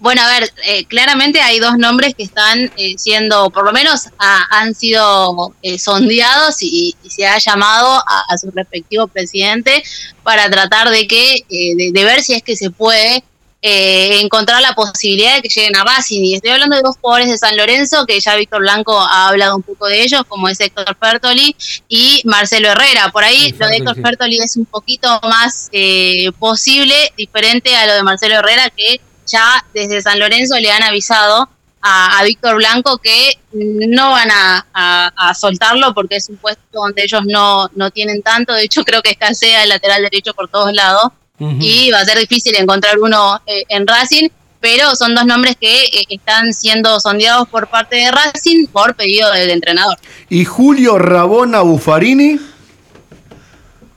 Bueno, 0.00 0.22
a 0.22 0.28
ver, 0.28 0.50
eh, 0.66 0.86
claramente 0.86 1.42
hay 1.42 1.58
dos 1.60 1.76
nombres 1.76 2.14
que 2.14 2.22
están 2.22 2.72
eh, 2.78 2.94
siendo, 2.96 3.50
por 3.50 3.66
lo 3.66 3.72
menos 3.72 4.08
han 4.18 4.74
sido 4.74 5.54
eh, 5.60 5.78
sondeados 5.78 6.62
y, 6.62 6.94
y 7.04 7.10
se 7.10 7.26
ha 7.26 7.36
llamado 7.36 7.96
a, 7.96 8.24
a 8.30 8.38
su 8.38 8.50
respectivo 8.50 9.08
presidente 9.08 9.82
para 10.22 10.48
tratar 10.48 10.88
de 10.88 11.06
que, 11.06 11.34
eh, 11.34 11.74
de, 11.76 11.90
de 11.92 12.04
ver 12.04 12.22
si 12.22 12.32
es 12.32 12.42
que 12.42 12.56
se 12.56 12.70
puede 12.70 13.24
eh, 13.66 14.20
encontrar 14.20 14.60
la 14.60 14.74
posibilidad 14.74 15.36
de 15.36 15.40
que 15.42 15.48
lleguen 15.48 15.74
a 15.76 15.84
Racing. 15.84 16.22
Y 16.22 16.34
estoy 16.34 16.50
hablando 16.50 16.76
de 16.76 16.82
dos 16.82 16.96
jugadores 17.00 17.30
de 17.30 17.38
San 17.38 17.56
Lorenzo, 17.56 18.04
que 18.04 18.20
ya 18.20 18.36
Víctor 18.36 18.60
Blanco 18.60 19.00
ha 19.00 19.28
hablado 19.28 19.56
un 19.56 19.62
poco 19.62 19.86
de 19.86 20.02
ellos, 20.02 20.22
como 20.28 20.48
es 20.50 20.60
Héctor 20.60 20.94
Fertoli 21.00 21.56
y 21.88 22.20
Marcelo 22.26 22.68
Herrera. 22.68 23.10
Por 23.10 23.24
ahí 23.24 23.38
Sí, 23.50 23.54
lo 23.58 23.66
de 23.68 23.76
Héctor 23.76 23.94
sí. 23.94 24.02
Fertoli 24.02 24.38
es 24.38 24.56
un 24.56 24.66
poquito 24.66 25.18
más 25.22 25.70
eh, 25.72 26.30
posible, 26.38 26.94
diferente 27.16 27.74
a 27.74 27.86
lo 27.86 27.94
de 27.94 28.02
Marcelo 28.02 28.34
Herrera, 28.34 28.68
que 28.68 29.00
ya 29.26 29.64
desde 29.72 30.02
San 30.02 30.18
Lorenzo 30.18 30.58
le 30.58 30.70
han 30.70 30.82
avisado 30.82 31.48
a, 31.80 32.18
a 32.18 32.24
Víctor 32.24 32.56
Blanco 32.56 32.98
que 32.98 33.38
no 33.52 34.10
van 34.10 34.30
a, 34.30 34.66
a- 34.74 35.12
a 35.16 35.34
soltarlo 35.34 35.94
porque 35.94 36.16
es 36.16 36.28
un 36.28 36.36
puesto 36.36 36.62
donde 36.72 37.02
ellos 37.02 37.22
no, 37.24 37.70
no 37.74 37.90
tienen 37.90 38.20
tanto. 38.22 38.52
De 38.52 38.64
hecho, 38.64 38.84
creo 38.84 39.00
que 39.00 39.10
escasea 39.12 39.62
el 39.62 39.70
lateral 39.70 40.02
derecho 40.02 40.34
por 40.34 40.48
todos 40.48 40.72
lados 40.74 41.12
Y 41.38 41.90
va 41.90 42.00
a 42.00 42.04
ser 42.04 42.18
difícil 42.18 42.54
encontrar 42.56 42.98
uno 42.98 43.40
eh, 43.46 43.64
en 43.68 43.86
Racing, 43.86 44.28
pero 44.60 44.94
son 44.94 45.14
dos 45.14 45.26
nombres 45.26 45.56
que 45.60 45.84
eh, 45.84 46.04
están 46.08 46.54
siendo 46.54 47.00
sondeados 47.00 47.48
por 47.48 47.68
parte 47.68 47.96
de 47.96 48.10
Racing 48.10 48.66
por 48.68 48.94
pedido 48.94 49.30
del 49.32 49.50
entrenador. 49.50 49.98
Y 50.28 50.44
Julio 50.44 50.98
Rabona 50.98 51.60
Buffarini. 51.60 52.38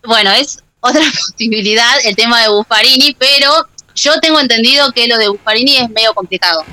Bueno, 0.01 0.31
es 0.31 0.63
otra 0.79 1.01
posibilidad 1.27 1.93
el 2.05 2.15
tema 2.15 2.41
de 2.41 2.49
Buffarini, 2.49 3.15
pero 3.17 3.67
yo 3.95 4.19
tengo 4.19 4.39
entendido 4.39 4.91
que 4.91 5.07
lo 5.07 5.17
de 5.17 5.27
Buffarini 5.29 5.77
es 5.77 5.89
medio 5.89 6.13
complicado. 6.13 6.63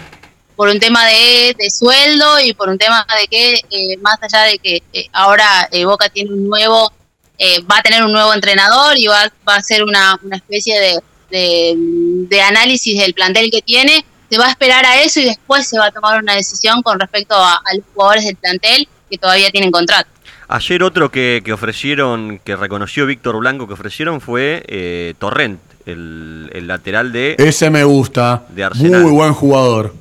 Por 0.55 0.69
un 0.69 0.81
tema 0.81 1.05
de, 1.05 1.55
de 1.59 1.71
sueldo 1.71 2.41
y 2.41 2.55
por 2.55 2.69
un 2.69 2.79
tema 2.79 3.07
de 3.21 3.27
que, 3.27 3.55
eh, 3.71 3.97
más 3.99 4.17
allá 4.23 4.45
de 4.45 4.59
que 4.59 4.83
eh, 4.93 5.07
ahora 5.13 5.69
eh, 5.71 5.85
Boca 5.85 6.09
tiene 6.09 6.33
un 6.33 6.49
nuevo, 6.49 6.91
eh, 7.39 7.63
va 7.63 7.79
a 7.79 7.83
tener 7.83 8.05
un 8.05 8.13
nuevo 8.13 8.33
entrenador 8.33 8.97
y 8.99 9.07
va, 9.07 9.31
va 9.49 9.55
a 9.55 9.59
hacer 9.59 9.83
una, 9.83 10.19
una 10.23 10.37
especie 10.37 10.79
de, 10.79 11.01
de, 11.31 11.75
de 11.77 12.41
análisis 12.41 13.01
del 13.01 13.15
plantel 13.15 13.51
que 13.51 13.63
tiene, 13.63 14.05
se 14.31 14.39
va 14.39 14.47
a 14.47 14.51
esperar 14.51 14.85
a 14.85 15.01
eso 15.03 15.21
y 15.21 15.25
después 15.25 15.69
se 15.69 15.79
va 15.79 15.87
a 15.87 15.91
tomar 15.91 16.21
una 16.21 16.35
decisión 16.35 16.83
con 16.83 16.99
respecto 16.99 17.35
a, 17.35 17.55
a 17.55 17.75
los 17.75 17.85
jugadores 17.95 18.25
del 18.25 18.37
plantel 18.37 18.89
que 19.11 19.19
todavía 19.19 19.51
tienen 19.51 19.71
contrato. 19.71 20.11
Ayer 20.49 20.83
otro 20.83 21.11
que, 21.11 21.43
que 21.45 21.53
ofrecieron, 21.53 22.39
que 22.45 22.55
reconoció 22.55 23.07
Víctor 23.07 23.39
Blanco 23.39 23.67
que 23.67 23.75
ofrecieron 23.75 24.21
fue 24.21 24.65
eh, 24.69 25.15
Torrent, 25.19 25.61
el, 25.87 26.51
el 26.53 26.67
lateral 26.67 27.13
de... 27.13 27.35
Ese 27.39 27.69
me 27.71 27.83
gusta. 27.85 28.45
De 28.51 28.65
Arsenal. 28.65 29.03
Muy 29.03 29.11
buen 29.11 29.33
jugador. 29.33 29.95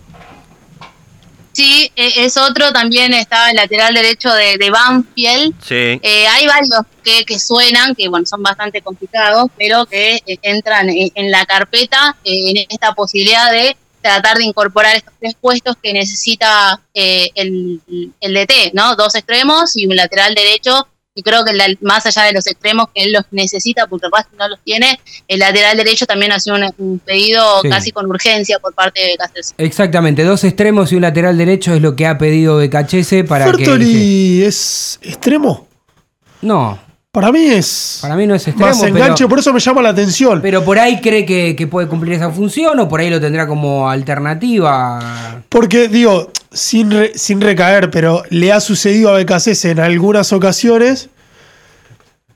Sí, 1.56 1.89
e- 1.96 2.26
es 2.26 2.36
otro, 2.36 2.74
también 2.74 3.13
está 3.13 3.50
el 3.50 3.56
lateral 3.56 3.94
derecho 3.94 4.30
de, 4.34 4.58
de 4.58 4.70
Banfield. 4.70 5.54
Sí. 5.63 6.00
Eh, 6.04 6.28
hay 6.28 6.46
varios 6.48 6.82
que, 7.02 7.24
que 7.24 7.39
suenan, 7.39 7.96
que 7.96 8.10
bueno, 8.10 8.26
son 8.26 8.44
bastante 8.44 8.82
complicados, 8.82 9.48
pero 9.58 9.86
que 9.86 10.15
eh, 10.26 10.38
entran 10.41 10.89
en, 10.89 11.10
en 11.15 11.32
la 11.32 11.46
carpeta 11.46 12.18
eh, 12.26 12.50
en 12.50 12.65
esta 12.68 12.94
posibilidad 12.94 13.52
de 13.54 13.78
tratar 14.02 14.38
de 14.38 14.44
incorporar 14.44 14.98
estos 14.98 15.13
tres 15.18 15.34
puestos 15.39 15.78
que 15.82 15.94
necesita 15.94 16.82
eh, 16.94 17.30
el, 17.36 17.82
el 18.20 18.34
DT, 18.34 18.74
¿no? 18.74 18.96
Dos 18.98 19.15
extremos 19.15 19.78
y 19.78 19.88
un 19.88 19.96
lateral 19.96 20.36
derecho. 20.36 20.88
Y 21.17 21.23
creo 21.23 21.45
que 21.45 21.54
la- 21.54 21.67
más 21.80 22.06
allá 22.06 22.23
de 22.23 22.34
los 22.34 22.45
extremos 22.45 22.88
que 22.93 23.04
él 23.04 23.13
los 23.13 23.23
necesita, 23.32 23.88
porque 23.88 24.08
Racing 24.12 24.36
no 24.38 24.49
los 24.49 24.60
tiene, 24.65 24.99
el 25.30 25.39
lateral 25.39 25.78
derecho 25.78 26.06
también 26.06 26.34
ha 26.34 26.39
sido 26.41 26.58
un, 26.58 26.69
un 26.78 26.99
pedido 26.99 27.62
Sí. 27.62 27.69
casi 27.69 27.91
con 27.91 28.06
urgencia 28.08 28.60
por 28.60 28.73
parte 28.73 28.99
de 28.99 29.15
Cáceres. 29.15 29.56
Exactamente, 29.58 30.25
dos 30.25 30.43
extremos 30.43 30.91
y 30.91 30.95
un 30.95 31.04
lateral 31.04 31.38
derecho 31.38 31.73
es 31.73 31.82
lo 31.82 31.95
que 31.95 32.06
ha 32.06 32.17
pedido 32.17 32.58
Becachese 32.58 33.23
para 33.23 33.45
que. 33.45 33.63
Fertoli 33.63 34.43
es 34.43 34.99
extremo. 35.04 35.69
No, 36.41 36.78
Para 37.15 37.32
mí 37.32 37.45
es 37.45 37.99
para 38.01 38.15
mí 38.17 38.28
no 38.28 38.36
es 38.36 38.45
extremo. 38.45 38.69
más 38.69 38.84
enganche, 38.84 39.13
pero, 39.23 39.30
por 39.30 39.39
eso 39.39 39.54
me 39.54 39.60
llama 39.62 39.82
la 39.82 39.89
atención. 39.89 40.41
pero 40.41 40.65
por 40.65 40.78
ahí 40.78 40.99
cree 40.99 41.25
que, 41.25 41.56
que 41.56 41.65
puede 41.65 41.88
cumplir 41.88 42.12
esa 42.13 42.30
función 42.30 42.78
o 42.80 42.89
por 42.89 42.99
ahí 42.99 43.10
lo 43.10 43.21
tendrá 43.21 43.47
como 43.47 43.89
alternativa. 43.89 45.41
Porque, 45.47 45.88
digo, 45.88 46.30
sin, 46.51 46.91
re- 46.91 47.13
sin 47.15 47.39
recaer, 47.39 47.89
pero 47.89 48.21
le 48.32 48.51
ha 48.51 48.60
sucedido 48.60 49.15
a 49.15 49.17
BKC 49.23 49.63
en 49.63 49.80
algunas 49.80 50.34
ocasiones 50.34 51.08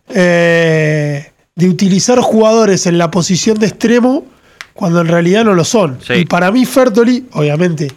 eh, 0.08 1.32
de 1.56 1.70
utilizar 1.70 2.20
jugadores 2.20 2.86
en 2.88 2.98
la 2.98 3.12
posición 3.12 3.60
de 3.60 3.68
extremo 3.68 4.26
cuando 4.74 5.02
en 5.02 5.08
realidad 5.08 5.44
no 5.44 5.54
lo 5.54 5.66
son. 5.66 6.00
Sí. 6.06 6.14
Y 6.14 6.26
para 6.26 6.52
mí, 6.52 6.66
Fertoli, 6.66 7.26
obviamente, 7.34 7.92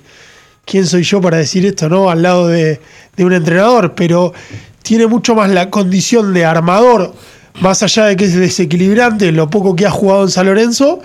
¿quién 0.65 0.85
soy 0.87 1.05
yo 1.05 1.21
para 1.21 1.37
decir 1.37 1.65
esto, 1.65 1.89
no? 1.89 2.11
Al 2.11 2.23
lado 2.23 2.49
de, 2.49 2.81
de 3.17 3.25
un 3.25 3.33
entrenador, 3.33 3.95
pero 3.95 4.33
tiene 4.83 5.07
mucho 5.07 5.35
más 5.35 5.51
la 5.51 5.71
condición 5.71 6.33
de 6.35 6.45
armador, 6.45 7.15
más 7.61 7.83
allá 7.83 8.07
de 8.07 8.17
que 8.17 8.25
es 8.25 8.35
desequilibrante, 8.35 9.33
lo 9.33 9.49
poco 9.51 9.77
que 9.77 9.87
ha 9.87 9.91
jugado 9.91 10.25
en 10.25 10.31
San 10.31 10.47
Lorenzo 10.47 11.01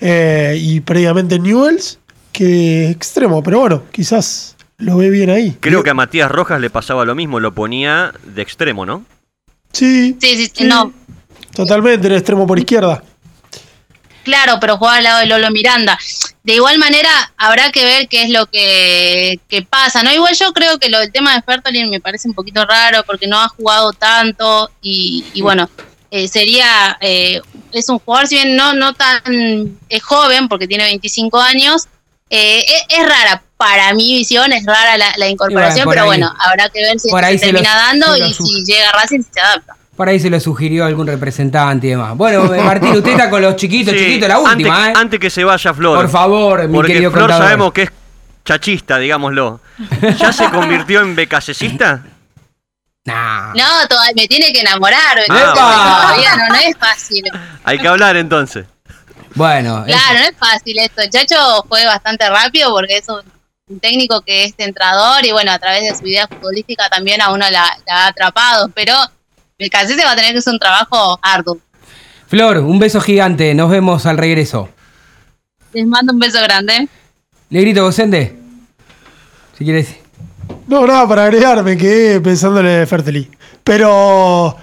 eh, 0.00 0.56
y 0.60 0.80
previamente 0.80 1.36
en 1.36 1.42
Newells, 1.44 1.98
que 2.32 2.88
extremo. 2.90 3.42
Pero 3.42 3.60
bueno, 3.60 3.82
quizás 3.90 4.56
lo 4.78 4.96
ve 4.98 5.10
bien 5.10 5.30
ahí. 5.30 5.56
Creo 5.60 5.82
que 5.82 5.90
a 5.90 5.94
Matías 5.94 6.30
Rojas 6.30 6.60
le 6.60 6.70
pasaba 6.70 7.04
lo 7.04 7.14
mismo, 7.14 7.40
lo 7.40 7.52
ponía 7.52 8.12
de 8.34 8.42
extremo, 8.42 8.86
¿no? 8.86 9.04
Sí. 9.72 10.16
Sí, 10.20 10.36
sí, 10.36 10.44
sí, 10.46 10.52
Sí. 10.54 10.64
no. 10.64 10.92
Totalmente, 11.54 12.06
el 12.06 12.14
extremo 12.14 12.46
por 12.46 12.58
izquierda. 12.58 13.02
Claro, 14.24 14.58
pero 14.60 14.76
juega 14.76 14.96
al 14.96 15.04
lado 15.04 15.18
de 15.20 15.26
Lolo 15.26 15.50
Miranda. 15.50 15.98
De 16.42 16.54
igual 16.54 16.78
manera, 16.78 17.32
habrá 17.36 17.70
que 17.72 17.84
ver 17.84 18.08
qué 18.08 18.22
es 18.24 18.30
lo 18.30 18.46
que, 18.46 19.40
que 19.48 19.62
pasa, 19.62 20.02
¿no? 20.02 20.12
Igual 20.12 20.34
yo 20.34 20.52
creo 20.52 20.78
que 20.78 20.88
lo 20.90 20.98
del 20.98 21.12
tema 21.12 21.34
de 21.34 21.42
Fertolin 21.42 21.88
me 21.88 22.00
parece 22.00 22.28
un 22.28 22.34
poquito 22.34 22.64
raro 22.66 23.04
porque 23.04 23.26
no 23.26 23.40
ha 23.40 23.48
jugado 23.48 23.92
tanto 23.92 24.70
y, 24.82 25.24
y 25.32 25.40
bueno, 25.40 25.70
eh, 26.10 26.28
sería, 26.28 26.96
eh, 27.00 27.40
es 27.72 27.88
un 27.88 27.98
jugador, 28.00 28.26
si 28.28 28.34
bien 28.36 28.56
no, 28.56 28.74
no 28.74 28.92
tan 28.94 29.78
eh, 29.88 30.00
joven, 30.00 30.48
porque 30.48 30.66
tiene 30.68 30.84
25 30.84 31.38
años, 31.40 31.86
eh, 32.30 32.64
es, 32.66 32.98
es 32.98 33.06
rara, 33.08 33.42
para 33.56 33.92
mi 33.94 34.12
visión 34.18 34.52
es 34.52 34.64
rara 34.66 34.98
la, 34.98 35.12
la 35.16 35.28
incorporación, 35.28 35.84
por 35.84 35.94
pero 35.94 36.02
ahí- 36.02 36.08
bueno, 36.08 36.34
habrá 36.38 36.68
que 36.68 36.80
ver 36.82 36.98
si 37.00 37.08
se 37.38 37.46
termina 37.46 37.74
dando 37.76 38.14
y 38.16 38.32
si 38.34 38.64
llega 38.64 38.92
Racing 38.92 39.20
si 39.22 39.30
se 39.32 39.40
adapta. 39.40 39.74
Por 39.98 40.08
ahí 40.08 40.18
se 40.20 40.30
lo 40.30 40.38
sugirió 40.40 40.86
algún 40.86 41.06
representante 41.08 41.88
y 41.88 41.90
demás. 41.90 42.16
Bueno, 42.16 42.54
eh, 42.54 42.62
Martín, 42.62 42.96
usted 42.96 43.10
está 43.10 43.28
con 43.28 43.42
los 43.42 43.56
chiquitos, 43.56 43.92
Sí, 43.92 43.98
chiquitos, 43.98 44.28
la 44.28 44.38
última, 44.38 44.76
antes, 44.76 44.96
¿eh? 44.96 45.00
antes 45.00 45.20
que 45.20 45.28
se 45.28 45.42
vaya 45.44 45.74
Flor. 45.74 45.98
Por 45.98 46.08
favor, 46.08 46.66
mi 46.68 46.74
porque 46.74 46.92
querido 46.92 47.10
Flor 47.10 47.22
contador. 47.24 47.44
sabemos 47.44 47.72
que 47.72 47.82
es 47.82 47.90
chachista, 48.44 48.96
digámoslo. 48.98 49.60
¿Ya 50.18 50.32
se 50.32 50.48
convirtió 50.50 51.00
en 51.02 51.14
becasecista? 51.16 52.04
Nah. 53.04 53.52
No, 53.54 53.88
todavía 53.88 54.12
me 54.16 54.28
tiene 54.28 54.52
que 54.52 54.60
enamorar, 54.60 55.18
Ah, 55.30 55.52
todavía 55.54 56.36
no, 56.36 56.48
no 56.48 56.54
es 56.54 56.76
fácil. 56.78 57.24
Hay 57.64 57.78
que 57.78 57.88
hablar 57.88 58.16
entonces. 58.16 58.66
Bueno, 59.34 59.84
Claro, 59.86 60.18
no 60.20 60.24
es 60.26 60.34
fácil 60.38 60.78
esto. 60.78 61.02
El 61.02 61.10
Chacho 61.10 61.64
fue 61.68 61.84
bastante 61.86 62.28
rápido 62.30 62.70
porque 62.72 62.98
es 62.98 63.08
un, 63.08 63.20
un 63.68 63.80
técnico 63.80 64.20
que 64.22 64.44
es 64.44 64.54
centrador 64.56 65.24
y 65.24 65.32
bueno, 65.32 65.50
a 65.52 65.58
través 65.58 65.82
de 65.82 65.98
su 65.98 66.06
idea 66.06 66.28
futbolística 66.28 66.88
también 66.88 67.20
a 67.20 67.30
uno 67.32 67.44
la, 67.50 67.64
la 67.86 68.04
ha 68.04 68.06
atrapado, 68.08 68.68
pero 68.74 68.94
el 69.58 69.70
se 69.70 70.04
va 70.04 70.12
a 70.12 70.16
tener 70.16 70.32
que 70.32 70.38
hacer 70.38 70.52
un 70.52 70.58
trabajo 70.60 71.18
arduo. 71.20 71.58
Flor, 72.28 72.58
un 72.58 72.78
beso 72.78 73.00
gigante. 73.00 73.54
Nos 73.54 73.68
vemos 73.70 74.06
al 74.06 74.16
regreso. 74.16 74.68
Les 75.72 75.84
mando 75.84 76.12
un 76.12 76.20
beso 76.20 76.40
grande. 76.40 76.88
Le 77.50 77.60
grito, 77.60 77.82
Gosende. 77.82 78.38
Si 79.58 79.64
quieres. 79.64 79.96
No, 80.68 80.86
nada, 80.86 81.08
para 81.08 81.24
agregar, 81.24 81.64
me 81.64 81.76
quedé 81.76 82.20
pensando 82.20 82.60
en 82.60 82.66
el 82.66 82.86
Ferteli. 82.86 83.28
Pero. 83.64 84.56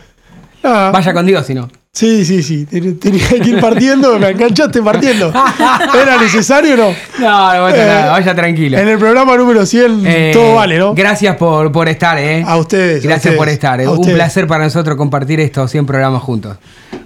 nada. 0.64 0.92
Vaya 0.92 1.14
con 1.14 1.26
Dios, 1.26 1.46
si 1.46 1.54
no. 1.54 1.70
Sí, 1.96 2.26
sí, 2.26 2.44
sí. 2.44 2.66
ten- 2.66 3.00
Tenía 3.00 3.26
que 3.30 3.38
ir 3.52 3.62
partiendo, 3.62 4.20
me 4.20 4.32
enganchaste 4.32 4.82
partiendo. 4.82 5.30
¿Era 5.30 6.18
necesario 6.22 6.74
o 6.74 6.78
no? 6.78 6.84
No, 7.20 7.54
no 7.54 7.64
pasa 7.72 7.84
Eh, 7.84 7.88
nada, 7.88 8.12
vaya 8.12 8.36
tranquilo. 8.36 8.78
En 8.78 8.88
el 8.90 8.98
programa 9.00 9.38
número 9.38 9.66
100 9.66 10.02
Eh, 10.06 10.32
todo 10.34 10.56
vale, 10.56 10.78
¿no? 10.78 10.94
Gracias 10.94 11.38
por, 11.38 11.72
por 11.72 11.88
estar, 11.88 12.18
¿eh? 12.20 12.44
A 12.46 12.58
ustedes. 12.58 13.00
a 13.00 13.08
Gracias 13.08 13.18
ustedes, 13.20 13.38
por 13.38 13.48
estar. 13.48 13.80
eh. 13.80 13.86
a 13.86 13.92
Un 13.92 14.00
ustedes. 14.00 14.14
placer 14.16 14.46
para 14.46 14.66
nosotros 14.66 14.98
compartir 14.98 15.40
estos 15.40 15.72
100 15.72 15.86
programas 15.86 16.22
juntos. 16.22 16.58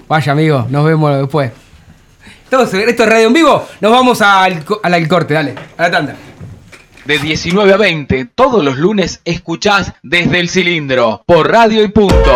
Vaya, 0.07 0.31
amigo, 0.31 0.65
nos 0.71 0.83
vemos 0.83 1.15
después. 1.19 1.51
Entonces, 2.45 2.87
esto 2.87 3.03
es 3.03 3.09
radio 3.09 3.27
en 3.27 3.33
vivo. 3.33 3.63
Nos 3.81 3.91
vamos 3.91 4.19
al, 4.23 4.63
al, 4.81 4.93
al 4.95 5.07
corte, 5.07 5.35
dale, 5.35 5.53
a 5.77 5.83
la 5.83 5.91
tanda. 5.91 6.15
De 7.05 7.19
19 7.19 7.73
a 7.73 7.77
20, 7.77 8.25
todos 8.33 8.63
los 8.65 8.75
lunes 8.77 9.21
escuchás 9.23 9.93
desde 10.01 10.39
el 10.39 10.49
cilindro, 10.49 11.21
por 11.27 11.47
radio 11.51 11.83
y 11.83 11.89
punto. 11.89 12.35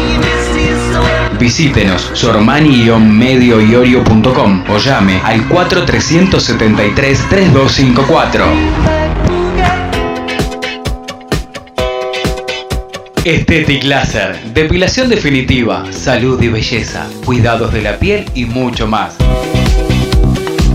Visítenos 1.41 2.09
sormani-medioiorio.com 2.13 4.63
o 4.69 4.77
llame 4.77 5.19
al 5.23 5.49
4373-3254. 5.49 8.45
Estetic 13.25 13.83
Laser, 13.85 14.39
depilación 14.53 15.09
definitiva, 15.09 15.91
salud 15.91 16.39
y 16.43 16.49
belleza, 16.49 17.07
cuidados 17.25 17.73
de 17.73 17.81
la 17.81 17.97
piel 17.97 18.25
y 18.35 18.45
mucho 18.45 18.85
más. 18.85 19.15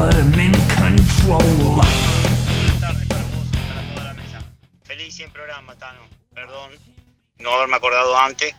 Put 0.00 0.14
him 0.14 0.32
in 0.40 0.52
control. 0.80 1.82
Feliz 4.82 5.14
100 5.14 5.30
programa, 5.30 5.76
Tano. 5.76 6.08
Perdón 6.34 6.70
no 7.38 7.54
haberme 7.54 7.76
acordado 7.76 8.18
antes. 8.18 8.54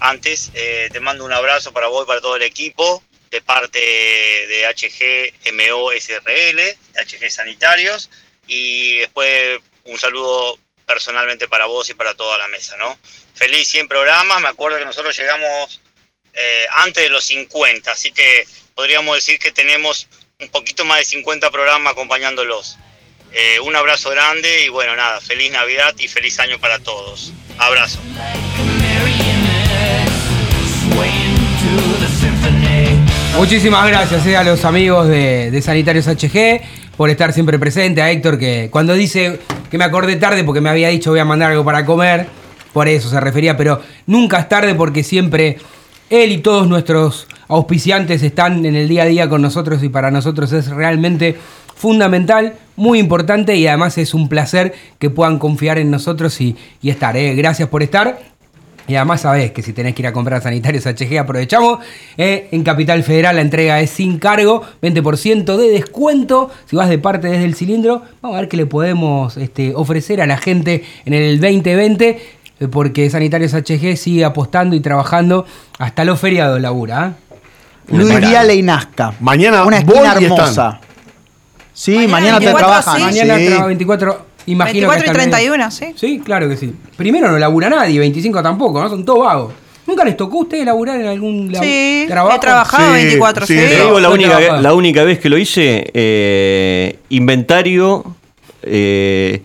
Antes, 0.00 0.50
eh, 0.54 0.88
te 0.92 1.00
mando 1.00 1.24
un 1.24 1.32
abrazo 1.32 1.72
para 1.72 1.88
vos 1.88 2.04
y 2.04 2.06
para 2.06 2.20
todo 2.20 2.36
el 2.36 2.42
equipo 2.42 3.02
de 3.30 3.40
parte 3.40 3.78
de 3.80 4.66
HG 4.66 5.52
MO 5.52 5.90
SRL, 5.92 6.60
HG 6.94 7.30
Sanitarios, 7.30 8.10
y 8.46 8.98
después 8.98 9.60
un 9.84 9.98
saludo 9.98 10.58
personalmente 10.86 11.48
para 11.48 11.66
vos 11.66 11.88
y 11.90 11.94
para 11.94 12.14
toda 12.14 12.38
la 12.38 12.48
mesa, 12.48 12.76
¿no? 12.76 12.98
Feliz 13.34 13.68
100 13.68 13.88
programas, 13.88 14.40
me 14.40 14.48
acuerdo 14.48 14.78
que 14.78 14.84
nosotros 14.84 15.16
llegamos 15.16 15.80
eh, 16.32 16.66
antes 16.76 17.02
de 17.02 17.08
los 17.08 17.24
50, 17.24 17.90
así 17.90 18.12
que 18.12 18.46
podríamos 18.74 19.16
decir 19.16 19.38
que 19.38 19.52
tenemos 19.52 20.08
un 20.40 20.48
poquito 20.48 20.84
más 20.84 20.98
de 20.98 21.04
50 21.04 21.50
programas 21.50 21.92
acompañándolos. 21.92 22.76
Eh, 23.32 23.60
un 23.60 23.74
abrazo 23.74 24.10
grande 24.10 24.64
y 24.64 24.68
bueno, 24.68 24.94
nada, 24.96 25.20
feliz 25.20 25.52
Navidad 25.52 25.94
y 25.98 26.08
feliz 26.08 26.38
año 26.40 26.58
para 26.58 26.78
todos. 26.78 27.32
Abrazo. 27.58 28.00
Muchísimas 33.36 33.88
gracias 33.88 34.26
eh, 34.26 34.36
a 34.36 34.44
los 34.44 34.64
amigos 34.64 35.08
de, 35.08 35.50
de 35.50 35.62
Sanitarios 35.62 36.06
HG 36.06 36.60
por 36.96 37.10
estar 37.10 37.32
siempre 37.32 37.58
presente. 37.58 38.02
A 38.02 38.10
Héctor 38.10 38.38
que 38.38 38.68
cuando 38.70 38.94
dice 38.94 39.40
que 39.70 39.78
me 39.78 39.84
acordé 39.84 40.16
tarde 40.16 40.44
porque 40.44 40.60
me 40.60 40.70
había 40.70 40.88
dicho 40.88 41.10
voy 41.10 41.20
a 41.20 41.24
mandar 41.24 41.50
algo 41.50 41.64
para 41.64 41.84
comer, 41.84 42.26
por 42.72 42.88
eso 42.88 43.08
se 43.08 43.20
refería, 43.20 43.56
pero 43.56 43.82
nunca 44.06 44.38
es 44.38 44.48
tarde 44.48 44.74
porque 44.74 45.02
siempre 45.02 45.58
él 46.10 46.32
y 46.32 46.38
todos 46.38 46.68
nuestros 46.68 47.26
auspiciantes 47.48 48.22
están 48.22 48.64
en 48.66 48.74
el 48.76 48.88
día 48.88 49.02
a 49.02 49.06
día 49.06 49.28
con 49.28 49.42
nosotros 49.42 49.82
y 49.82 49.88
para 49.88 50.10
nosotros 50.10 50.52
es 50.52 50.68
realmente 50.68 51.36
fundamental, 51.76 52.54
muy 52.76 52.98
importante 52.98 53.56
y 53.56 53.66
además 53.66 53.98
es 53.98 54.14
un 54.14 54.28
placer 54.28 54.74
que 54.98 55.10
puedan 55.10 55.38
confiar 55.38 55.78
en 55.78 55.90
nosotros 55.90 56.40
y, 56.40 56.56
y 56.80 56.90
estar. 56.90 57.16
eh. 57.16 57.34
Gracias 57.34 57.68
por 57.68 57.82
estar. 57.82 58.18
Y 58.86 58.96
además 58.96 59.22
sabés 59.22 59.50
que 59.52 59.62
si 59.62 59.72
tenés 59.72 59.94
que 59.94 60.02
ir 60.02 60.06
a 60.08 60.12
comprar 60.12 60.42
sanitarios 60.42 60.84
HG, 60.84 61.18
aprovechamos. 61.18 61.78
Eh, 62.18 62.48
en 62.52 62.62
Capital 62.62 63.02
Federal 63.02 63.36
la 63.36 63.40
entrega 63.42 63.80
es 63.80 63.88
sin 63.88 64.18
cargo, 64.18 64.62
20% 64.82 65.56
de 65.56 65.68
descuento. 65.70 66.50
Si 66.66 66.76
vas 66.76 66.90
de 66.90 66.98
parte 66.98 67.28
desde 67.28 67.44
el 67.44 67.54
cilindro, 67.54 68.02
vamos 68.20 68.36
a 68.36 68.40
ver 68.42 68.48
qué 68.50 68.58
le 68.58 68.66
podemos 68.66 69.38
este, 69.38 69.72
ofrecer 69.74 70.20
a 70.20 70.26
la 70.26 70.36
gente 70.36 70.84
en 71.06 71.14
el 71.14 71.40
2020. 71.40 72.18
eh, 72.60 72.68
Porque 72.68 73.08
Sanitarios 73.08 73.54
HG 73.54 73.96
sigue 73.96 74.22
apostando 74.24 74.76
y 74.76 74.80
trabajando 74.80 75.46
hasta 75.78 76.04
los 76.04 76.20
feriados, 76.20 76.60
labura. 76.60 77.14
¿eh? 77.16 77.23
Luis. 77.88 78.20
Viale 78.20 78.54
y 78.54 78.62
Nazca. 78.62 79.12
Mañana 79.20 79.64
Una 79.64 79.78
esquina 79.78 80.14
voy 80.14 80.22
y 80.22 80.24
hermosa. 80.24 80.44
están. 80.46 80.78
Sí, 81.72 82.06
mañana, 82.08 82.38
te 82.38 82.46
24, 82.46 82.58
trabajan. 82.58 82.96
sí. 82.96 83.02
Mañana 83.02 83.36
Sí. 83.38 83.46
trabaja 83.46 83.66
24, 83.66 84.26
imagino 84.46 84.88
24 84.88 84.98
y 84.98 85.04
que 85.04 85.10
hasta 85.10 85.22
el 85.22 85.28
medio. 85.28 85.52
31, 85.52 85.70
sí. 85.70 85.86
Sí, 85.96 86.22
claro 86.24 86.48
que 86.48 86.56
sí. 86.56 86.72
Primero 86.96 87.30
no 87.30 87.38
labura 87.38 87.68
nadie, 87.68 87.98
25 87.98 88.42
tampoco, 88.42 88.80
¿no? 88.80 88.88
Son 88.88 89.04
todos 89.04 89.24
vagos. 89.24 89.52
¿Nunca 89.86 90.04
les 90.04 90.16
tocó 90.16 90.38
a 90.38 90.40
ustedes 90.42 90.64
laburar 90.64 90.98
en 91.00 91.06
algún 91.08 91.52
lab- 91.52 91.62
Sí, 91.62 92.04
trabajo? 92.08 92.36
he 92.36 92.40
trabajado 92.40 92.86
Sí, 92.86 92.92
24, 92.94 93.46
sí. 93.46 93.54
Te 93.54 93.68
digo 93.82 94.00
la 94.00 94.08
única, 94.08 94.40
la 94.60 94.72
única 94.72 95.04
vez 95.04 95.18
que 95.18 95.28
lo 95.28 95.36
hice, 95.36 95.90
eh, 95.92 96.98
inventario, 97.10 98.02
eh, 98.62 99.42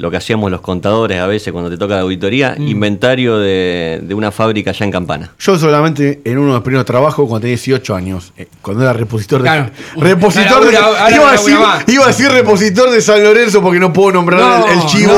lo 0.00 0.10
que 0.10 0.16
hacíamos 0.16 0.50
los 0.50 0.60
contadores 0.62 1.20
a 1.20 1.26
veces 1.26 1.52
cuando 1.52 1.68
te 1.70 1.76
toca 1.76 1.94
la 1.94 2.00
auditoría, 2.00 2.54
Mm. 2.58 2.68
inventario 2.68 3.38
de, 3.38 4.00
de 4.02 4.14
una 4.14 4.30
fábrica 4.30 4.70
allá 4.70 4.84
en 4.86 4.90
Campana. 4.92 5.30
Yo 5.38 5.58
solamente 5.58 6.20
en 6.24 6.38
uno 6.38 6.48
de 6.48 6.54
los 6.54 6.62
primeros 6.62 6.86
trabajos 6.86 7.28
cuando 7.28 7.40
tenía 7.42 7.56
18 7.56 7.94
años, 7.94 8.32
eh, 8.36 8.48
cuando 8.62 8.82
era 8.82 8.92
repositor 8.94 9.42
de. 9.42 9.48
Claro. 9.48 9.70
Repositor 9.96 10.64
de. 10.64 10.72
Iba, 10.72 11.28
a 11.28 11.32
decir, 11.32 11.56
iba 11.88 12.04
a 12.04 12.06
decir 12.08 12.30
repositor 12.30 12.90
de 12.90 13.00
San 13.00 13.22
Lorenzo 13.22 13.60
porque 13.62 13.78
no 13.78 13.92
puedo 13.92 14.12
nombrar 14.12 14.64
el, 14.70 14.78
el 14.80 14.86
chivo. 14.86 15.12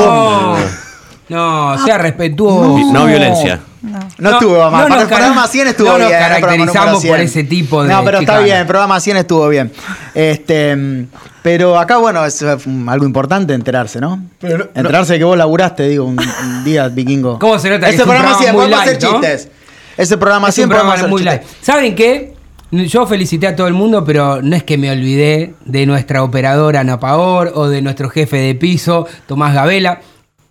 No, 1.28 1.76
no, 1.76 1.84
sea 1.84 1.98
respetuoso. 1.98 2.92
No, 2.92 3.06
violencia. 3.06 3.60
No, 4.18 4.30
estuvo 4.30 4.58
mal. 4.70 4.70
no 4.70 4.70
Para 4.70 4.88
nos 4.88 5.02
el 5.02 5.08
programa 5.08 5.34
cara- 5.36 5.48
100 5.48 5.66
estuvo 5.68 5.88
no 5.88 5.98
nos 5.98 6.08
bien. 6.08 6.18
programa 6.20 6.40
caracterizamos 6.46 6.92
por 6.94 7.00
100. 7.16 7.20
ese 7.20 7.44
tipo 7.44 7.82
de 7.82 7.88
No, 7.92 8.04
pero 8.04 8.18
está 8.20 8.38
bien. 8.40 8.56
El 8.58 8.66
programa 8.66 9.00
100 9.00 9.16
estuvo 9.16 9.48
bien. 9.48 9.72
Este, 10.14 11.06
pero 11.42 11.78
acá, 11.78 11.96
bueno, 11.98 12.24
es 12.24 12.40
eh, 12.42 12.56
algo 12.86 13.04
importante 13.06 13.52
enterarse, 13.54 14.00
¿no? 14.00 14.22
Pero 14.40 14.58
no- 14.58 14.64
enterarse 14.74 15.14
de 15.14 15.18
que 15.18 15.24
vos 15.24 15.36
laburaste, 15.36 15.88
digo, 15.88 16.04
un, 16.04 16.18
un 16.18 16.64
día, 16.64 16.88
vikingo. 16.88 17.38
¿Cómo 17.38 17.58
se 17.58 17.68
nota 17.70 17.86
que 17.88 17.94
Ese 17.94 18.02
es 18.02 18.08
un 18.08 18.14
programa 18.14 18.38
programa 18.38 18.42
100, 18.42 18.52
muy 18.54 18.62
podemos 18.64 18.80
hacer 18.80 18.92
light, 19.02 19.02
¿no? 19.02 19.20
chistes. 19.20 19.48
Ese 19.96 20.16
programa 20.18 20.48
Es 20.48 20.54
100 20.54 20.64
un 20.64 20.70
podemos 20.70 20.94
programa 20.94 20.94
hacer 20.94 21.10
muy 21.10 21.22
chistes. 21.22 21.52
light. 21.52 21.64
¿Saben 21.64 21.94
qué? 21.94 22.32
Yo 22.70 23.06
felicité 23.06 23.46
a 23.48 23.54
todo 23.56 23.66
el 23.66 23.74
mundo, 23.74 24.02
pero 24.04 24.40
no 24.40 24.56
es 24.56 24.62
que 24.62 24.78
me 24.78 24.90
olvidé 24.90 25.54
de 25.66 25.84
nuestra 25.84 26.22
operadora 26.22 26.80
Ana 26.80 26.98
Paor 26.98 27.52
o 27.54 27.68
de 27.68 27.82
nuestro 27.82 28.08
jefe 28.08 28.38
de 28.38 28.54
piso, 28.54 29.06
Tomás 29.26 29.52
Gabela. 29.54 30.00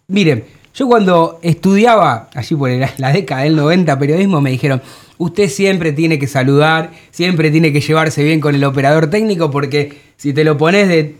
Miren, 0.07 0.43
yo 0.75 0.87
cuando 0.87 1.39
estudiaba, 1.41 2.29
allí 2.35 2.55
por 2.55 2.69
la, 2.69 2.91
la 2.97 3.11
década 3.11 3.41
del 3.41 3.55
90, 3.55 3.97
periodismo, 3.97 4.39
me 4.39 4.51
dijeron, 4.51 4.81
usted 5.21 5.49
siempre 5.49 5.91
tiene 5.93 6.17
que 6.17 6.25
saludar, 6.25 6.91
siempre 7.11 7.51
tiene 7.51 7.71
que 7.71 7.79
llevarse 7.79 8.23
bien 8.23 8.39
con 8.39 8.55
el 8.55 8.63
operador 8.63 9.07
técnico, 9.07 9.51
porque 9.51 9.93
si 10.17 10.33
te 10.33 10.43
lo 10.43 10.57
pones 10.57 10.87
de... 10.87 11.15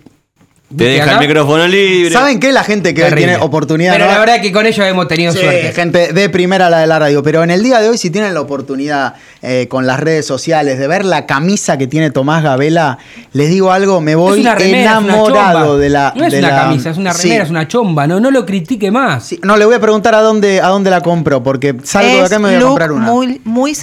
Te 0.78 0.86
¿viste 0.86 0.92
deja 0.94 1.04
acá? 1.04 1.14
el 1.22 1.28
micrófono 1.28 1.68
libre. 1.68 2.12
¿Saben 2.12 2.40
qué? 2.40 2.52
La 2.52 2.64
gente 2.64 2.94
que 2.94 3.02
Terrible. 3.02 3.28
tiene 3.28 3.44
oportunidad. 3.44 3.94
Pero 3.94 4.06
¿no? 4.06 4.12
la 4.12 4.20
verdad 4.20 4.42
que 4.42 4.52
con 4.52 4.66
ellos 4.66 4.86
hemos 4.86 5.08
tenido 5.08 5.32
Sí, 5.34 5.40
suerte. 5.40 5.72
gente 5.74 6.14
de 6.14 6.30
primera 6.30 6.70
la 6.70 6.80
de 6.80 6.88
la 6.88 7.00
radio. 7.00 7.22
Pero 7.24 7.44
en 7.44 7.52
el 7.52 7.62
día 7.64 7.80
de 7.82 7.90
hoy, 7.90 7.98
si 7.98 8.10
tienen 8.10 8.34
la 8.34 8.42
oportunidad 8.42 9.16
eh, 9.42 9.68
con 9.70 9.86
las 9.88 10.00
redes 10.00 10.26
sociales 10.26 10.80
de 10.80 10.88
ver 10.88 11.04
la 11.06 11.26
camisa 11.26 11.78
que 11.78 11.88
tiene 11.88 12.12
Tomás 12.12 12.44
Gabela, 12.44 12.98
les 13.34 13.50
digo 13.50 13.72
algo, 13.72 14.02
me 14.02 14.16
voy 14.16 14.40
es 14.40 14.46
una 14.46 14.56
remera, 14.56 14.92
es 14.94 14.98
una 15.00 15.14
enamorado 15.14 15.78
de 15.78 15.90
la. 15.90 16.14
No 16.16 16.26
es 16.26 16.32
de 16.34 16.40
una 16.40 16.50
la- 16.50 16.62
camisa, 16.62 16.90
es 16.92 16.98
una 16.98 17.14
Sí. 17.14 17.24
remera, 17.24 17.44
es 17.44 17.50
una 17.50 17.68
chomba. 17.68 18.08
No, 18.08 18.20
no 18.20 18.32
lo 18.32 18.46
critique 18.46 18.92
más. 18.92 19.24
Sí, 19.26 19.40
No, 19.44 19.58
le 19.58 19.66
voy 19.66 19.76
a 19.76 19.80
preguntar 19.80 20.16
a 20.16 20.22
dónde, 20.22 20.62
a 20.62 20.68
dónde 20.68 20.90
la 20.90 21.02
compro, 21.02 21.44
porque 21.44 21.76
salgo 21.84 22.08
de 22.10 22.20
Es 22.20 22.26
acá 22.26 22.36
y 22.36 22.40
me 22.40 22.48
voy 22.50 22.58
a 22.58 22.62
comprar 22.68 22.92
una. 22.92 23.06
muy, 23.06 23.42
muy 23.44 23.76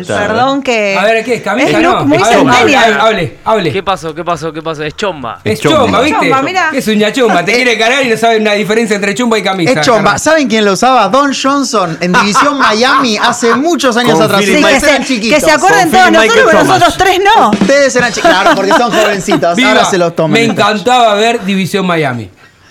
está, 0.00 0.18
Perdón 0.26 0.62
que. 0.62 0.96
A 0.98 1.04
ver, 1.04 1.24
¿qué 1.24 1.34
es? 1.34 1.42
¿Camisa? 1.42 1.68
Es 1.68 1.82
look 1.82 1.82
no. 1.94 2.04
muy 2.06 2.18
ver, 2.18 2.34
hable, 2.76 2.76
hable, 2.76 3.36
hable. 3.44 3.72
¿Qué 3.72 3.82
pasó? 3.82 4.14
¿Qué 4.14 4.24
pasó? 4.24 4.52
¿Qué 4.52 4.62
pasó? 4.62 4.82
Es 4.82 4.96
chomba. 4.96 5.40
Es 5.44 5.54
Es 5.54 5.60
chomba. 5.60 6.00
¿Viste? 6.10 6.26
Chomba, 6.26 6.42
mirá. 6.42 6.70
Es 6.72 6.88
una 6.88 7.12
chomba. 7.12 7.44
Te 7.44 7.52
quiere 7.56 7.78
cargar 7.78 8.04
y 8.04 8.08
no 8.08 8.16
sabe 8.16 8.38
una 8.38 8.52
diferencia 8.52 8.96
entre 8.96 9.14
chomba 9.14 9.38
y 9.38 9.42
camisa. 9.42 9.72
Es 9.80 9.86
chomba. 9.86 10.18
¿Saben 10.18 10.48
quién 10.48 10.64
lo 10.64 10.72
usaba? 10.72 11.08
Don 11.08 11.32
Johnson 11.34 11.96
en 12.00 12.12
División 12.12 12.58
Miami 12.58 13.16
hace 13.18 13.54
muchos 13.54 13.96
años 13.96 14.14
Con 14.14 14.22
atrás. 14.24 14.42
Sí, 14.44 14.54
Ustedes 14.56 14.82
que, 14.82 14.88
eran 14.90 15.02
se, 15.02 15.14
chiquitos. 15.14 15.38
que 15.38 15.44
se 15.44 15.50
acuerden 15.52 15.90
Con 15.90 15.92
todos 15.92 16.04
Phil 16.06 16.12
nosotros, 16.14 16.44
pero 16.50 16.64
nosotros 16.64 16.96
tres 16.98 17.20
no. 17.36 17.50
Ustedes 17.50 17.96
eran 17.96 18.12
chiquitos. 18.12 18.30
Claro, 18.30 18.50
porque 18.56 18.72
son 18.72 18.90
jovencitos. 19.02 19.56
Viva. 19.56 19.70
Ahora 19.70 19.84
se 19.84 19.98
los 19.98 20.14
toman. 20.16 20.32
Me 20.32 20.44
encantaba 20.44 21.14
ver 21.14 21.44
División 21.44 21.86
Miami. 21.86 22.30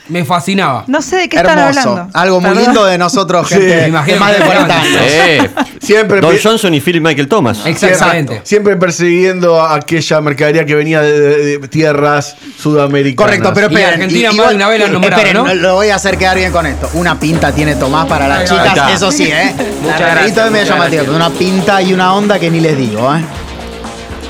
Me 0.09 0.25
fascinaba. 0.25 0.85
No 0.87 1.03
sé 1.03 1.17
de 1.17 1.29
qué 1.29 1.37
están 1.37 1.59
Hermoso. 1.59 1.89
hablando. 1.91 2.11
Algo 2.17 2.41
muy 2.41 2.49
Perdón. 2.49 2.63
lindo 2.65 2.85
de 2.85 2.97
nosotros, 2.97 3.47
gente 3.47 3.63
de 3.67 3.87
imagino 3.89 4.19
más 4.19 4.31
que 4.33 4.39
de 4.39 4.45
40 4.45 4.65
eran. 4.65 4.85
años. 4.87 5.01
Eh, 5.05 5.49
Siempre, 5.89 6.21
Don 6.21 6.35
Johnson 6.41 6.73
y 6.75 6.81
Philip 6.81 7.03
Michael 7.03 7.27
Thomas. 7.27 7.65
Exactamente. 7.65 8.41
siempre 8.43 8.75
persiguiendo 8.77 9.59
a 9.59 9.73
aquella 9.75 10.21
mercadería 10.21 10.63
que 10.65 10.75
venía 10.75 11.01
de, 11.01 11.19
de- 11.19 11.57
de 11.57 11.67
tierras 11.67 12.35
sudamericanas. 12.59 13.31
Correcto, 13.31 13.51
pero 13.55 13.67
Y 13.71 13.75
esperen. 13.75 13.93
Argentina 13.93 14.29
y- 14.31 14.35
más 14.35 14.49
de 14.49 14.55
una 14.55 14.67
vez 14.69 14.79
la 14.79 14.85
han 14.85 14.93
nombrado, 14.93 15.21
esperen, 15.23 15.43
¿no? 15.43 15.53
lo 15.55 15.75
voy 15.75 15.89
a 15.89 15.95
hacer 15.95 16.17
quedar 16.17 16.37
bien 16.37 16.51
con 16.51 16.65
esto. 16.67 16.89
Una 16.93 17.19
pinta 17.19 17.51
tiene 17.51 17.75
Tomás 17.75 18.05
para 18.07 18.27
las 18.27 18.47
chicas, 18.47 18.67
está. 18.67 18.93
eso 18.93 19.11
sí, 19.11 19.23
¿eh? 19.23 19.51
Muchas 19.81 19.99
La 19.99 20.09
gracias, 20.15 20.45
es 20.45 20.51
medio 20.51 20.65
llamativo, 20.65 21.15
una 21.15 21.29
pinta 21.31 21.81
y 21.81 21.91
una 21.93 22.13
onda 22.13 22.37
que 22.39 22.51
ni 22.51 22.59
les 22.59 22.77
digo, 22.77 23.13
¿eh? 23.15 23.21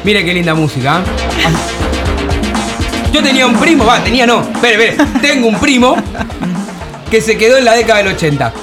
Mire 0.05 0.24
qué 0.24 0.34
linda 0.34 0.53
música. 0.53 0.99
¿eh? 1.01 1.49
Yo 3.12 3.22
tenía 3.24 3.45
un 3.47 3.57
primo, 3.60 3.86
va, 3.86 4.01
tenía 4.03 4.26
no. 4.26 4.41
Espere, 4.53 4.89
espere. 4.91 5.10
Tengo 5.22 5.47
un 5.47 5.60
primo 5.60 5.95
que 7.12 7.20
se 7.22 7.38
quedó 7.38 7.57
en 7.57 7.66
la 7.66 7.74
década 7.74 7.97
del 7.97 8.07
80. 8.16 8.53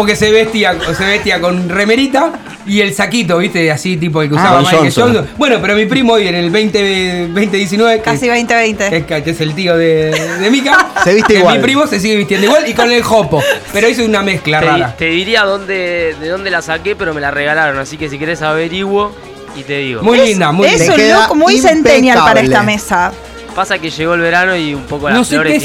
Porque 0.00 0.16
se 0.16 0.30
vestía, 0.30 0.74
se 0.96 1.04
vestía 1.04 1.40
con 1.40 1.68
remerita 1.68 2.32
y 2.66 2.80
el 2.80 2.94
saquito, 2.94 3.36
¿viste? 3.38 3.70
Así 3.70 3.98
tipo 3.98 4.22
el 4.22 4.30
que 4.30 4.36
Ah, 4.36 4.38
usaba 4.38 4.54
Don 4.56 4.62
Michael 4.64 4.80
Johnson. 4.84 5.04
Johnson. 5.14 5.28
Bueno, 5.36 5.58
pero 5.60 5.74
mi 5.76 5.84
primo 5.84 6.14
hoy 6.14 6.28
en 6.28 6.34
el 6.36 6.48
20, 6.50 7.28
2019. 7.28 7.96
que- 7.98 8.02
Casi 8.02 8.26
2020. 8.28 8.88
que, 8.88 8.96
es- 8.96 9.22
que 9.24 9.30
es 9.30 9.40
el 9.42 9.54
tío 9.54 9.76
de, 9.76 10.10
de 10.40 10.50
Mika. 10.50 10.88
Se 11.04 11.12
viste 11.12 11.34
igual. 11.34 11.56
Mi 11.58 11.62
primo 11.62 11.86
se 11.86 12.00
sigue 12.00 12.16
vistiendo 12.16 12.46
igual 12.46 12.66
y 12.68 12.72
con 12.72 12.90
el 12.90 13.02
jopo. 13.02 13.42
Pero 13.72 13.88
hizo 13.88 14.04
una 14.04 14.22
mezcla 14.22 14.60
Te, 14.60 14.66
rara. 14.66 14.94
te 14.96 15.04
diría 15.06 15.42
dónde, 15.44 16.16
de 16.18 16.28
dónde 16.28 16.50
la 16.50 16.62
saqué, 16.62 16.96
pero 16.96 17.12
me 17.12 17.20
la 17.20 17.30
regalaron. 17.30 17.78
Así 17.78 17.96
que 17.98 18.08
si 18.08 18.18
querés 18.18 18.40
averiguo 18.42 19.14
y 19.56 19.62
te 19.64 19.78
digo. 19.78 20.02
Muy 20.02 20.18
linda, 20.18 20.50
muy 20.50 20.66
es 20.66 20.80
linda. 20.80 20.96
Te 20.96 21.14
un 21.14 21.20
look 21.20 21.36
muy 21.36 21.58
centennial 21.58 22.18
para 22.20 22.40
esta 22.40 22.62
mesa. 22.62 23.12
Pasa 23.54 23.78
que 23.78 23.90
llegó 23.90 24.14
el 24.14 24.20
verano 24.22 24.56
y 24.56 24.72
un 24.72 24.84
poco 24.84 25.08
las 25.10 25.18
No 25.18 25.24
sé 25.24 25.34
flores 25.34 25.52
qué 25.52 25.56
es 25.58 25.64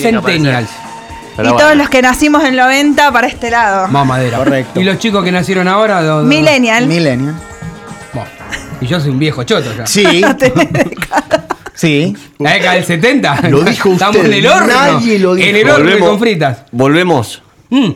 Pero 1.35 1.49
y 1.49 1.51
bueno. 1.51 1.65
todos 1.65 1.77
los 1.77 1.89
que 1.89 2.01
nacimos 2.01 2.41
en 2.43 2.49
el 2.51 2.55
90 2.57 3.11
para 3.11 3.27
este 3.27 3.51
lado. 3.51 3.87
Mamadera. 3.89 4.37
Correcto. 4.37 4.79
Y 4.79 4.83
los 4.83 4.97
chicos 4.99 5.23
que 5.23 5.31
nacieron 5.31 5.67
ahora. 5.67 6.01
do- 6.01 6.19
do- 6.21 6.23
Millennial. 6.25 6.87
Millennial. 6.87 7.35
Bueno, 8.13 8.29
y 8.81 8.87
yo 8.87 8.99
soy 8.99 9.09
un 9.11 9.19
viejo 9.19 9.43
choto 9.43 9.73
ya. 9.75 9.85
Sí. 9.85 10.05
sí. 11.73 12.15
La 12.39 12.53
década 12.53 12.73
del 12.75 12.85
70. 12.85 13.49
Lo 13.49 13.61
dijo 13.63 13.89
Estamos 13.93 14.15
usted, 14.17 14.29
en 14.31 14.33
el 14.39 14.47
horno. 14.47 14.67
nadie 14.67 15.19
lo 15.19 15.35
dijo. 15.35 15.47
En 15.49 15.55
el 15.55 15.69
horno 15.69 15.85
Volvemos- 15.91 16.09
con 16.09 16.19
fritas. 16.19 16.57
Volvemos. 16.71 17.41
Mm. 17.69 17.89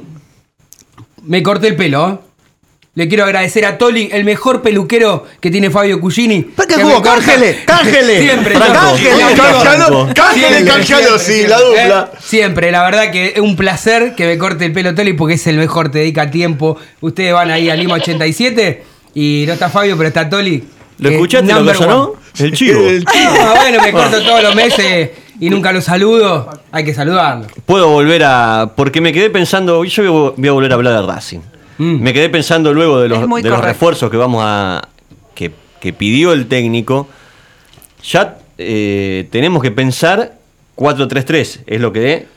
Me 1.23 1.43
corté 1.43 1.67
el 1.67 1.75
pelo. 1.75 2.23
Le 2.99 3.07
quiero 3.07 3.23
agradecer 3.23 3.63
a 3.63 3.77
Toli, 3.77 4.09
el 4.11 4.25
mejor 4.25 4.61
peluquero 4.61 5.25
que 5.39 5.49
tiene 5.49 5.69
Fabio 5.69 6.01
Cugini. 6.01 6.41
¿Pero 6.53 6.67
qué 6.67 6.75
que 6.75 6.83
jugó? 6.83 7.01
¡Cángele! 7.01 7.63
¡Cángele! 7.65 8.19
Siempre. 8.23 8.55
Cángele, 10.13 10.65
cángele, 10.65 11.17
sí, 11.17 11.47
la 11.47 11.61
dupla. 11.61 12.09
¿eh? 12.13 12.17
Siempre, 12.21 12.71
la 12.73 12.83
verdad 12.83 13.09
que 13.09 13.27
es 13.35 13.39
un 13.39 13.55
placer 13.55 14.15
que 14.15 14.25
me 14.27 14.37
corte 14.37 14.65
el 14.65 14.73
pelo 14.73 14.93
Toli 14.95 15.13
porque 15.13 15.35
es 15.35 15.47
el 15.47 15.55
mejor, 15.55 15.87
te 15.89 15.99
dedica 15.99 16.29
tiempo. 16.29 16.75
Ustedes 16.99 17.31
van 17.31 17.51
ahí 17.51 17.69
a 17.69 17.75
Lima 17.77 17.93
87 17.93 18.83
y 19.15 19.45
no 19.47 19.53
está 19.53 19.69
Fabio, 19.69 19.95
pero 19.95 20.09
está 20.09 20.29
Toli. 20.29 20.61
¿Lo 20.97 21.09
escuchaste 21.09 21.53
lo 21.53 21.63
que 21.65 21.73
sonó? 21.75 22.13
El 22.37 22.51
chivo. 22.51 22.81
El- 22.85 23.05
Ah, 23.07 23.53
bueno, 23.61 23.81
me 23.81 23.93
corto 23.93 24.21
todos 24.21 24.43
los 24.43 24.55
meses 24.55 25.11
y 25.39 25.49
nunca 25.49 25.71
lo 25.71 25.79
saludo. 25.81 26.49
Hay 26.73 26.83
que 26.83 26.93
saludarlo. 26.93 27.47
Puedo 27.65 27.87
volver 27.87 28.23
a. 28.25 28.73
Porque 28.75 28.99
me 28.99 29.13
quedé 29.13 29.29
pensando. 29.29 29.85
Yo 29.85 30.33
voy 30.35 30.47
a 30.49 30.51
volver 30.51 30.71
a 30.73 30.75
hablar 30.75 30.93
de 31.01 31.07
Racing. 31.07 31.39
Mm. 31.79 32.01
Me 32.01 32.13
quedé 32.13 32.29
pensando 32.29 32.73
luego 32.73 32.99
de 32.99 33.09
los, 33.09 33.27
de 33.41 33.57
refuerzos 33.57 34.11
que 34.11 34.17
vamos 34.17 34.43
a. 34.45 34.87
que, 35.33 35.51
que 35.79 35.91
pidió 35.93 36.33
el 36.33 36.47
técnico. 36.47 37.07
Ya 38.03 38.37
eh, 38.57 39.27
tenemos 39.31 39.63
que 39.63 39.71
pensar 39.71 40.37
4-3-3. 40.75 41.61
Es 41.65 41.81
lo 41.81 41.91
que 41.91 42.27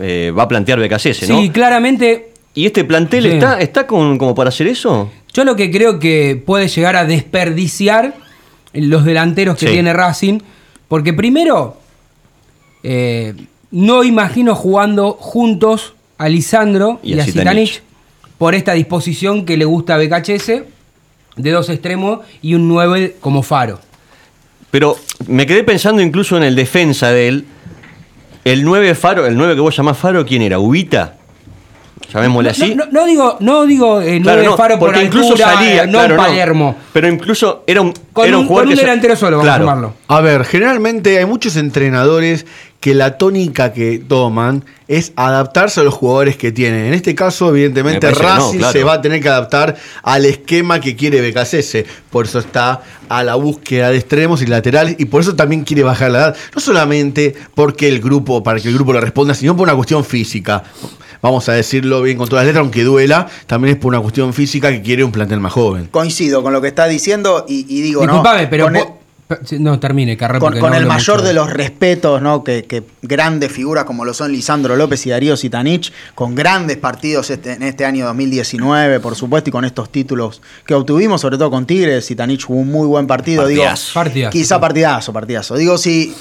eh, 0.00 0.32
va 0.36 0.44
a 0.44 0.48
plantear 0.48 0.78
BKC, 0.78 1.28
¿no? 1.28 1.40
Sí, 1.40 1.50
claramente 1.50 2.30
¿Y 2.54 2.66
este 2.66 2.84
plantel 2.84 3.24
Sí. 3.24 3.28
está, 3.30 3.60
está 3.60 3.86
con, 3.86 4.18
como 4.18 4.34
para 4.34 4.48
hacer 4.48 4.66
eso? 4.66 5.10
Yo 5.32 5.44
lo 5.44 5.54
que 5.56 5.70
creo 5.70 5.98
que 5.98 6.40
puede 6.44 6.68
llegar 6.68 6.96
a 6.96 7.04
desperdiciar 7.04 8.14
los 8.72 9.04
delanteros 9.04 9.56
que 9.56 9.66
Sí. 9.66 9.72
tiene 9.72 9.92
Racing, 9.92 10.40
porque 10.88 11.12
primero, 11.12 11.76
eh, 12.82 13.34
no 13.70 14.02
imagino 14.02 14.54
jugando 14.54 15.12
juntos 15.12 15.94
a 16.18 16.28
Lisandro 16.28 16.98
Y 17.02 17.14
y, 17.14 17.20
a 17.20 17.22
a 17.22 17.26
Zitanich. 17.26 17.82
Por 18.40 18.54
esta 18.54 18.72
disposición 18.72 19.44
que 19.44 19.58
le 19.58 19.66
gusta 19.66 19.96
a 19.96 19.98
BKHS 19.98 20.62
de 21.36 21.50
dos 21.50 21.68
extremos 21.68 22.20
y 22.40 22.54
un 22.54 22.68
9 22.68 23.16
como 23.20 23.42
faro. 23.42 23.80
Pero 24.70 24.96
me 25.26 25.44
quedé 25.44 25.62
pensando 25.62 26.00
incluso 26.00 26.38
en 26.38 26.44
el 26.44 26.56
defensa 26.56 27.10
de 27.10 27.28
él. 27.28 27.44
El 28.46 28.64
9 28.64 28.94
Faro, 28.94 29.26
el 29.26 29.36
9 29.36 29.56
que 29.56 29.60
vos 29.60 29.76
llamás 29.76 29.98
Faro, 29.98 30.24
¿quién 30.24 30.40
era? 30.40 30.58
¿Ubita? 30.58 31.16
llamémosle 32.14 32.48
No, 32.48 32.50
así. 32.52 32.74
no, 32.74 32.84
no 32.90 33.04
digo, 33.04 33.36
no 33.40 33.66
digo 33.66 34.00
eh, 34.00 34.20
Claro, 34.22 34.42
no, 34.42 34.56
Faro 34.56 34.78
por 34.78 34.88
porque 34.88 35.04
incluso 35.04 35.32
altura, 35.32 35.52
salía, 35.52 35.82
eh, 35.82 35.86
no 35.86 35.92
claro, 35.98 36.14
en 36.14 36.16
no. 36.16 36.22
Palermo. 36.26 36.76
Pero 36.94 37.08
incluso 37.08 37.62
era 37.66 37.82
un, 37.82 37.92
Con 38.14 38.26
era 38.26 38.38
un, 38.38 38.46
jugador 38.46 38.68
con 38.70 38.72
un 38.78 38.78
delantero 38.80 39.16
solo, 39.16 39.36
vamos 39.36 39.44
Claro. 39.44 39.64
a 39.64 39.66
llamarlo. 39.66 39.94
A 40.08 40.20
ver, 40.22 40.46
generalmente 40.46 41.18
hay 41.18 41.26
muchos 41.26 41.56
entrenadores 41.56 42.46
que 42.80 42.94
la 42.94 43.18
tónica 43.18 43.74
que 43.74 43.98
toman 43.98 44.64
es 44.88 45.12
adaptarse 45.14 45.80
a 45.80 45.84
los 45.84 45.92
jugadores 45.92 46.36
que 46.38 46.50
tienen. 46.50 46.86
En 46.86 46.94
este 46.94 47.14
caso, 47.14 47.50
evidentemente, 47.50 48.10
no, 48.10 48.18
Racing 48.18 48.58
claro. 48.58 48.72
se 48.72 48.84
va 48.84 48.94
a 48.94 49.02
tener 49.02 49.20
que 49.20 49.28
adaptar 49.28 49.76
al 50.02 50.24
esquema 50.24 50.80
que 50.80 50.96
quiere 50.96 51.20
BKCS. 51.20 51.84
Por 52.08 52.24
eso 52.24 52.38
está 52.38 52.82
a 53.10 53.22
la 53.22 53.34
búsqueda 53.34 53.90
de 53.90 53.98
extremos 53.98 54.40
y 54.40 54.46
laterales 54.46 54.96
y 54.98 55.04
por 55.04 55.20
eso 55.20 55.36
también 55.36 55.64
quiere 55.64 55.82
bajar 55.82 56.10
la 56.10 56.18
edad. 56.18 56.36
No 56.54 56.60
solamente 56.60 57.34
porque 57.54 57.86
el 57.86 58.00
grupo, 58.00 58.42
para 58.42 58.58
que 58.58 58.68
el 58.68 58.74
grupo 58.74 58.94
le 58.94 59.00
responda, 59.00 59.34
sino 59.34 59.54
por 59.54 59.64
una 59.68 59.76
cuestión 59.76 60.02
física. 60.02 60.64
Vamos 61.20 61.50
a 61.50 61.52
decirlo 61.52 62.00
bien 62.00 62.16
con 62.16 62.30
todas 62.30 62.44
las 62.44 62.46
letras, 62.46 62.62
aunque 62.62 62.82
duela, 62.82 63.28
también 63.46 63.74
es 63.74 63.80
por 63.80 63.90
una 63.90 64.00
cuestión 64.00 64.32
física 64.32 64.70
que 64.70 64.80
quiere 64.80 65.04
un 65.04 65.12
plantel 65.12 65.38
más 65.38 65.52
joven. 65.52 65.88
Coincido 65.90 66.42
con 66.42 66.54
lo 66.54 66.62
que 66.62 66.68
está 66.68 66.86
diciendo 66.86 67.44
y, 67.46 67.66
y 67.68 67.82
digo, 67.82 68.06
¿no? 68.06 68.22
Pero. 68.48 68.99
No, 69.58 69.78
termine, 69.78 70.16
Carré. 70.16 70.38
con, 70.38 70.58
con 70.58 70.70
no 70.70 70.76
el 70.76 70.86
mayor 70.86 71.16
mucho. 71.18 71.26
de 71.28 71.34
los 71.34 71.50
respetos, 71.50 72.20
¿no? 72.22 72.42
Que, 72.44 72.64
que 72.64 72.82
grandes 73.02 73.52
figuras 73.52 73.84
como 73.84 74.04
lo 74.04 74.12
son 74.14 74.32
Lisandro 74.32 74.76
López 74.76 75.06
y 75.06 75.10
Darío 75.10 75.36
Sitanich, 75.36 75.92
con 76.14 76.34
grandes 76.34 76.76
partidos 76.76 77.30
este- 77.30 77.52
en 77.52 77.62
este 77.62 77.84
año 77.84 78.06
2019, 78.06 79.00
por 79.00 79.14
supuesto, 79.16 79.50
y 79.50 79.52
con 79.52 79.64
estos 79.64 79.90
títulos 79.90 80.42
que 80.66 80.74
obtuvimos, 80.74 81.20
sobre 81.20 81.38
todo 81.38 81.50
con 81.50 81.66
Tigres, 81.66 82.04
Sitanich 82.06 82.44
jugó 82.44 82.60
un 82.60 82.70
muy 82.70 82.86
buen 82.86 83.06
partido, 83.06 83.46
digo, 83.46 83.62
Partidazo. 83.62 83.94
Partidazo. 83.94 84.32
quizá 84.32 84.60
partidazo, 84.60 85.12
partidazo. 85.12 85.56
Digo, 85.56 85.78
si, 85.78 86.14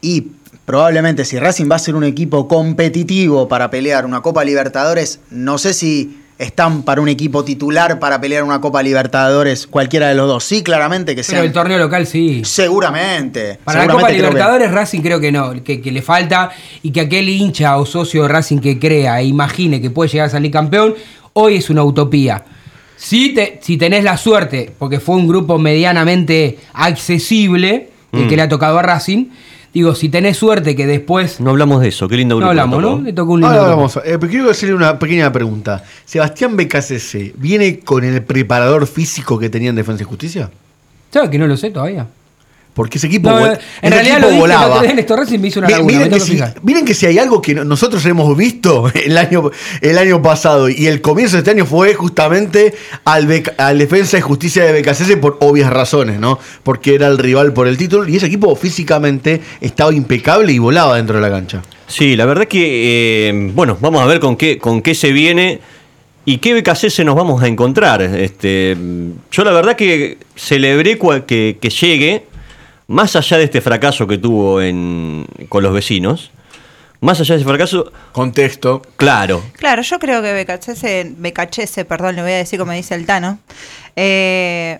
y 0.00 0.26
probablemente 0.64 1.24
si 1.24 1.38
Racing 1.38 1.70
va 1.70 1.76
a 1.76 1.78
ser 1.80 1.94
un 1.94 2.04
equipo 2.04 2.48
competitivo 2.48 3.48
para 3.48 3.70
pelear 3.70 4.04
una 4.06 4.20
Copa 4.20 4.44
Libertadores, 4.44 5.20
no 5.30 5.58
sé 5.58 5.74
si 5.74 6.21
están 6.38 6.82
para 6.82 7.00
un 7.00 7.08
equipo 7.08 7.44
titular 7.44 7.98
para 8.00 8.20
pelear 8.20 8.42
una 8.42 8.60
Copa 8.60 8.82
Libertadores, 8.82 9.66
cualquiera 9.66 10.08
de 10.08 10.14
los 10.14 10.26
dos. 10.26 10.42
Sí, 10.44 10.62
claramente 10.62 11.14
que 11.14 11.22
Pero 11.22 11.26
sean. 11.38 11.44
el 11.44 11.52
torneo 11.52 11.78
local 11.78 12.06
sí. 12.06 12.42
Seguramente. 12.44 13.58
Para 13.64 13.86
la 13.86 13.92
Copa 13.92 14.08
que- 14.08 14.14
Libertadores 14.14 14.70
Racing 14.70 15.00
creo 15.02 15.20
que 15.20 15.30
no, 15.30 15.62
que, 15.62 15.80
que 15.80 15.92
le 15.92 16.02
falta 16.02 16.50
y 16.82 16.90
que 16.90 17.00
aquel 17.02 17.28
hincha 17.28 17.76
o 17.76 17.86
socio 17.86 18.22
de 18.22 18.28
Racing 18.28 18.58
que 18.58 18.78
crea 18.78 19.20
e 19.20 19.24
imagine 19.26 19.80
que 19.80 19.90
puede 19.90 20.10
llegar 20.10 20.26
a 20.28 20.30
salir 20.30 20.50
campeón, 20.50 20.94
hoy 21.34 21.56
es 21.56 21.70
una 21.70 21.84
utopía. 21.84 22.44
Si, 22.96 23.30
te, 23.34 23.58
si 23.62 23.76
tenés 23.76 24.04
la 24.04 24.16
suerte, 24.16 24.72
porque 24.78 25.00
fue 25.00 25.16
un 25.16 25.26
grupo 25.28 25.58
medianamente 25.58 26.58
accesible, 26.72 27.88
el 28.12 28.24
Mm. 28.24 28.28
que 28.28 28.36
le 28.36 28.42
ha 28.42 28.48
tocado 28.48 28.78
a 28.78 28.82
Racing, 28.82 29.26
digo, 29.74 29.94
si 29.94 30.08
tenés 30.08 30.36
suerte 30.36 30.74
que 30.76 30.86
después... 30.86 31.40
No 31.40 31.50
hablamos 31.50 31.80
de 31.80 31.88
eso, 31.88 32.08
qué 32.08 32.16
lindo 32.16 32.34
No 32.34 32.38
grupo. 32.38 32.50
hablamos, 32.50 32.82
tocó. 32.82 32.96
¿no? 32.96 33.02
Le 33.02 33.12
tocó 33.12 33.32
un 33.32 33.40
lindo 33.40 33.48
Ahora 33.54 33.62
grupo. 33.74 33.76
vamos, 33.76 34.00
eh, 34.04 34.18
quiero 34.28 34.50
hacerle 34.50 34.74
una 34.74 34.98
pequeña 34.98 35.32
pregunta. 35.32 35.82
¿Sebastián 36.04 36.56
BKCC 36.56 37.34
viene 37.36 37.80
con 37.80 38.04
el 38.04 38.22
preparador 38.22 38.86
físico 38.86 39.38
que 39.38 39.48
tenía 39.50 39.70
en 39.70 39.76
Defensa 39.76 40.02
y 40.02 40.06
Justicia? 40.06 40.50
¿Sabes 41.10 41.30
que 41.30 41.38
no 41.38 41.46
lo 41.46 41.56
sé 41.56 41.70
todavía? 41.70 42.06
Porque 42.74 42.96
ese 42.96 43.06
equipo, 43.08 43.28
No, 43.28 43.38
vol- 43.38 43.50
en 43.50 43.52
ese 43.82 43.90
realidad 43.90 44.16
equipo 44.16 44.20
lo 44.20 44.26
dije 44.28 44.34
el 44.34 44.40
volaba. 44.40 44.82
Néstor 44.94 45.18
Racing 45.18 45.38
me 45.40 45.48
hizo 45.48 45.60
una 45.60 45.68
laguna, 45.68 45.92
miren, 45.92 46.10
que 46.10 46.20
si, 46.20 46.32
fijar. 46.32 46.54
miren 46.62 46.84
que 46.86 46.94
si 46.94 47.04
hay 47.04 47.18
algo 47.18 47.42
que 47.42 47.54
no- 47.54 47.64
nosotros 47.64 48.06
hemos 48.06 48.34
visto 48.34 48.90
el 49.04 49.18
año, 49.18 49.50
el 49.82 49.98
año 49.98 50.22
pasado 50.22 50.70
y 50.70 50.86
el 50.86 51.02
comienzo 51.02 51.36
de 51.36 51.40
este 51.40 51.50
año 51.50 51.66
fue 51.66 51.92
justamente 51.92 52.72
al, 53.04 53.26
Beca- 53.26 53.52
al 53.58 53.78
Defensa 53.78 54.16
y 54.16 54.22
Justicia 54.22 54.64
de 54.64 54.80
BKCS 54.80 55.16
por 55.20 55.36
obvias 55.40 55.70
razones, 55.70 56.18
¿no? 56.18 56.38
Porque 56.62 56.94
era 56.94 57.08
el 57.08 57.18
rival 57.18 57.52
por 57.52 57.68
el 57.68 57.76
título 57.76 58.08
y 58.08 58.16
ese 58.16 58.24
equipo 58.26 58.56
físicamente 58.56 59.42
estaba 59.60 59.92
impecable 59.92 60.50
y 60.54 60.58
volaba 60.58 60.96
dentro 60.96 61.16
de 61.16 61.20
la 61.22 61.30
cancha. 61.30 61.60
Sí, 61.88 62.16
la 62.16 62.24
verdad 62.24 62.46
que, 62.46 63.28
eh, 63.28 63.50
bueno, 63.54 63.76
vamos 63.82 64.00
a 64.00 64.06
ver 64.06 64.18
con 64.18 64.34
qué, 64.36 64.56
con 64.56 64.80
qué 64.80 64.94
se 64.94 65.12
viene 65.12 65.60
y 66.24 66.38
qué 66.38 66.54
BKC 66.54 66.88
nos 67.04 67.16
vamos 67.16 67.42
a 67.42 67.48
encontrar. 67.48 68.00
Este, 68.00 68.74
yo 69.30 69.44
la 69.44 69.50
verdad 69.50 69.76
que 69.76 70.16
celebré 70.36 70.96
que 70.96 71.68
llegue, 71.68 72.31
más 72.88 73.16
allá 73.16 73.38
de 73.38 73.44
este 73.44 73.60
fracaso 73.60 74.06
que 74.06 74.18
tuvo 74.18 74.60
en, 74.60 75.26
con 75.48 75.62
los 75.62 75.72
vecinos, 75.72 76.30
más 77.00 77.18
allá 77.20 77.34
de 77.34 77.40
ese 77.40 77.48
fracaso... 77.48 77.90
Contexto. 78.12 78.82
Claro. 78.96 79.42
Claro, 79.58 79.82
yo 79.82 79.98
creo 79.98 80.22
que 80.22 80.32
Becachese, 80.32 81.12
Becachese, 81.16 81.84
perdón, 81.84 82.16
le 82.16 82.22
voy 82.22 82.32
a 82.32 82.36
decir 82.36 82.58
como 82.58 82.72
dice 82.72 82.94
el 82.94 83.06
Tano, 83.06 83.38
eh, 83.96 84.78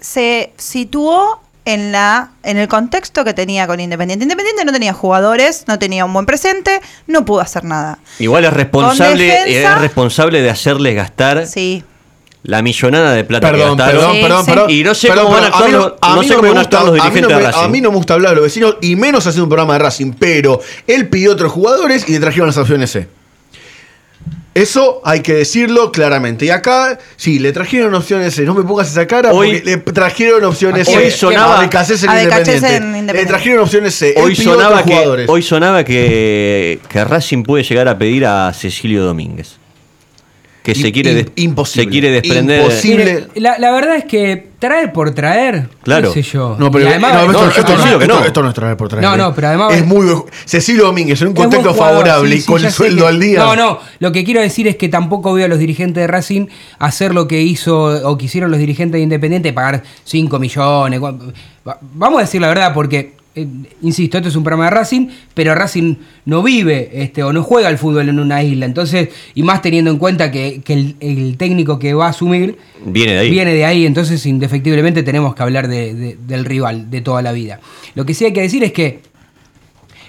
se 0.00 0.52
situó 0.56 1.40
en 1.64 1.92
la 1.92 2.30
en 2.42 2.56
el 2.58 2.66
contexto 2.66 3.24
que 3.24 3.34
tenía 3.34 3.68
con 3.68 3.78
Independiente. 3.78 4.24
Independiente 4.24 4.64
no 4.64 4.72
tenía 4.72 4.92
jugadores, 4.92 5.64
no 5.68 5.78
tenía 5.78 6.04
un 6.04 6.12
buen 6.12 6.26
presente, 6.26 6.80
no 7.06 7.24
pudo 7.24 7.40
hacer 7.40 7.62
nada. 7.62 8.00
Igual 8.18 8.44
es 8.44 8.52
responsable, 8.52 9.24
defensa- 9.26 9.74
es 9.76 9.80
responsable 9.80 10.42
de 10.42 10.50
hacerles 10.50 10.96
gastar 10.96 11.46
Sí. 11.46 11.84
La 12.44 12.60
millonada 12.62 13.12
de 13.12 13.22
plata 13.24 13.50
Perdón, 13.52 13.76
que 13.76 13.82
gastaron. 13.84 14.00
perdón, 14.00 14.22
perdón, 14.22 14.46
perdón. 14.46 14.70
Y 14.70 14.82
no 14.82 14.94
sé 14.94 15.08
Perdón, 15.08 15.24
cómo 15.26 15.36
van 15.36 15.44
a 15.44 15.48
mí 15.48 15.54
a 16.00 16.16
no 16.16 16.22
sé 16.22 16.28
no 16.30 16.34
cómo 16.36 16.42
me 16.42 16.48
van 16.48 16.56
a 16.58 16.60
gusta- 16.62 16.78
los 16.80 16.86
no 16.86 16.92
dirigentes 16.94 17.28
me- 17.28 17.34
de 17.36 17.40
Racing. 17.46 17.60
A 17.64 17.68
mí 17.68 17.80
no 17.80 17.90
me 17.90 17.96
gusta 17.96 18.14
hablar 18.14 18.30
de 18.30 18.36
los 18.36 18.44
vecinos 18.44 18.76
y 18.80 18.96
menos 18.96 19.26
hacer 19.26 19.42
un 19.42 19.48
programa 19.48 19.74
de 19.74 19.78
Racing, 19.78 20.12
pero 20.18 20.60
él 20.86 21.08
pidió 21.08 21.32
otros 21.32 21.52
jugadores 21.52 22.08
y 22.08 22.12
le 22.12 22.18
trajeron 22.20 22.48
las 22.48 22.56
opciones 22.58 22.90
C. 22.90 23.06
Eso 24.54 25.00
hay 25.04 25.20
que 25.20 25.32
decirlo 25.32 25.90
claramente. 25.92 26.44
Y 26.44 26.50
acá, 26.50 26.98
sí, 27.16 27.38
le 27.38 27.52
trajeron 27.52 27.94
opciones 27.94 28.34
C. 28.34 28.42
No 28.42 28.52
me 28.52 28.62
pongas 28.64 28.90
esa 28.90 29.06
cara 29.06 29.32
Hoy- 29.32 29.52
porque 29.60 29.64
le 29.70 29.76
trajeron 29.78 30.44
opciones 30.44 30.88
Hoy 30.88 30.94
C. 31.04 31.10
sonaba- 31.12 31.60
a 31.60 31.64
en 31.64 31.70
A 31.70 31.82
BKC 32.24 32.66
en 32.76 32.82
Independiente. 32.84 33.12
Le 33.14 33.26
trajeron 33.26 33.60
opciones 33.60 33.94
C. 33.94 34.14
Hoy 34.18 34.36
sonaba, 34.36 34.82
que, 34.84 34.92
jugadores. 34.92 35.28
hoy 35.30 35.42
sonaba 35.42 35.84
que, 35.84 36.80
que 36.86 37.04
Racing 37.04 37.44
puede 37.44 37.64
llegar 37.64 37.88
a 37.88 37.96
pedir 37.96 38.26
a 38.26 38.52
Cecilio 38.52 39.04
Domínguez. 39.04 39.56
Que 40.62 40.74
se 40.76 40.92
quiere, 40.92 41.12
des- 41.14 41.26
imposible. 41.36 41.84
se 41.84 41.90
quiere 41.90 42.10
desprender. 42.12 42.60
Imposible. 42.60 43.26
La, 43.34 43.58
la 43.58 43.72
verdad 43.72 43.96
es 43.96 44.04
que 44.04 44.50
traer 44.60 44.92
por 44.92 45.10
traer, 45.12 45.68
Claro. 45.82 46.12
qué 46.12 46.22
sé 46.22 46.30
yo. 46.30 46.54
No, 46.56 46.70
pero 46.70 46.88
además- 46.88 47.14
no, 47.14 47.20
esto, 47.22 47.32
no, 47.32 47.48
esto 47.48 47.60
esto 47.62 47.76
no, 47.76 47.82
sí 47.82 47.88
o 47.94 47.98
que 47.98 48.04
esto- 48.04 48.20
no. 48.20 48.24
esto 48.24 48.42
no 48.44 48.48
es 48.48 48.54
traer 48.54 48.76
por 48.76 48.88
traer. 48.88 49.02
No, 49.04 49.14
eh. 49.14 49.18
no, 49.18 49.34
pero 49.34 49.48
además- 49.48 49.74
Es 49.74 49.84
muy. 49.84 50.06
Cecilio 50.44 50.84
Domínguez, 50.84 51.20
en 51.20 51.28
un 51.28 51.34
contexto 51.34 51.72
jugador, 51.72 51.94
favorable 52.06 52.30
sí, 52.30 52.36
y 52.38 52.40
sí, 52.42 52.46
con 52.46 52.64
el 52.64 52.70
sueldo 52.70 53.02
que- 53.02 53.08
al 53.08 53.18
día. 53.20 53.38
No, 53.40 53.56
no, 53.56 53.80
lo 53.98 54.12
que 54.12 54.22
quiero 54.24 54.40
decir 54.40 54.68
es 54.68 54.76
que 54.76 54.88
tampoco 54.88 55.32
veo 55.34 55.46
a 55.46 55.48
los 55.48 55.58
dirigentes 55.58 56.00
de 56.00 56.06
Racing 56.06 56.46
hacer 56.78 57.12
lo 57.12 57.26
que 57.26 57.42
hizo 57.42 58.08
o 58.08 58.16
que 58.16 58.26
hicieron 58.26 58.52
los 58.52 58.60
dirigentes 58.60 58.98
de 59.00 59.02
Independiente, 59.02 59.52
pagar 59.52 59.82
5 60.04 60.38
millones. 60.38 61.00
Vamos 61.94 62.18
a 62.18 62.20
decir 62.22 62.40
la 62.40 62.48
verdad 62.48 62.72
porque, 62.72 63.14
eh, 63.34 63.46
insisto, 63.82 64.18
esto 64.18 64.28
es 64.28 64.36
un 64.36 64.44
programa 64.44 64.64
de 64.66 64.70
Racing, 64.76 65.08
pero 65.34 65.54
Racing 65.54 65.94
no 66.26 66.42
vive 66.42 66.90
este, 66.92 67.22
o 67.22 67.32
no 67.32 67.42
juega 67.42 67.68
al 67.68 67.78
fútbol 67.78 68.08
en 68.08 68.18
una 68.20 68.42
isla. 68.42 68.66
Entonces, 68.66 69.08
y 69.34 69.42
más 69.42 69.62
teniendo 69.62 69.90
en 69.90 69.98
cuenta 69.98 70.30
que, 70.30 70.60
que 70.64 70.72
el, 70.74 70.96
el 71.00 71.36
técnico 71.36 71.78
que 71.78 71.94
va 71.94 72.06
a 72.06 72.10
asumir 72.10 72.58
Viene 72.84 73.12
de 73.12 73.18
ahí. 73.20 73.30
Viene 73.30 73.54
de 73.54 73.64
ahí, 73.64 73.86
entonces 73.86 74.24
indefectiblemente 74.26 75.02
tenemos 75.02 75.34
que 75.34 75.42
hablar 75.42 75.68
de- 75.68 75.94
de- 75.94 76.18
del 76.26 76.44
rival 76.44 76.90
de 76.90 77.00
toda 77.00 77.22
la 77.22 77.32
vida. 77.32 77.60
Lo 77.94 78.04
que 78.04 78.14
sí 78.14 78.24
hay 78.24 78.32
que 78.32 78.42
decir 78.42 78.62
es 78.64 78.72
que 78.72 79.00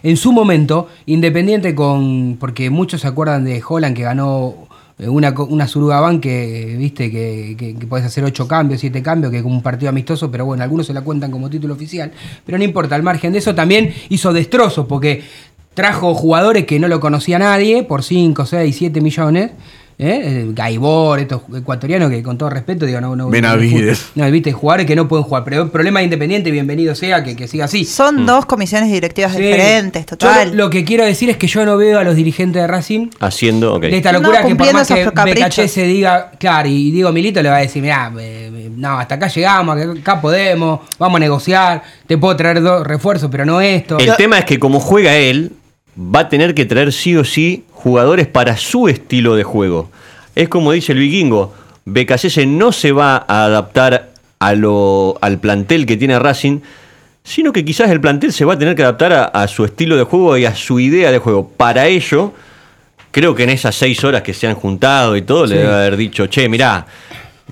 en 0.03 0.17
su 0.17 0.33
momento, 0.33 0.89
Independiente 1.05 1.73
con. 1.75 2.35
Porque 2.39 2.69
muchos 2.69 2.99
se 3.01 3.07
acuerdan 3.07 3.45
de 3.45 3.61
Holland 3.65 3.95
que 3.95 4.03
ganó 4.03 4.67
una, 4.99 5.33
co- 5.33 5.45
una 5.45 5.67
Surugaban 5.67 6.19
que, 6.21 6.75
viste, 6.77 7.09
que, 7.11 7.55
que, 7.57 7.75
que 7.75 7.87
podés 7.87 8.05
hacer 8.05 8.23
ocho 8.23 8.47
cambios, 8.47 8.79
siete 8.81 9.01
cambios, 9.01 9.31
que 9.31 9.37
es 9.37 9.43
como 9.43 9.55
un 9.55 9.63
partido 9.63 9.89
amistoso, 9.89 10.29
pero 10.31 10.45
bueno, 10.45 10.63
algunos 10.63 10.85
se 10.87 10.93
la 10.93 11.01
cuentan 11.01 11.31
como 11.31 11.49
título 11.49 11.73
oficial. 11.73 12.11
Pero 12.45 12.57
no 12.57 12.63
importa, 12.63 12.95
al 12.95 13.03
margen 13.03 13.33
de 13.33 13.39
eso 13.39 13.55
también 13.55 13.93
hizo 14.09 14.31
destrozos, 14.33 14.85
porque 14.87 15.23
trajo 15.73 16.13
jugadores 16.13 16.65
que 16.65 16.79
no 16.79 16.87
lo 16.87 16.99
conocía 16.99 17.39
nadie 17.39 17.83
por 17.83 18.03
5, 18.03 18.45
6, 18.45 18.75
7 18.75 19.01
millones. 19.01 19.51
¿Eh? 20.03 20.45
Gaibor, 20.53 21.19
estos 21.19 21.41
ecuatorianos 21.55 22.09
que 22.09 22.21
con 22.21 22.37
todo 22.37 22.49
respeto 22.49 22.85
digo, 22.85 22.99
no, 23.01 23.15
no. 23.15 23.29
Benavides. 23.29 24.07
No, 24.15 24.29
viste, 24.29 24.51
jugadores 24.51 24.85
que 24.85 24.95
no 24.95 25.07
pueden 25.07 25.23
jugar. 25.23 25.43
Pero 25.43 25.63
el 25.63 25.69
problema 25.69 25.99
de 25.99 26.05
Independiente, 26.05 26.51
bienvenido 26.51 26.93
sea, 26.95 27.23
que, 27.23 27.35
que 27.35 27.47
siga 27.47 27.65
así. 27.65 27.85
Son 27.85 28.25
dos 28.25 28.45
comisiones 28.45 28.91
directivas 28.91 29.33
Sí. 29.33 29.41
diferentes, 29.41 30.01
Yo 30.05 30.17
total. 30.17 30.49
lo, 30.49 30.65
lo 30.65 30.69
que 30.69 30.83
quiero 30.83 31.05
decir 31.05 31.29
es 31.29 31.37
que 31.37 31.47
yo 31.47 31.65
no 31.65 31.77
veo 31.77 31.99
a 31.99 32.03
los 32.03 32.15
dirigentes 32.15 32.61
de 32.61 32.67
Racing 32.67 33.07
Haciendo, 33.19 33.75
ok. 33.75 33.81
de 33.83 33.97
esta 33.97 34.11
No, 34.11 34.19
locura 34.19 34.43
que 34.45 34.55
por 34.55 34.73
más 34.73 34.87
que. 34.87 35.05
BKC 35.05 35.67
se 35.67 35.83
diga, 35.85 36.31
claro, 36.39 36.67
y 36.69 36.91
Diego 36.91 37.11
Milito 37.11 37.41
le 37.41 37.49
va 37.49 37.57
a 37.57 37.61
decir, 37.61 37.81
mirá, 37.81 38.11
eh, 38.19 38.51
eh, 38.53 38.69
no, 38.75 38.99
hasta 38.99 39.15
acá 39.15 39.27
llegamos, 39.27 39.77
acá- 39.77 39.91
acá 39.99 40.21
podemos, 40.21 40.81
vamos 40.99 41.17
a 41.17 41.19
negociar, 41.19 41.83
te 42.07 42.17
puedo 42.17 42.35
traer 42.35 42.61
dos 42.61 42.85
refuerzos, 42.85 43.29
pero 43.31 43.45
no 43.45 43.61
esto. 43.61 43.97
El 43.99 44.15
tema 44.17 44.39
es 44.39 44.45
que 44.45 44.59
como 44.59 44.79
juega 44.79 45.15
él, 45.15 45.51
va 45.97 46.21
a 46.21 46.29
tener 46.29 46.53
que 46.55 46.65
traer 46.65 46.91
sí 46.91 47.15
o 47.15 47.23
sí 47.23 47.63
jugadores 47.71 48.27
para 48.27 48.57
su 48.57 48.87
estilo 48.87 49.35
de 49.35 49.43
juego. 49.43 49.89
Es 50.35 50.49
como 50.49 50.71
dice 50.71 50.93
el 50.93 50.99
vikingo, 50.99 51.53
BKC 51.85 52.45
no 52.47 52.71
se 52.71 52.91
va 52.91 53.25
a 53.27 53.45
adaptar 53.45 54.09
a 54.39 54.53
lo, 54.55 55.17
al 55.21 55.37
plantel 55.39 55.85
que 55.85 55.97
tiene 55.97 56.17
Racing, 56.19 56.59
sino 57.23 57.53
que 57.53 57.63
quizás 57.63 57.89
el 57.91 58.01
plantel 58.01 58.33
se 58.33 58.43
va 58.45 58.53
a 58.53 58.57
tener 58.59 58.75
que 58.75 58.83
adaptar 58.83 59.13
a, 59.13 59.23
a 59.25 59.47
su 59.47 59.63
estilo 59.65 59.95
de 59.95 60.03
juego 60.03 60.37
y 60.37 60.45
a 60.45 60.55
su 60.55 60.79
idea 60.79 61.11
de 61.11 61.19
juego. 61.19 61.47
Para 61.55 61.87
ello, 61.87 62.33
creo 63.11 63.35
que 63.35 63.43
en 63.43 63.51
esas 63.51 63.75
seis 63.75 64.03
horas 64.03 64.21
que 64.23 64.33
se 64.33 64.47
han 64.47 64.55
juntado 64.55 65.15
y 65.15 65.21
todo, 65.21 65.47
Sí. 65.47 65.53
le 65.53 65.59
debe 65.61 65.73
haber 65.73 65.97
dicho, 65.97 66.27
che, 66.27 66.49
mirá, 66.49 66.85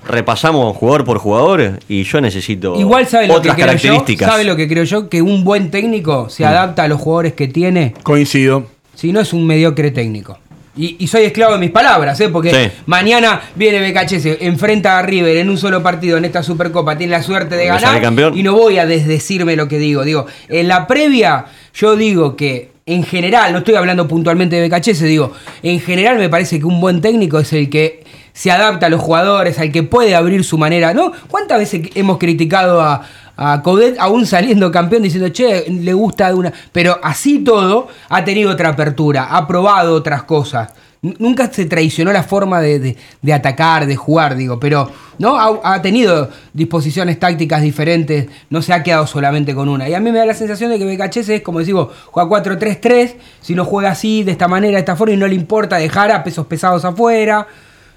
repasamos 0.06 0.76
jugador 0.76 1.04
por 1.04 1.18
jugador 1.18 1.78
y 1.88 2.02
yo 2.04 2.20
necesito 2.20 2.78
Igual 2.78 3.06
sabe 3.06 3.28
lo 3.28 3.34
que 3.34 3.38
otras 3.50 3.54
creo 3.54 3.66
yo, 3.66 3.72
características. 3.72 4.28
sabe 4.28 4.44
lo 4.44 4.56
que 4.56 4.68
creo 4.68 4.84
yo, 4.84 5.08
que 5.08 5.22
un 5.22 5.44
buen 5.44 5.70
técnico 5.70 6.28
se 6.28 6.44
adapta 6.44 6.84
a 6.84 6.88
los 6.88 7.00
jugadores 7.00 7.34
que 7.34 7.48
tiene, 7.48 7.94
Coincido. 8.02 8.66
si 8.94 9.12
no 9.12 9.20
es 9.20 9.32
un 9.32 9.46
mediocre 9.46 9.90
técnico. 9.90 10.38
Y, 10.74 10.96
y 10.98 11.06
soy 11.06 11.24
esclavo 11.24 11.52
de 11.52 11.58
mis 11.58 11.70
palabras, 11.70 12.18
¿eh? 12.20 12.30
porque 12.30 12.50
Sí. 12.50 12.70
mañana 12.86 13.42
viene 13.54 13.90
BKHS, 13.92 14.38
enfrenta 14.40 14.98
a 14.98 15.02
River 15.02 15.36
en 15.36 15.50
un 15.50 15.58
solo 15.58 15.82
partido 15.82 16.16
en 16.16 16.24
esta 16.24 16.42
Supercopa, 16.42 16.96
tiene 16.96 17.10
la 17.10 17.22
suerte 17.22 17.56
de 17.56 17.66
ganar 17.66 18.00
campeón. 18.00 18.36
y 18.38 18.42
no 18.42 18.54
voy 18.54 18.78
a 18.78 18.86
desdecirme 18.86 19.54
lo 19.54 19.68
que 19.68 19.78
digo. 19.78 20.02
Digo, 20.02 20.24
en 20.48 20.68
la 20.68 20.86
previa 20.86 21.44
yo 21.74 21.94
digo 21.96 22.36
que 22.36 22.72
en 22.86 23.04
general, 23.04 23.52
no 23.52 23.58
estoy 23.58 23.74
hablando 23.74 24.08
puntualmente 24.08 24.56
de 24.56 24.66
BKHS, 24.68 25.00
digo, 25.02 25.32
en 25.62 25.78
general 25.78 26.16
me 26.18 26.28
parece 26.30 26.58
que 26.58 26.64
un 26.64 26.80
buen 26.80 27.00
técnico 27.02 27.38
es 27.38 27.52
el 27.52 27.68
que 27.68 28.01
se 28.32 28.50
adapta 28.50 28.86
a 28.86 28.88
los 28.88 29.00
jugadores, 29.00 29.58
al 29.58 29.70
que 29.72 29.82
puede 29.82 30.14
abrir 30.14 30.44
su 30.44 30.58
manera, 30.58 30.94
¿no? 30.94 31.12
¿Cuántas 31.28 31.58
veces 31.58 31.90
hemos 31.94 32.18
criticado 32.18 32.80
a, 32.80 33.02
a 33.36 33.62
aún 33.98 34.26
saliendo 34.26 34.70
campeón 34.70 35.02
diciendo, 35.02 35.28
che, 35.30 35.64
le 35.70 35.92
gusta 35.92 36.34
una... 36.34 36.52
Pero 36.72 36.98
así 37.02 37.40
todo 37.40 37.88
ha 38.08 38.24
tenido 38.24 38.50
otra 38.50 38.70
apertura, 38.70 39.28
ha 39.30 39.46
probado 39.46 39.94
otras 39.94 40.22
cosas. 40.24 40.72
Nunca 41.18 41.52
se 41.52 41.64
traicionó 41.64 42.12
la 42.12 42.22
forma 42.22 42.60
de, 42.60 42.96
de- 43.20 43.32
atacar, 43.32 43.86
de 43.86 43.96
jugar, 43.96 44.36
digo, 44.36 44.60
pero 44.60 44.88
¿no? 45.18 45.36
Ha, 45.36 45.82
tenido 45.82 46.30
disposiciones 46.52 47.18
tácticas 47.18 47.60
diferentes, 47.60 48.28
no 48.50 48.62
se 48.62 48.72
ha 48.72 48.84
quedado 48.84 49.08
solamente 49.08 49.52
con 49.52 49.68
una. 49.68 49.88
Y 49.88 49.94
a 49.94 50.00
mí 50.00 50.12
me 50.12 50.18
da 50.18 50.26
la 50.26 50.34
sensación 50.34 50.70
de 50.70 50.78
que 50.78 50.84
BKHS 50.84 51.28
es 51.28 51.42
como 51.42 51.58
decimos, 51.58 51.88
juega 52.12 52.30
4-3-3, 52.30 53.14
si 53.40 53.56
no 53.56 53.64
juega 53.64 53.90
así, 53.90 54.22
de 54.22 54.30
esta 54.30 54.46
manera, 54.46 54.74
de 54.74 54.78
esta 54.78 54.94
forma, 54.94 55.14
y 55.14 55.16
no 55.16 55.26
le 55.26 55.34
importa 55.34 55.76
dejar 55.76 56.12
a 56.12 56.22
pesos 56.22 56.46
pesados 56.46 56.84
afuera. 56.84 57.48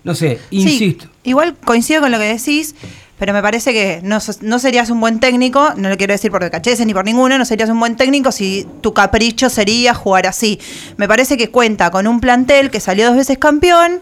No 0.06 0.16
sé, 0.16 0.40
insisto. 0.52 1.06
Sí, 1.06 1.10
igual 1.26 1.56
coincido 1.66 2.00
con 2.02 2.12
lo 2.12 2.18
que 2.20 2.26
decís, 2.26 2.76
pero 3.20 3.34
me 3.34 3.42
parece 3.42 3.74
que 3.74 4.00
no, 4.04 4.20
no 4.42 4.60
serías 4.60 4.90
un 4.90 5.00
buen 5.02 5.20
técnico, 5.20 5.74
no 5.76 5.90
lo 5.90 5.98
quiero 5.98 6.14
decir 6.14 6.32
por 6.32 6.50
Cacheses 6.50 6.86
ni 6.86 6.94
por 6.94 7.04
ninguno, 7.06 7.38
no 7.38 7.44
serías 7.46 7.70
un 7.70 7.80
buen 7.80 7.96
técnico 7.98 8.32
si 8.32 8.66
tu 8.82 8.94
capricho 8.94 9.50
sería 9.50 9.94
jugar 9.94 10.28
así. 10.28 10.60
Me 10.98 11.08
parece 11.08 11.36
que 11.38 11.50
cuenta 11.50 11.92
con 11.92 12.08
un 12.08 12.20
plantel 12.22 12.70
que 12.70 12.80
salió 12.80 13.08
dos 13.08 13.16
veces 13.18 13.38
campeón, 13.38 14.00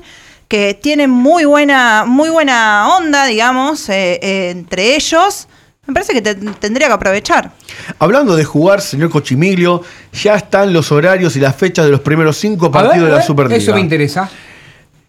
que 0.48 0.74
tiene 0.74 1.08
muy 1.08 1.46
buena, 1.46 2.04
muy 2.06 2.30
buena 2.30 2.98
onda, 2.98 3.26
digamos, 3.26 3.88
eh, 3.90 4.20
eh, 4.22 4.50
entre 4.52 4.96
ellos. 4.96 5.48
Me 5.86 5.94
parece 5.94 6.14
que 6.14 6.22
te- 6.22 6.36
tendría 6.36 6.88
que 6.88 6.94
aprovechar. 6.94 7.52
Hablando 8.00 8.36
de 8.36 8.44
jugar, 8.46 8.82
señor 8.82 9.10
Cochimiglio, 9.10 9.82
ya 10.14 10.36
están 10.36 10.72
los 10.74 10.92
horarios 10.92 11.36
y 11.36 11.40
las 11.40 11.56
fechas 11.56 11.86
de 11.86 11.92
los 11.92 12.02
primeros 12.02 12.38
cinco 12.38 12.72
partidos 12.72 13.04
ver, 13.06 13.12
de 13.12 13.18
la 13.18 13.22
Superliga. 13.22 13.58
Eso 13.58 13.74
me 13.74 13.80
interesa. 13.82 14.30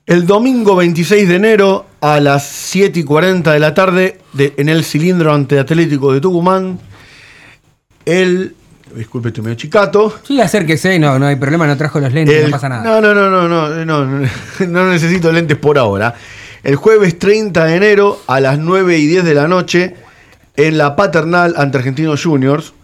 El 0.06 0.26
domingo 0.26 0.76
26 0.76 1.28
de 1.28 1.36
enero 1.36 1.86
a 2.02 2.20
las 2.20 2.46
7 2.46 3.00
y 3.00 3.04
40 3.04 3.52
de 3.52 3.58
la 3.58 3.72
tarde 3.72 4.18
de- 4.34 4.52
en 4.58 4.68
el 4.68 4.84
cilindro 4.84 5.32
ante 5.32 5.58
Atlético 5.58 6.12
de 6.12 6.20
Tucumán. 6.20 6.78
El. 8.04 8.54
Disculpe, 8.94 9.28
estoy 9.28 9.42
medio 9.44 9.56
chicato. 9.56 10.14
Sí, 10.22 10.40
acérquese, 10.40 10.98
no, 10.98 11.18
no 11.18 11.26
hay 11.26 11.36
problema, 11.36 11.66
no 11.66 11.76
trajo 11.76 11.98
los 12.00 12.12
lentes, 12.12 12.36
El- 12.36 12.44
no 12.44 12.50
pasa 12.50 12.68
nada. 12.68 12.84
No, 12.84 13.00
no, 13.00 13.14
no, 13.14 13.30
no, 13.30 13.48
no, 13.48 13.84
no, 13.84 14.04
no, 14.04 14.28
no 14.68 14.90
necesito 14.90 15.32
lentes 15.32 15.56
por 15.56 15.78
ahora. 15.78 16.14
El 16.62 16.76
jueves 16.76 17.18
30 17.18 17.64
de 17.64 17.76
enero 17.76 18.20
a 18.26 18.40
las 18.40 18.58
9 18.58 18.98
y 18.98 19.06
10 19.06 19.24
de 19.24 19.34
la 19.34 19.48
noche 19.48 19.94
en 20.56 20.76
la 20.78 20.96
paternal 20.96 21.54
ante 21.56 21.78
Argentinos 21.78 22.22
Juniors. 22.22 22.74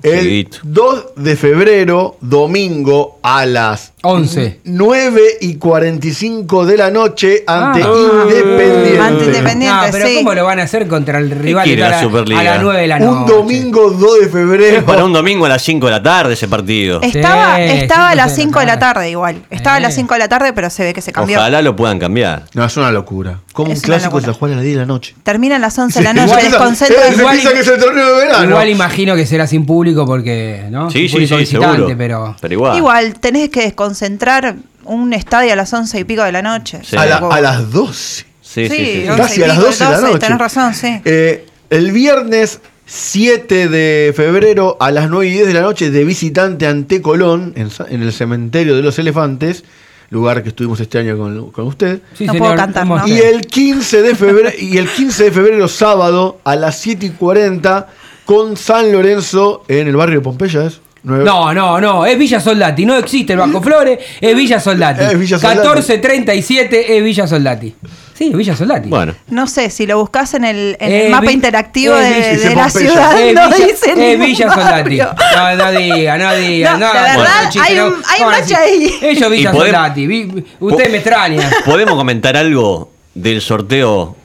El 0.00 0.20
Seguidito. 0.20 0.58
2 0.62 1.06
de 1.16 1.34
febrero, 1.34 2.16
domingo, 2.20 3.18
a 3.20 3.44
las 3.46 3.94
11. 4.02 4.60
9 4.62 5.20
y 5.40 5.56
45 5.56 6.66
de 6.66 6.76
la 6.76 6.88
noche 6.92 7.42
ante 7.44 7.82
Ah. 7.82 8.22
Independiente. 8.28 9.00
Ante 9.00 9.24
Independiente, 9.24 9.86
No, 9.86 9.90
pero 9.90 10.06
sí. 10.06 10.14
¿cómo 10.18 10.34
lo 10.34 10.44
van 10.44 10.60
a 10.60 10.62
hacer 10.62 10.86
contra 10.86 11.18
el 11.18 11.32
rival 11.32 11.64
quiere 11.64 11.78
que 11.82 11.88
la 11.88 11.96
está 11.96 11.98
a, 11.98 12.02
Superliga? 12.04 12.40
a 12.40 12.44
las 12.44 12.62
9 12.62 12.80
de 12.80 12.86
la 12.86 12.98
noche? 13.00 13.10
Un 13.10 13.26
domingo 13.26 13.90
2 13.90 14.20
de 14.20 14.28
febrero. 14.28 14.76
Es 14.76 14.84
para 14.84 15.04
un 15.04 15.12
domingo 15.12 15.46
a 15.46 15.48
las 15.48 15.62
5 15.62 15.86
de 15.86 15.90
la 15.92 16.00
tarde 16.02 16.34
ese 16.34 16.46
partido. 16.46 17.02
Estaba, 17.02 17.56
Sí, 17.56 17.62
estaba 17.64 18.10
a 18.10 18.14
las 18.14 18.26
de 18.36 18.36
la 18.38 18.44
5 18.44 18.60
de 18.60 18.66
la 18.66 18.78
tarde. 18.78 19.10
igual. 19.10 19.42
Estaba 19.50 19.76
a 19.78 19.80
las 19.80 19.96
5 19.96 20.14
de 20.14 20.20
la 20.20 20.28
tarde, 20.28 20.52
pero 20.52 20.70
se 20.70 20.84
ve 20.84 20.94
que 20.94 21.00
se 21.02 21.10
cambió. 21.10 21.38
Ojalá 21.38 21.60
lo 21.60 21.74
puedan 21.74 21.98
cambiar. 21.98 22.44
No, 22.54 22.64
es 22.64 22.76
una 22.76 22.92
locura. 22.92 23.40
Como 23.52 23.72
Es 23.72 23.80
un 23.80 23.86
una 23.86 23.96
clásico 23.96 24.18
locura. 24.18 24.32
se 24.32 24.38
juega 24.38 24.54
a 24.54 24.56
las 24.58 24.64
10 24.64 24.76
de 24.76 24.80
la 24.82 24.86
noche. 24.86 25.16
Termina 25.24 25.56
a 25.56 25.58
las 25.58 25.76
11 25.76 25.98
de 25.98 26.04
la 26.04 26.10
Sí, 26.12 26.16
noche, 26.20 26.30
igual- 26.30 26.50
desconcentra. 26.52 27.02
Se 27.08 27.14
Igual- 27.16 27.32
piensa 27.34 27.52
que 27.52 27.60
es 27.60 27.66
el 27.68 27.80
torneo 27.80 28.14
de 28.16 28.26
verano. 28.26 28.48
Igual 28.50 28.68
imagino 28.68 29.16
que 29.16 29.26
será 29.26 29.48
sin 29.48 29.66
público 29.88 30.06
porque, 30.06 30.64
¿no? 30.70 30.90
Sí, 30.90 31.08
sí, 31.08 31.26
sí, 31.26 31.36
visitante, 31.36 31.46
seguro. 31.76 31.94
pero... 31.96 32.36
Pero 32.40 32.54
igual. 32.54 32.76
Igual, 32.76 33.18
tenés 33.20 33.48
que 33.50 33.62
desconcentrar 33.62 34.56
un 34.84 35.12
estadio 35.12 35.52
a 35.52 35.56
las 35.56 35.72
11 35.72 36.00
y 36.00 36.04
pico 36.04 36.22
de 36.22 36.32
la 36.32 36.42
noche. 36.42 36.80
Sí. 36.82 36.96
A, 36.96 37.06
la- 37.06 37.16
a 37.18 37.40
las 37.40 37.70
12. 37.70 38.24
Sí, 38.40 38.68
sí, 38.68 38.68
sí. 38.68 38.76
Sí, 38.76 39.02
sí. 39.02 39.08
11 39.08 39.22
Casi 39.22 39.42
a 39.42 39.46
las 39.48 39.56
pico, 39.58 39.66
12 39.68 39.84
de 39.84 39.90
la 39.90 40.00
noche. 40.00 40.18
Tenés 40.18 40.38
razón, 40.38 40.74
sí. 40.74 41.00
Eh, 41.04 41.46
el 41.70 41.92
viernes 41.92 42.60
7 42.86 43.68
de 43.68 44.12
febrero 44.16 44.76
a 44.80 44.90
las 44.90 45.10
9 45.10 45.26
y 45.26 45.30
10 45.32 45.46
de 45.48 45.54
la 45.54 45.60
noche 45.60 45.90
de 45.90 46.04
visitante 46.04 46.66
ante 46.66 47.02
Colón 47.02 47.52
en, 47.56 47.68
en 47.90 48.02
el 48.02 48.12
cementerio 48.12 48.74
de 48.76 48.82
los 48.82 48.98
elefantes, 48.98 49.64
lugar 50.10 50.42
que 50.42 50.48
estuvimos 50.48 50.80
este 50.80 50.98
año 50.98 51.18
con, 51.18 51.50
con 51.50 51.66
usted. 51.66 52.00
Sí, 52.16 52.24
No 52.24 52.32
señor, 52.32 52.46
puedo 52.46 52.56
cantar, 52.56 52.86
¿no? 52.86 53.06
Y 53.06 53.18
el 53.18 53.42
15 53.42 54.00
de 54.00 54.14
febrero 54.14 54.50
y 54.58 54.78
el 54.78 54.88
15 54.88 55.24
de 55.24 55.30
febrero 55.32 55.68
sábado 55.68 56.40
a 56.44 56.56
las 56.56 56.78
7 56.78 57.04
y 57.04 57.10
40 57.10 57.86
con 58.28 58.58
San 58.58 58.92
Lorenzo 58.92 59.62
en 59.68 59.88
el 59.88 59.96
barrio 59.96 60.16
de 60.18 60.20
Pompeya, 60.22 60.66
¿es? 60.66 60.82
Nueve- 61.02 61.24
No, 61.24 61.54
no, 61.54 61.80
no, 61.80 62.04
es 62.04 62.18
Villa 62.18 62.40
Soldati, 62.40 62.84
no 62.84 62.94
existe 62.98 63.32
el 63.32 63.38
Bajo 63.38 63.62
Flores, 63.62 63.98
es 64.20 64.36
Villa 64.36 64.60
Soldati. 64.60 65.02
Es 65.02 65.18
Villa 65.18 65.38
Soldati. 65.38 65.56
1437 65.60 66.98
es 66.98 67.02
Villa 67.04 67.26
Soldati. 67.26 67.74
Sí, 68.12 68.30
Villa 68.34 68.54
Soldati. 68.54 68.90
Bueno, 68.90 69.14
No 69.28 69.46
sé, 69.46 69.70
si 69.70 69.86
lo 69.86 69.98
buscas 69.98 70.34
en 70.34 70.44
el, 70.44 70.76
en 70.78 70.92
el 70.92 71.10
mapa 71.10 71.32
interactivo 71.32 71.94
de, 71.94 72.52
la 72.54 72.68
ciudad, 72.68 73.18
Es 73.18 73.34
no 73.34 73.48
Villa, 73.48 73.66
dice 73.66 74.12
es 74.12 74.20
Villa 74.20 74.52
Soldati. 74.52 74.96
No, 74.98 75.56
no 75.56 75.70
diga, 75.72 76.18
no 76.18 76.34
diga. 76.34 76.72
No, 76.76 76.78
No, 76.80 76.92
la 76.94 77.00
bueno, 77.14 77.20
verdad, 77.20 77.50
chiste, 77.50 77.66
hay 77.66 77.76
no, 77.76 77.86
un- 77.86 77.94
hay 78.06 78.24
bache 78.24 78.56
ahí. 78.56 78.94
Ellos 79.00 79.30
Villa 79.30 79.50
Y 79.50 79.54
podem- 79.54 79.64
Soldati. 79.64 80.44
usted 80.60 80.90
me 80.90 80.98
extraña. 80.98 81.50
¿podemos 81.64 81.94
comentar 81.96 82.36
algo 82.36 82.90
del 83.14 83.40
sorteo 83.40 84.16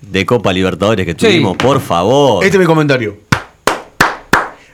de 0.00 0.24
Copa 0.24 0.50
Libertadores 0.50 1.04
que 1.04 1.12
Sí. 1.12 1.18
tuvimos? 1.18 1.58
Por 1.58 1.78
favor. 1.82 2.42
Este 2.42 2.56
es 2.56 2.60
mi 2.60 2.66
comentario. 2.66 3.28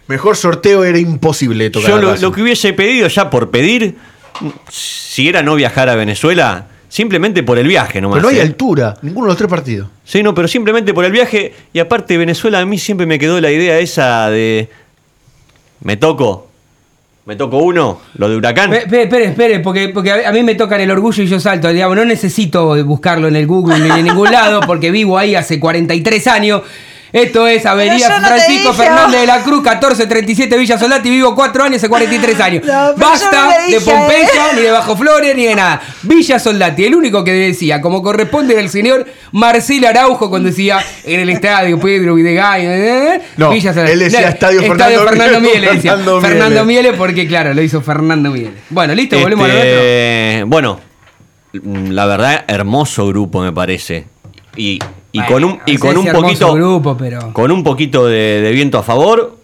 Mejor 0.08 0.36
sorteo 0.36 0.84
era 0.84 0.98
imposible 0.98 1.70
tocar. 1.70 1.90
Yo 1.90 2.16
lo, 2.16 2.32
que 2.32 2.42
hubiese 2.42 2.72
pedido 2.72 3.08
ya 3.08 3.28
por 3.28 3.50
pedir, 3.50 3.96
si 4.70 5.28
era 5.28 5.42
no 5.42 5.54
viajar 5.56 5.88
a 5.88 5.96
Venezuela, 5.96 6.66
simplemente 6.88 7.42
por 7.42 7.58
el 7.58 7.66
viaje 7.66 8.00
nomás. 8.00 8.18
Pero 8.18 8.22
no 8.22 8.28
hay 8.28 8.38
¿eh? 8.38 8.42
altura, 8.42 8.96
ninguno 9.02 9.26
de 9.26 9.30
los 9.30 9.38
tres 9.38 9.50
partidos. 9.50 9.88
Sí, 10.04 10.22
no, 10.22 10.34
pero 10.34 10.46
simplemente 10.46 10.94
por 10.94 11.04
el 11.04 11.12
viaje. 11.12 11.54
Y 11.72 11.80
aparte, 11.80 12.16
Venezuela 12.16 12.60
a 12.60 12.66
mí 12.66 12.78
siempre 12.78 13.06
me 13.06 13.18
quedó 13.18 13.40
la 13.40 13.50
idea 13.50 13.78
esa 13.78 14.30
de. 14.30 14.68
Me 15.80 15.96
toco. 15.96 16.46
Me 17.24 17.34
toco 17.34 17.58
uno, 17.58 18.00
lo 18.14 18.28
de 18.28 18.36
Huracán. 18.36 18.70
Pe- 18.70 18.86
pe- 18.88 19.02
Espere, 19.02 19.24
espere, 19.24 19.58
porque, 19.58 19.88
porque 19.88 20.12
a 20.12 20.28
a 20.28 20.32
mí 20.32 20.44
me 20.44 20.54
tocan 20.54 20.80
el 20.80 20.90
orgullo 20.92 21.24
y 21.24 21.26
yo 21.26 21.40
salto. 21.40 21.66
Digamos, 21.72 21.96
no 21.96 22.04
necesito 22.04 22.84
buscarlo 22.84 23.26
en 23.26 23.34
el 23.34 23.48
Google 23.48 23.80
ni 23.80 23.90
en 23.90 24.04
ningún 24.04 24.30
lado 24.30 24.60
porque 24.64 24.92
vivo 24.92 25.18
ahí 25.18 25.34
hace 25.34 25.58
43 25.58 26.26
años. 26.28 26.62
Esto 27.12 27.46
es 27.46 27.64
Avenida 27.64 28.18
no 28.20 28.26
Francisco 28.26 28.70
dije, 28.72 28.82
Fernández 28.82 29.20
de 29.20 29.26
la 29.26 29.42
Cruz, 29.42 29.58
1437 29.62 30.56
Villa 30.58 30.78
Solati. 30.78 31.08
Vivo 31.10 31.34
4 31.34 31.64
años 31.64 31.76
hace 31.78 31.88
43 31.88 32.40
años. 32.40 32.64
No, 32.64 32.94
Basta 32.96 33.46
no 33.46 33.70
de 33.70 33.76
a 33.76 33.80
Pompeya, 33.80 34.52
ni 34.54 34.60
de 34.62 34.70
Bajo 34.70 34.96
Flores, 34.96 35.34
ni 35.36 35.44
de 35.46 35.54
nada. 35.54 35.80
Villa 36.02 36.38
Soldati, 36.38 36.84
el 36.84 36.94
único 36.94 37.22
que 37.24 37.32
decía, 37.32 37.80
como 37.80 38.02
corresponde 38.02 38.54
era 38.54 38.62
el 38.62 38.68
señor 38.70 39.06
Marcelo 39.32 39.88
Araujo 39.88 40.28
cuando 40.30 40.48
decía 40.48 40.78
en 41.04 41.20
el 41.20 41.28
estadio 41.30 41.78
Pedro 41.78 42.14
Videgain. 42.14 42.66
eh, 42.68 43.20
No, 43.36 43.50
Villa 43.50 43.72
Soldati. 43.72 43.92
él 43.92 43.98
decía 44.00 44.28
Estadio 44.28 44.60
Fernando 44.62 45.04
Fernando 45.06 45.40
Mieles, 45.40 45.60
Mieles. 45.60 45.74
decía. 45.76 45.90
Fernando 45.92 46.20
Fernando. 46.20 46.64
Mieles 46.64 46.92
porque, 46.96 47.26
claro, 47.26 47.54
lo 47.54 47.62
hizo 47.62 47.80
Fernando 47.80 48.30
Mieles. 48.30 48.52
Bueno, 48.70 48.94
listo, 48.94 49.18
volvemos 49.18 49.48
a 49.48 49.52
lo. 49.52 49.58
Este, 49.60 50.42
Bueno, 50.46 50.80
la 51.52 52.06
verdad, 52.06 52.44
hermoso 52.48 53.06
grupo 53.08 53.40
me 53.40 53.52
parece. 53.52 54.06
Y, 54.56 54.78
y 55.16 55.30
Bueno, 55.30 55.30
con 55.32 55.44
un, 55.44 55.58
y 55.66 55.76
con 55.78 55.96
un 55.98 56.06
poquito. 56.12 56.52
grupo, 56.54 56.96
pero- 56.96 57.32
Con 57.32 57.50
un 57.50 57.62
poquito 57.62 58.06
de, 58.06 58.40
de 58.42 58.50
viento 58.52 58.78
a 58.78 58.82
favor, 58.82 59.36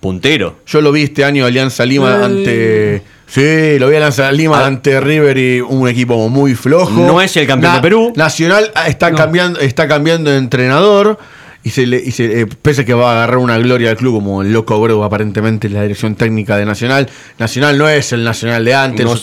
puntero. 0.00 0.56
Yo 0.66 0.80
lo 0.80 0.92
vi 0.92 1.02
este 1.04 1.24
año 1.24 1.44
Alianza 1.46 1.84
Lima 1.86 2.24
ante. 2.24 3.02
Sí, 3.26 3.78
lo 3.78 3.88
vi 3.88 3.96
Alianza 3.96 4.30
Lima 4.30 4.60
Ah. 4.60 4.66
ante 4.66 5.00
River 5.00 5.36
y 5.38 5.60
un 5.60 5.88
equipo 5.88 6.28
muy 6.28 6.54
flojo. 6.54 6.92
No 6.92 7.20
es 7.20 7.36
el 7.36 7.46
campeón 7.46 7.74
de 7.74 7.80
Perú. 7.80 8.12
Nacional 8.14 8.70
ah, 8.74 8.88
está 8.88 9.10
No. 9.10 9.16
cambiando, 9.16 9.58
está 9.60 9.88
cambiando 9.88 10.30
de 10.30 10.38
entrenador. 10.38 11.18
Y 11.66 11.70
se 11.70 11.84
le, 11.84 11.96
y 11.96 12.12
se, 12.12 12.42
eh, 12.42 12.46
pese 12.46 12.82
a 12.82 12.84
que 12.84 12.94
va 12.94 13.10
a 13.10 13.14
agarrar 13.16 13.38
una 13.38 13.58
gloria 13.58 13.90
al 13.90 13.96
club 13.96 14.14
como 14.14 14.40
el 14.42 14.52
loco 14.52 14.80
Breu, 14.80 15.02
aparentemente 15.02 15.68
la 15.68 15.82
dirección 15.82 16.14
técnica 16.14 16.56
de 16.56 16.64
Nacional. 16.64 17.08
Nacional 17.40 17.76
no 17.76 17.88
es 17.88 18.12
el 18.12 18.22
Nacional 18.22 18.64
de 18.64 18.72
antes. 18.72 19.04
No- 19.04 19.16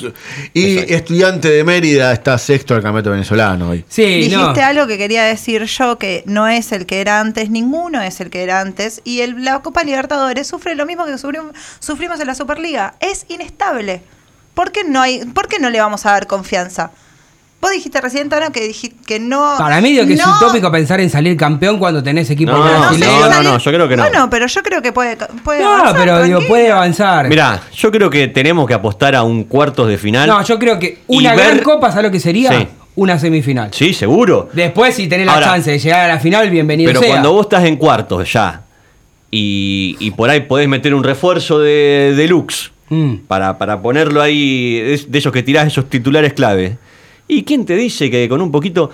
y 0.53 0.73
Exacto. 0.73 0.93
estudiante 0.93 1.49
de 1.49 1.63
Mérida 1.63 2.11
está 2.11 2.37
sexto 2.37 2.75
al 2.75 2.81
campeonato 2.81 3.11
venezolano 3.11 3.69
hoy. 3.69 3.85
Sí, 3.87 4.03
Dijiste 4.03 4.35
no. 4.35 4.53
algo 4.67 4.87
que 4.87 4.97
quería 4.97 5.23
decir 5.23 5.63
yo, 5.63 5.97
que 5.97 6.23
no 6.25 6.49
es 6.49 6.73
el 6.73 6.85
que 6.85 6.99
era 6.99 7.21
antes, 7.21 7.49
ninguno 7.49 8.01
es 8.01 8.19
el 8.19 8.29
que 8.29 8.43
era 8.43 8.59
antes, 8.59 8.99
y 9.05 9.21
el, 9.21 9.45
la 9.45 9.61
Copa 9.61 9.85
Libertadores 9.85 10.45
sufre 10.45 10.75
lo 10.75 10.85
mismo 10.85 11.05
que 11.05 11.17
sufrimos, 11.17 11.53
sufrimos 11.79 12.19
en 12.19 12.27
la 12.27 12.35
Superliga, 12.35 12.95
es 12.99 13.25
inestable. 13.29 14.01
¿Por 14.53 14.73
qué, 14.73 14.83
no 14.83 15.01
hay, 15.01 15.23
¿Por 15.27 15.47
qué 15.47 15.59
no 15.59 15.69
le 15.69 15.79
vamos 15.79 16.05
a 16.05 16.11
dar 16.11 16.27
confianza? 16.27 16.91
Vos 17.63 17.71
dijiste 17.71 17.99
recién, 18.01 18.27
Tano, 18.29 18.51
que, 18.51 18.67
dijiste 18.67 18.97
que 19.07 19.19
no. 19.19 19.55
Para 19.57 19.79
mí 19.81 19.91
digo 19.93 20.05
que 20.05 20.13
es 20.13 20.19
no- 20.25 20.35
utópico 20.35 20.69
pensar 20.69 20.99
en 20.99 21.09
salir 21.09 21.35
campeón 21.37 21.79
cuando 21.79 22.03
tenés 22.03 22.29
equipo 22.29 22.51
No, 22.51 22.61
brasileño. 22.61 23.19
no, 23.21 23.29
no, 23.29 23.43
no, 23.43 23.57
yo 23.57 23.71
creo 23.71 23.87
que 23.87 23.95
no. 23.95 24.03
Bueno, 24.03 24.29
pero 24.29 24.47
yo 24.47 24.61
creo 24.61 24.81
que 24.81 24.91
puede. 24.91 25.17
puede 25.45 25.61
No, 25.63 25.69
avanzar, 25.75 25.95
pero 25.97 26.23
digo, 26.23 26.39
puede 26.47 26.69
avanzar. 26.71 27.29
Mirá, 27.29 27.61
yo 27.73 27.89
creo 27.89 28.09
que 28.09 28.27
tenemos 28.27 28.67
que 28.67 28.73
apostar 28.73 29.15
a 29.15 29.23
un 29.23 29.45
cuartos 29.45 29.87
de 29.87 29.97
final. 29.97 30.27
No, 30.27 30.43
yo 30.43 30.59
creo 30.59 30.77
que 30.77 30.99
una 31.07 31.33
gran 31.35 31.55
ver- 31.55 31.63
copa, 31.63 31.89
¿sabes 31.89 32.03
lo 32.03 32.11
que 32.11 32.19
sería? 32.19 32.51
Sí. 32.51 32.67
Una 32.95 33.17
semifinal. 33.17 33.69
Sí, 33.73 33.93
seguro. 33.93 34.49
Después, 34.53 34.93
si 34.93 35.07
tenés 35.07 35.25
la 35.25 35.33
Ahora- 35.35 35.45
chance 35.47 35.71
de 35.71 35.79
llegar 35.79 36.01
a 36.11 36.13
la 36.15 36.19
final, 36.19 36.49
bienvenido 36.51 36.89
Pero 36.89 36.99
sea. 36.99 37.09
cuando 37.09 37.31
vos 37.33 37.45
estás 37.45 37.63
en 37.63 37.77
cuartos 37.77 38.31
ya 38.33 38.61
y, 39.31 39.95
y 39.99 40.11
por 40.11 40.29
ahí 40.29 40.41
podés 40.41 40.67
meter 40.67 40.93
un 40.93 41.03
refuerzo 41.03 41.59
de 41.59 42.13
deluxe 42.15 42.71
Mm. 42.89 43.19
para, 43.27 43.57
para 43.57 43.81
ponerlo 43.81 44.21
ahí, 44.21 44.79
de, 44.79 45.01
de 45.07 45.17
esos 45.17 45.31
que 45.31 45.41
tirás 45.41 45.65
esos 45.65 45.89
titulares 45.89 46.33
clave. 46.33 46.77
¿Y 47.27 47.43
quién 47.43 47.65
te 47.65 47.75
dice 47.75 48.09
que 48.11 48.27
con 48.29 48.41
un 48.41 48.51
poquito 48.51 48.89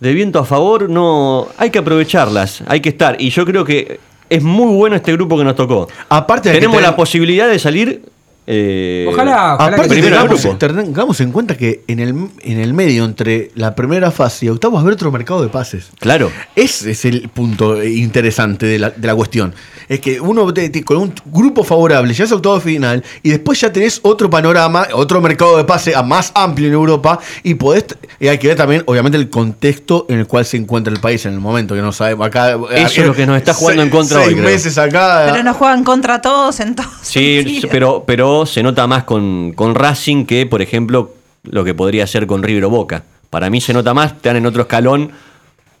de 0.00 0.12
viento 0.12 0.38
a 0.38 0.44
favor 0.44 0.88
no 0.88 1.48
hay 1.56 1.70
que 1.70 1.78
aprovecharlas, 1.78 2.62
hay 2.66 2.80
que 2.80 2.88
estar? 2.90 3.16
Y 3.20 3.30
yo 3.30 3.44
creo 3.44 3.64
que 3.64 4.00
es 4.28 4.42
muy 4.42 4.74
bueno 4.74 4.96
este 4.96 5.12
grupo 5.12 5.38
que 5.38 5.44
nos 5.44 5.56
tocó. 5.56 5.88
Aparte 6.08 6.48
de 6.50 6.54
que 6.54 6.60
tenemos 6.60 6.76
tener- 6.78 6.90
la 6.90 6.96
posibilidad 6.96 7.48
de 7.48 7.58
salir. 7.58 8.02
Eh, 8.50 9.06
Aparte, 9.10 9.88
primero 9.88 10.02
del 10.02 10.10
tengamos, 10.28 10.42
grupo. 10.42 10.56
tengamos 10.58 11.20
en 11.20 11.32
cuenta 11.32 11.56
que 11.56 11.82
en 11.86 12.00
el, 12.00 12.14
en 12.40 12.58
el 12.60 12.72
medio, 12.72 13.04
entre 13.04 13.50
la 13.54 13.74
primera 13.74 14.10
fase 14.10 14.46
y 14.46 14.48
octavos, 14.48 14.80
haber 14.80 14.94
otro 14.94 15.12
mercado 15.12 15.42
de 15.42 15.48
pases. 15.48 15.88
Claro. 16.00 16.30
Ese 16.56 16.92
es 16.92 17.04
el 17.04 17.28
punto 17.28 17.82
interesante 17.84 18.64
de 18.64 18.78
la, 18.78 18.90
de 18.90 19.06
la 19.06 19.14
cuestión. 19.14 19.54
Es 19.88 20.00
que 20.00 20.18
uno 20.20 20.52
te- 20.54 20.70
te- 20.70 20.82
con 20.84 20.96
un 20.96 21.12
grupo 21.26 21.62
favorable 21.62 22.12
ya 22.14 22.24
es 22.24 22.32
octavo 22.32 22.58
final 22.60 23.04
y 23.22 23.30
después 23.30 23.60
ya 23.60 23.70
tenés 23.72 24.00
otro 24.02 24.30
panorama, 24.30 24.86
otro 24.94 25.20
mercado 25.20 25.56
de 25.58 25.64
pase 25.64 25.94
a- 25.94 26.02
más 26.02 26.32
amplio 26.34 26.68
en 26.68 26.74
Europa 26.74 27.18
y 27.42 27.54
podés. 27.54 27.84
Y 28.18 28.28
hay 28.28 28.38
que 28.38 28.48
ver 28.48 28.56
también, 28.56 28.82
obviamente, 28.86 29.18
el 29.18 29.28
contexto 29.28 30.06
en 30.08 30.20
el 30.20 30.26
cual 30.26 30.46
se 30.46 30.56
encuentra 30.56 30.92
el 30.92 31.00
país 31.00 31.26
en 31.26 31.34
el 31.34 31.40
momento, 31.40 31.74
que 31.74 31.82
no 31.82 31.92
sabemos. 31.92 32.26
Acá, 32.26 32.52
Eso 32.72 33.00
es 33.02 33.06
lo 33.06 33.14
que 33.14 33.26
nos 33.26 33.36
está 33.36 33.52
jugando 33.52 33.82
en 33.82 33.90
contra 33.90 34.22
seis 34.24 34.34
hoy, 34.36 34.40
meses 34.42 34.78
acá. 34.78 35.28
Pero 35.32 35.42
nos 35.42 35.56
juegan 35.56 35.84
contra 35.84 36.20
todos 36.22 36.60
en 36.60 36.74
todos. 36.74 36.88
Sí, 37.02 37.36
sentidos. 37.42 37.70
pero, 37.70 38.04
se 38.46 38.62
nota 38.62 38.86
más 38.86 39.04
con, 39.04 39.52
con 39.54 39.74
Racing 39.74 40.24
que, 40.24 40.46
por 40.46 40.62
ejemplo, 40.62 41.12
lo 41.44 41.64
que 41.64 41.74
podría 41.74 42.06
ser 42.06 42.26
con 42.26 42.42
River 42.42 42.64
o 42.64 42.70
Boca. 42.70 43.04
Para 43.30 43.50
mí 43.50 43.60
se 43.60 43.72
nota 43.72 43.94
más, 43.94 44.12
están 44.12 44.36
en 44.36 44.46
otro 44.46 44.62
escalón 44.62 45.10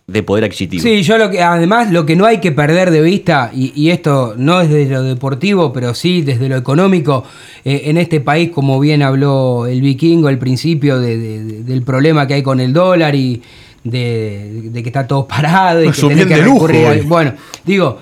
de 0.06 0.22
poder 0.22 0.44
adquisitivo. 0.44 0.82
Sí, 0.82 1.02
yo 1.02 1.18
lo 1.18 1.30
que, 1.30 1.42
además 1.42 1.90
lo 1.92 2.06
que 2.06 2.16
no 2.16 2.24
hay 2.24 2.38
que 2.38 2.50
perder 2.52 2.90
de 2.90 3.02
vista, 3.02 3.50
y, 3.54 3.72
y 3.74 3.90
esto 3.90 4.34
no 4.38 4.60
es 4.62 4.70
de 4.70 4.86
lo 4.86 5.02
deportivo, 5.02 5.70
pero 5.72 5.92
sí 5.94 6.22
desde 6.22 6.48
lo 6.48 6.56
económico, 6.56 7.24
eh, 7.64 7.82
en 7.86 7.98
este 7.98 8.20
país, 8.20 8.50
como 8.50 8.80
bien 8.80 9.02
habló 9.02 9.66
el 9.66 9.82
vikingo 9.82 10.28
al 10.28 10.38
principio 10.38 10.98
de- 10.98 11.18
de- 11.18 11.44
de- 11.44 11.62
del 11.62 11.82
problema 11.82 12.26
que 12.26 12.34
hay 12.34 12.42
con 12.42 12.58
el 12.60 12.72
dólar 12.72 13.14
y 13.14 13.42
de, 13.84 14.70
de 14.70 14.82
que 14.82 14.88
está 14.88 15.06
todo 15.06 15.26
parado 15.26 15.82
y 15.84 15.90
que 15.90 16.00
que 16.08 16.24
de 16.36 16.42
lujo 16.42 16.66
recurrir 16.66 16.86
a- 16.86 16.90
hoy. 16.90 17.00
Bueno, 17.02 17.32
digo, 17.64 17.98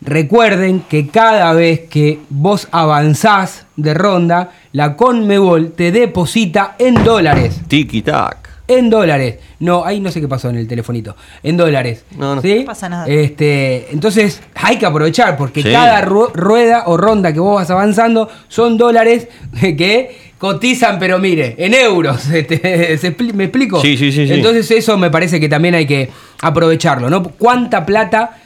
recuerden 0.00 0.80
que 0.88 1.08
cada 1.08 1.52
vez 1.52 1.80
que 1.88 2.18
vos 2.30 2.68
avanzás 2.70 3.66
de 3.76 3.94
ronda, 3.94 4.50
la 4.72 4.96
Conmebol 4.96 5.72
te 5.72 5.92
deposita 5.92 6.74
en 6.78 7.02
dólares 7.04 7.60
Tiki 7.68 8.02
tac. 8.02 8.48
en 8.68 8.88
dólares. 8.90 9.36
No, 9.58 9.84
ahí 9.84 10.00
no 10.00 10.10
sé 10.10 10.20
qué 10.20 10.28
pasó 10.28 10.48
en 10.48 10.56
el 10.56 10.66
telefonito. 10.68 11.16
En 11.42 11.56
dólares. 11.56 12.04
No, 12.16 12.36
no. 12.36 12.42
¿Sí? 12.42 12.60
No 12.60 12.64
pasa 12.66 12.88
nada. 12.88 13.06
Este, 13.06 13.88
entonces 13.92 14.40
hay 14.54 14.76
que 14.78 14.86
aprovechar 14.86 15.36
porque 15.36 15.62
Sí. 15.62 15.70
cada 15.72 16.02
ru- 16.04 16.30
rueda 16.32 16.84
o 16.86 16.96
ronda 16.96 17.32
que 17.32 17.40
vos 17.40 17.56
vas 17.56 17.70
avanzando 17.70 18.28
son 18.48 18.78
dólares 18.78 19.28
que 19.60 20.30
cotizan, 20.38 20.98
pero 20.98 21.18
mire, 21.18 21.56
en 21.58 21.74
euros. 21.74 22.26
Este, 22.32 22.96
¿se 22.96 23.16
expli- 23.16 23.34
¿Me 23.34 23.44
explico? 23.44 23.80
Sí, 23.82 23.96
sí, 23.96 24.12
sí, 24.12 24.26
sí. 24.26 24.32
Entonces 24.34 24.70
eso 24.70 24.96
me 24.96 25.10
parece 25.10 25.38
que 25.40 25.48
también 25.48 25.74
hay 25.74 25.86
que 25.86 26.08
aprovecharlo, 26.40 27.10
¿no? 27.10 27.22
¿Cuánta 27.24 27.84
plata 27.84 28.38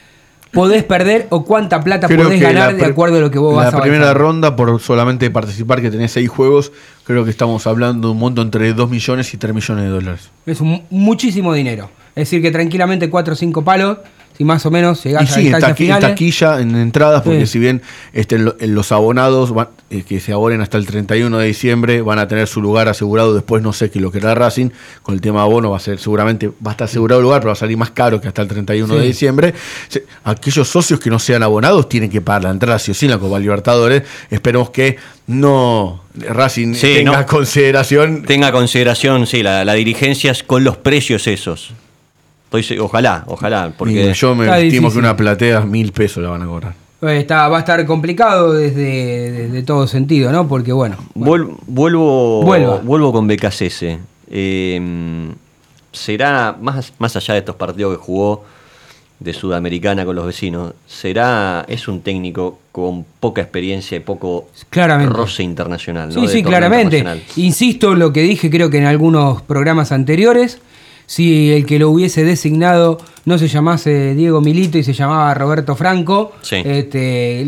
podés 0.54 0.84
perder 0.84 1.26
o 1.30 1.44
cuánta 1.44 1.80
plata 1.80 2.06
Creo 2.06 2.24
podés 2.24 2.40
ganar 2.40 2.72
la 2.72 2.78
de 2.78 2.84
acuerdo 2.86 3.18
a 3.18 3.20
lo 3.20 3.30
que 3.30 3.38
vos 3.38 3.56
La 3.56 3.70
vas 3.70 3.80
primera 3.80 4.04
avanzando? 4.04 4.18
ronda, 4.26 4.56
por 4.56 4.80
solamente 4.80 5.30
participar, 5.30 5.82
que 5.82 5.90
tenés 5.90 6.12
seis 6.12 6.28
juegos, 6.28 6.72
creo 7.04 7.24
que 7.24 7.30
estamos 7.30 7.66
hablando 7.66 8.08
de 8.08 8.12
un 8.12 8.18
monto 8.18 8.40
entre 8.42 8.72
2 8.72 8.88
millones 8.88 9.34
y 9.34 9.36
3 9.36 9.54
millones 9.54 9.84
de 9.84 9.90
dólares. 9.90 10.30
Es 10.46 10.60
un- 10.60 10.82
muchísimo 10.90 11.52
dinero. 11.52 11.90
Es 12.16 12.22
decir, 12.28 12.40
que 12.40 12.50
tranquilamente 12.52 13.10
4 13.10 13.32
o 13.34 13.36
5 13.36 13.64
palos, 13.64 13.98
si 14.36 14.44
más 14.44 14.66
o 14.66 14.70
menos 14.70 15.02
llegás 15.04 15.22
Y 15.22 15.26
a 15.26 15.28
sí, 15.34 15.46
en, 15.48 15.52
taqui- 15.54 15.68
en 15.70 15.76
finales. 15.76 16.08
taquilla, 16.10 16.60
en 16.60 16.74
entradas, 16.76 17.22
porque 17.22 17.46
Sí. 17.46 17.52
si 17.52 17.58
bien 17.60 17.82
este, 18.12 18.36
en 18.36 18.74
los 18.74 18.90
abonados 18.92 19.52
van- 19.54 19.68
eh, 19.90 20.02
que 20.02 20.18
se 20.18 20.32
abonen 20.32 20.60
hasta 20.60 20.76
el 20.76 20.86
31 20.86 21.38
de 21.38 21.46
diciembre 21.46 22.02
van 22.02 22.18
a 22.18 22.26
tener 22.26 22.48
su 22.48 22.60
lugar 22.60 22.88
asegurado, 22.88 23.32
después 23.34 23.62
no 23.62 23.72
sé 23.72 23.90
qué 23.90 24.00
lo 24.00 24.10
que 24.10 24.18
era 24.18 24.34
Racing, 24.34 24.70
con 25.02 25.14
el 25.14 25.20
tema 25.20 25.42
abono 25.42 25.70
va 25.70 25.76
a 25.76 25.80
ser 25.80 25.98
seguramente, 26.00 26.48
va 26.48 26.70
a 26.70 26.72
estar 26.72 26.86
asegurado 26.86 27.20
el 27.20 27.24
lugar, 27.24 27.40
pero 27.40 27.48
va 27.50 27.52
a 27.52 27.56
salir 27.56 27.76
más 27.76 27.90
caro 27.90 28.20
que 28.20 28.26
hasta 28.28 28.42
el 28.42 28.48
31 28.48 28.94
de 28.96 29.02
Sí. 29.02 29.06
diciembre. 29.06 29.54
Se- 29.88 30.04
Aquellos 30.24 30.66
socios 30.68 30.98
que 30.98 31.10
no 31.10 31.18
sean 31.18 31.42
abonados 31.44 31.88
tienen 31.88 32.10
que 32.10 32.20
pagar 32.20 32.44
la 32.44 32.50
entrada, 32.50 32.78
sí 32.78 32.90
o 32.90 32.94
sí, 32.94 33.04
en 33.06 33.12
la 33.12 33.18
Copa 33.18 33.38
Libertadores. 33.38 34.02
Esperemos 34.30 34.70
que 34.70 34.96
no 35.28 36.02
Racing 36.16 36.74
Sí, 36.74 36.94
tenga 36.96 37.20
no. 37.20 37.26
consideración 37.26 38.22
Tenga 38.24 38.52
consideración, 38.52 39.26
sí, 39.26 39.42
la, 39.42 39.64
la 39.64 39.74
dirigencia 39.74 40.32
es 40.32 40.42
con 40.42 40.64
los 40.64 40.76
precios 40.76 41.26
esos. 41.26 41.72
Estoy 42.60 42.78
ojalá, 42.78 43.24
ojalá, 43.26 43.72
porque 43.76 44.10
Y 44.10 44.12
yo 44.12 44.34
me 44.34 44.44
Está 44.44 44.58
estimo 44.58 44.88
difícil. 44.88 44.92
que 44.92 44.98
una 44.98 45.16
platea 45.16 45.60
mil 45.62 45.92
pesos 45.92 46.22
la 46.22 46.30
van 46.30 46.42
a 46.42 46.46
cobrar. 46.46 46.74
Eh, 47.02 47.18
Está, 47.18 47.48
va 47.48 47.58
a 47.58 47.60
estar 47.60 47.84
complicado 47.86 48.52
desde, 48.54 49.30
desde 49.32 49.62
todo 49.62 49.86
sentido, 49.86 50.32
¿no? 50.32 50.48
Porque 50.48 50.72
bueno. 50.72 50.96
Vuel- 51.14 51.54
vuelvo, 51.66 52.42
Vuelva. 52.42 52.78
vuelvo 52.82 53.12
con 53.12 53.26
BKCS. 53.26 53.98
Eh, 54.30 55.28
será, 55.92 56.56
más, 56.60 56.92
más 56.98 57.16
allá 57.16 57.34
de 57.34 57.40
estos 57.40 57.56
partidos 57.56 57.96
que 57.96 58.02
jugó 58.02 58.44
de 59.20 59.32
Sudamericana 59.32 60.04
con 60.04 60.16
los 60.16 60.26
vecinos, 60.26 60.72
será, 60.86 61.64
es 61.68 61.88
un 61.88 62.00
técnico 62.02 62.58
con 62.72 63.04
poca 63.20 63.40
experiencia 63.42 63.96
y 63.96 64.00
poco 64.00 64.48
Claramente. 64.70 65.12
roce 65.14 65.42
internacional. 65.42 66.08
¿no? 66.08 66.14
Sí, 66.14 66.20
De 66.22 66.28
sí, 66.28 66.42
claramente. 66.42 66.98
internacional. 66.98 67.32
Insisto 67.36 67.94
lo 67.94 68.12
que 68.12 68.22
dije 68.22 68.50
creo 68.50 68.70
que 68.70 68.78
en 68.78 68.86
algunos 68.86 69.40
programas 69.42 69.92
anteriores. 69.92 70.58
Si 71.06 71.52
el 71.52 71.66
que 71.66 71.78
lo 71.78 71.90
hubiese 71.90 72.24
designado 72.24 72.98
no 73.24 73.38
se 73.38 73.48
llamase 73.48 74.14
Diego 74.14 74.40
Milito 74.40 74.78
y 74.78 74.82
se 74.84 74.92
llamaba 74.92 75.32
Roberto 75.34 75.76
Franco, 75.76 76.32
Sí. 76.42 76.56
este, 76.64 77.46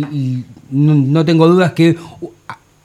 no, 0.71 0.95
no 0.95 1.25
tengo 1.25 1.49
dudas 1.49 1.73
que 1.73 1.97
hu- 1.97 2.31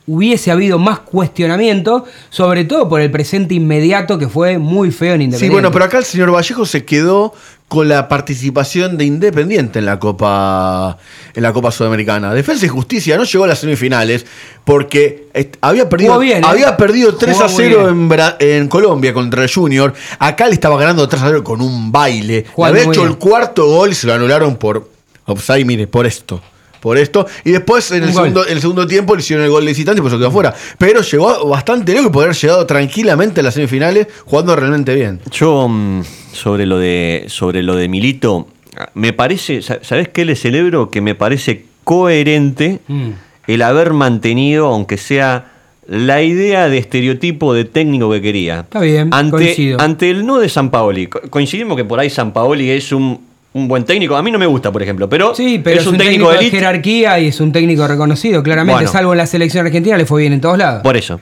hubiese 0.07 0.51
habido 0.51 0.77
más 0.79 0.99
cuestionamiento, 0.99 2.05
sobre 2.29 2.65
todo 2.65 2.89
por 2.89 3.01
el 3.01 3.11
presente 3.11 3.53
inmediato 3.53 4.17
que 4.17 4.27
fue 4.27 4.57
muy 4.57 4.91
feo 4.91 5.13
en 5.13 5.19
Sí, 5.21 5.23
Independiente. 5.25 5.53
bueno, 5.55 5.71
pero 5.71 5.85
acá 5.85 5.97
el 5.99 6.05
señor 6.05 6.33
Vallejo 6.33 6.65
se 6.65 6.83
quedó 6.85 7.33
con 7.71 7.87
la 7.87 8.09
participación 8.09 8.97
de 8.97 9.05
Independiente 9.05 9.79
en 9.79 9.85
la 9.85 9.97
Copa 9.97 10.97
en 11.33 11.41
la 11.41 11.53
Copa 11.53 11.71
Sudamericana. 11.71 12.33
Defensa 12.33 12.65
y 12.65 12.67
Justicia 12.67 13.15
no 13.15 13.23
llegó 13.23 13.45
a 13.45 13.47
las 13.47 13.59
semifinales 13.59 14.25
porque 14.65 15.29
había 15.61 15.87
perdido 15.87 16.19
bien, 16.19 16.43
¿eh? 16.43 16.47
había 16.49 16.75
perdido 16.75 17.15
3 17.15 17.33
Jugó 17.33 17.45
a 17.45 17.47
muy 17.47 17.63
0 17.63 17.77
bien. 17.77 17.89
en, 17.89 18.09
Bra- 18.09 18.35
en 18.39 18.67
Colombia 18.67 19.13
contra 19.13 19.43
el 19.43 19.49
Junior. 19.49 19.93
Acá 20.19 20.47
le 20.47 20.53
estaba 20.53 20.77
ganando 20.77 21.07
3 21.07 21.21
a 21.21 21.25
0 21.27 21.45
con 21.45 21.61
un 21.61 21.93
baile. 21.93 22.43
Jugando 22.53 22.77
había 22.77 22.91
hecho 22.91 23.01
bien. 23.03 23.13
el 23.13 23.17
cuarto 23.17 23.65
gol 23.67 23.91
y 23.91 23.95
se 23.95 24.05
lo 24.05 24.15
anularon 24.15 24.57
por 24.57 24.89
offside, 25.27 25.63
mire, 25.63 25.87
por 25.87 26.05
esto. 26.05 26.41
Por 26.81 26.97
esto. 26.97 27.25
Y 27.45 27.51
después 27.51 27.89
en 27.91 28.03
el, 28.03 28.13
segundo, 28.13 28.45
en 28.45 28.51
el 28.51 28.59
segundo 28.59 28.85
tiempo 28.85 29.15
le 29.15 29.21
hicieron 29.21 29.45
el 29.45 29.51
gol 29.51 29.63
de 29.63 29.71
visitante 29.71 29.99
y 29.99 30.01
por 30.01 30.09
eso 30.09 30.17
quedó 30.17 30.27
afuera. 30.27 30.53
Pero 30.77 30.99
llegó 31.03 31.47
bastante 31.47 31.93
lejos 31.93 32.09
y 32.09 32.11
poder 32.11 32.27
haber 32.31 32.35
llegado 32.37 32.65
tranquilamente 32.65 33.39
a 33.39 33.43
las 33.43 33.53
semifinales 33.53 34.07
jugando 34.25 34.53
realmente 34.57 34.93
bien. 34.93 35.21
Yo, 35.31 35.69
mm, 35.69 36.01
sobre 36.31 36.65
lo 36.65 36.77
de, 36.79 37.25
sobre 37.27 37.63
lo 37.63 37.75
de 37.75 37.87
Milito, 37.87 38.47
me 38.93 39.13
parece, 39.13 39.61
sa- 39.61 39.79
¿sabes 39.81 40.07
qué 40.09 40.25
le 40.25 40.35
celebro? 40.35 40.89
Que 40.89 41.01
me 41.01 41.15
parece 41.15 41.65
coherente 41.83 42.79
Mm. 42.87 43.09
el 43.47 43.61
haber 43.61 43.93
mantenido, 43.93 44.67
aunque 44.67 44.97
sea 44.97 45.47
la 45.87 46.21
idea 46.21 46.69
de 46.69 46.77
estereotipo 46.77 47.53
de 47.53 47.65
técnico 47.65 48.09
que 48.11 48.21
quería. 48.21 48.61
Está 48.61 48.79
bien, 48.79 49.09
ante, 49.11 49.31
coincido. 49.31 49.81
ante 49.81 50.09
el 50.09 50.25
no 50.25 50.39
de 50.39 50.47
San 50.47 50.69
Paoli. 50.71 51.07
Co- 51.07 51.21
Coincidimos 51.29 51.75
que 51.75 51.83
por 51.83 51.99
ahí 51.99 52.09
San 52.09 52.31
Paoli 52.31 52.69
es 52.69 52.91
un, 52.93 53.19
un 53.53 53.67
buen 53.67 53.83
técnico. 53.83 54.15
A 54.15 54.23
mí 54.23 54.31
no 54.31 54.39
me 54.39 54.45
gusta, 54.45 54.71
por 54.71 54.81
ejemplo, 54.81 55.09
pero, 55.09 55.35
Sí, 55.35 55.59
pero 55.61 55.81
es 55.81 55.87
un 55.87 55.97
técnico, 55.97 56.31
de 56.31 56.49
jerarquía 56.49 57.19
y 57.19 57.27
es 57.27 57.39
un 57.41 57.51
técnico 57.51 57.85
reconocido, 57.87 58.41
claramente, 58.41 58.75
Bueno. 58.83 58.91
salvo 58.91 59.11
en 59.11 59.17
la 59.17 59.25
selección 59.27 59.65
argentina, 59.65 59.97
le 59.97 60.05
fue 60.05 60.21
bien 60.21 60.31
en 60.33 60.39
todos 60.39 60.57
lados. 60.57 60.81
Por 60.83 60.95
eso. 60.95 61.19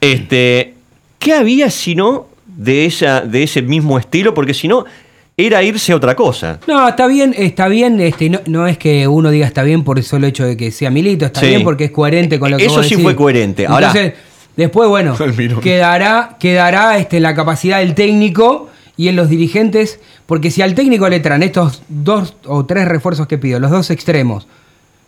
Este, 0.00 0.74
¿Qué 1.18 1.32
había 1.34 1.68
si 1.70 1.94
no 1.96 2.28
de, 2.58 2.84
esa, 2.84 3.22
de 3.22 3.44
ese 3.44 3.62
mismo 3.62 3.98
estilo? 3.98 4.34
Porque 4.34 4.52
si 4.52 4.68
no, 4.68 4.84
era 5.36 5.62
irse 5.62 5.92
a 5.92 5.96
otra 5.96 6.14
cosa. 6.16 6.58
No, 6.66 6.88
está 6.88 7.06
bien, 7.06 7.32
está 7.38 7.68
bien, 7.68 8.00
este, 8.00 8.28
no, 8.28 8.40
no 8.46 8.66
es 8.66 8.76
que 8.76 9.06
uno 9.06 9.30
diga 9.30 9.46
está 9.46 9.62
bien 9.62 9.84
por 9.84 9.96
el 9.96 10.04
solo 10.04 10.26
hecho 10.26 10.44
de 10.44 10.56
que 10.56 10.70
sea 10.72 10.90
Milito, 10.90 11.24
está 11.26 11.40
Sí. 11.40 11.46
bien 11.46 11.62
porque 11.62 11.84
es 11.84 11.90
coherente 11.92 12.40
con 12.40 12.50
lo 12.50 12.56
que 12.56 12.66
Eso 12.66 12.76
vos 12.78 12.84
sí 12.86 12.90
decís. 12.94 13.04
fue 13.04 13.14
coherente. 13.16 13.64
Ahora- 13.66 13.86
Entonces, 13.86 14.14
después, 14.56 14.88
bueno, 14.88 15.16
quedará, 15.62 16.36
quedará 16.40 16.98
este, 16.98 17.18
en 17.18 17.22
la 17.22 17.34
capacidad 17.36 17.78
del 17.78 17.94
técnico 17.94 18.68
y 18.96 19.06
en 19.06 19.14
los 19.14 19.28
dirigentes, 19.28 20.00
porque 20.26 20.50
si 20.50 20.60
al 20.60 20.74
técnico 20.74 21.08
le 21.08 21.20
traen 21.20 21.44
estos 21.44 21.82
dos 21.88 22.34
o 22.44 22.66
tres 22.66 22.88
refuerzos 22.88 23.28
que 23.28 23.38
pido, 23.38 23.60
los 23.60 23.70
dos 23.70 23.90
extremos, 23.92 24.48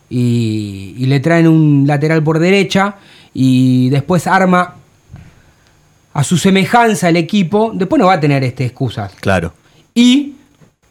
y, 0.08 0.94
y 0.96 1.06
le 1.06 1.20
traen 1.20 1.48
un 1.48 1.84
lateral 1.86 2.22
por 2.22 2.38
derecha, 2.38 2.96
y 3.34 3.88
después 3.90 4.26
arma 4.26 4.76
a 6.12 6.24
su 6.24 6.36
semejanza 6.36 7.08
el 7.08 7.16
equipo, 7.16 7.72
después 7.74 7.98
no 8.00 8.06
va 8.06 8.14
a 8.14 8.20
tener 8.20 8.42
este, 8.44 8.64
excusas. 8.64 9.12
Claro. 9.20 9.52
Y 9.94 10.34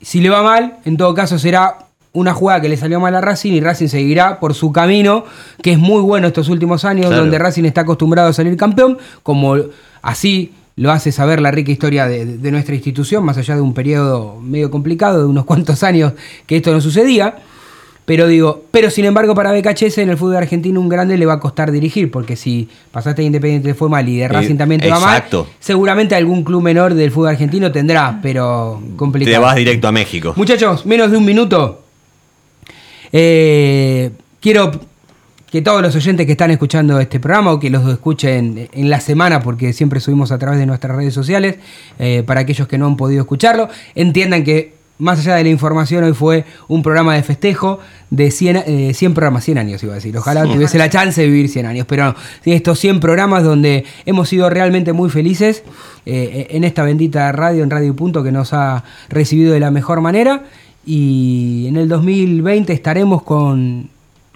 si 0.02 0.22
le 0.22 0.30
va 0.30 0.42
mal, 0.44 0.78
en 0.86 0.98
todo 0.98 1.14
caso 1.14 1.38
será 1.38 1.78
una 2.12 2.34
jugada 2.34 2.62
que 2.62 2.70
le 2.70 2.78
salió 2.78 3.00
mal 3.00 3.16
a 3.16 3.22
Racing 3.22 3.54
y 3.54 3.62
Racing 3.62 3.88
seguirá 3.88 4.40
por 4.40 4.54
su 4.54 4.72
camino, 4.72 5.26
que 5.62 5.74
es 5.74 5.78
muy 5.78 6.02
bueno 6.02 6.28
estos 6.28 6.50
últimos 6.50 6.84
años, 6.86 7.08
Claro. 7.08 7.22
donde 7.22 7.38
Racing 7.38 7.66
está 7.66 7.82
acostumbrado 7.82 8.30
a 8.30 8.34
salir 8.34 8.58
campeón, 8.58 8.98
como 9.22 9.56
así 10.02 10.54
lo 10.76 10.92
hace 10.92 11.12
saber 11.12 11.42
la 11.42 11.52
rica 11.52 11.72
historia 11.72 12.08
de, 12.08 12.26
de 12.26 12.52
nuestra 12.52 12.74
institución, 12.74 13.24
más 13.26 13.38
allá 13.38 13.56
de 13.56 13.62
un 13.62 13.74
periodo 13.74 14.40
medio 14.42 14.72
complicado, 14.72 15.20
de 15.20 15.26
unos 15.26 15.46
cuantos 15.46 15.84
años 15.84 16.14
que 16.48 16.58
esto 16.58 16.72
no 16.72 16.82
sucedía. 16.82 17.36
Pero 18.10 18.26
digo, 18.26 18.64
pero 18.72 18.90
sin 18.90 19.06
embargo 19.06 19.36
para 19.36 19.52
BKHS 19.52 20.00
en 20.00 20.10
el 20.10 20.18
fútbol 20.18 20.38
argentino 20.38 20.82
un 20.82 20.90
grande 20.90 21.16
le 21.16 21.28
va 21.28 21.34
a 21.34 21.40
costar 21.40 21.72
dirigir, 21.72 22.10
porque 22.10 22.36
si 22.36 22.68
pasaste 22.92 23.22
a 23.22 23.26
Independiente 23.26 23.68
te 23.68 23.76
fue 23.76 23.88
mal 23.88 24.10
y 24.10 24.18
de 24.18 24.28
Racing 24.28 24.56
Eh, 24.56 24.58
también 24.58 24.82
te 24.82 24.90
va 24.90 25.00
mal, 25.00 25.24
seguramente 25.60 26.16
algún 26.16 26.44
club 26.44 26.64
menor 26.64 26.96
del 26.96 27.12
fútbol 27.12 27.30
argentino 27.30 27.72
tendrá, 27.72 28.18
pero 28.24 28.82
complicado. 28.96 29.36
Te 29.36 29.40
vas 29.40 29.56
directo 29.56 29.88
a 29.88 29.92
México. 29.92 30.34
Muchachos, 30.36 30.88
menos 30.88 31.12
de 31.12 31.18
un 31.18 31.26
minuto. 31.26 31.84
Eh, 33.12 34.10
quiero 34.40 34.72
que 35.52 35.62
todos 35.62 35.84
los 35.84 35.96
oyentes 35.96 36.26
que 36.26 36.32
están 36.32 36.50
escuchando 36.50 37.00
este 37.00 37.20
programa 37.20 37.52
o 37.52 37.60
que 37.60 37.70
los 37.70 37.88
escuchen 37.92 38.70
en 38.74 38.90
la 38.90 39.02
semana, 39.02 39.40
porque 39.40 39.72
siempre 39.72 40.00
subimos 40.00 40.32
a 40.32 40.40
través 40.40 40.60
de 40.60 40.66
nuestras 40.66 40.96
redes 40.96 41.14
sociales, 41.14 41.58
eh, 42.00 42.24
para 42.26 42.40
aquellos 42.40 42.68
que 42.68 42.80
no 42.80 42.88
han 42.88 42.98
podido 42.98 43.22
escucharlo, 43.22 43.70
entiendan 43.94 44.44
que 44.44 44.79
más 45.00 45.20
allá 45.20 45.36
de 45.36 45.44
la 45.44 45.50
información, 45.50 46.04
hoy 46.04 46.14
fue 46.14 46.46
un 46.68 46.84
programa 46.84 47.16
de 47.16 47.24
festejo 47.24 47.80
de 48.10 48.32
100, 48.32 48.58
eh, 48.68 48.94
100 48.94 49.14
programas, 49.14 49.46
100 49.46 49.58
años 49.58 49.82
iba 49.82 49.94
a 49.94 49.96
decir. 49.96 50.16
Ojalá 50.18 50.44
Sí. 50.46 50.52
tuviese 50.54 50.78
la 50.78 50.90
chance 50.90 51.22
de 51.22 51.28
vivir 51.28 51.50
100 51.50 51.66
años, 51.66 51.86
pero 51.88 52.06
no. 52.06 52.16
Estos 52.46 52.80
100 52.80 53.00
programas 53.00 53.44
donde 53.44 53.86
hemos 54.06 54.30
sido 54.30 54.50
realmente 54.50 54.94
muy 54.94 55.10
felices 55.10 55.64
eh, 56.06 56.48
en 56.52 56.64
esta 56.64 56.84
bendita 56.84 57.32
radio, 57.32 57.64
en 57.64 57.70
Radio 57.70 57.96
Punto, 57.96 58.24
que 58.24 58.32
nos 58.32 58.52
ha 58.54 58.84
recibido 59.10 59.54
de 59.54 59.60
la 59.60 59.72
mejor 59.72 60.02
manera. 60.02 60.44
Y 60.86 61.66
en 61.68 61.78
el 61.78 61.88
2020 61.88 62.74
estaremos 62.74 63.22
con, 63.24 63.90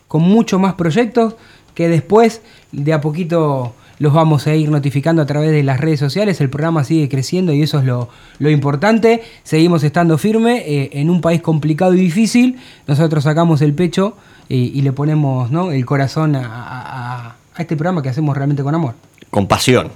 con 0.07 0.21
muchos 0.21 0.59
más 0.61 0.75
proyectos 0.75 1.35
que 1.73 1.87
después 1.89 2.41
de 2.71 2.93
a 2.93 3.01
poquito 3.01 3.73
los 3.99 4.13
vamos 4.13 4.47
a 4.47 4.55
ir 4.55 4.69
notificando 4.69 5.21
a 5.21 5.25
través 5.25 5.51
de 5.51 5.63
las 5.63 5.79
redes 5.79 5.99
sociales. 5.99 6.41
El 6.41 6.49
programa 6.49 6.83
sigue 6.83 7.07
creciendo 7.09 7.53
y 7.53 7.61
eso 7.61 7.79
es 7.79 7.85
lo, 7.85 8.09
lo 8.39 8.49
importante. 8.49 9.23
Seguimos 9.43 9.83
estando 9.83 10.17
firme 10.17 10.63
eh, 10.65 10.89
en 10.93 11.09
un 11.09 11.21
país 11.21 11.41
complicado 11.41 11.93
y 11.93 11.97
difícil. 12.01 12.59
Nosotros 12.87 13.23
sacamos 13.23 13.61
el 13.61 13.73
pecho 13.73 14.17
eh, 14.49 14.55
y 14.55 14.81
le 14.81 14.91
ponemos 14.91 15.51
¿no? 15.51 15.71
el 15.71 15.85
corazón 15.85 16.35
a, 16.35 16.45
a- 16.45 17.27
a- 17.27 17.35
a 17.55 17.61
este 17.61 17.75
programa 17.75 18.01
que 18.01 18.09
hacemos 18.09 18.35
realmente 18.35 18.63
con 18.63 18.73
amor 18.73 18.95
Con 19.29 19.47
pasión. 19.47 19.89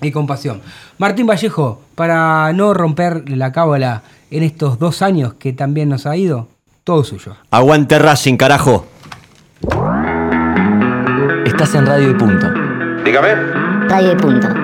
y 0.00 0.10
con 0.12 0.26
pasión. 0.26 0.60
Martín 0.98 1.26
Vallejo, 1.26 1.82
para 1.96 2.52
no 2.52 2.72
romper 2.74 3.28
la 3.28 3.50
cábala 3.52 4.02
en 4.30 4.44
estos 4.44 4.78
dos 4.78 5.02
años 5.02 5.34
que 5.34 5.52
también 5.52 5.88
nos 5.88 6.06
ha 6.06 6.16
ido, 6.16 6.48
todo 6.84 7.02
suyo. 7.04 7.34
Aguante 7.50 7.98
Racing, 7.98 8.36
carajo. 8.36 8.86
Estás 11.44 11.74
en 11.74 11.86
Radio 11.86 12.10
y 12.10 12.14
Punto. 12.14 12.46
Dígame. 13.04 13.34
Radio 13.88 14.12
y 14.12 14.16
punto. 14.16 14.61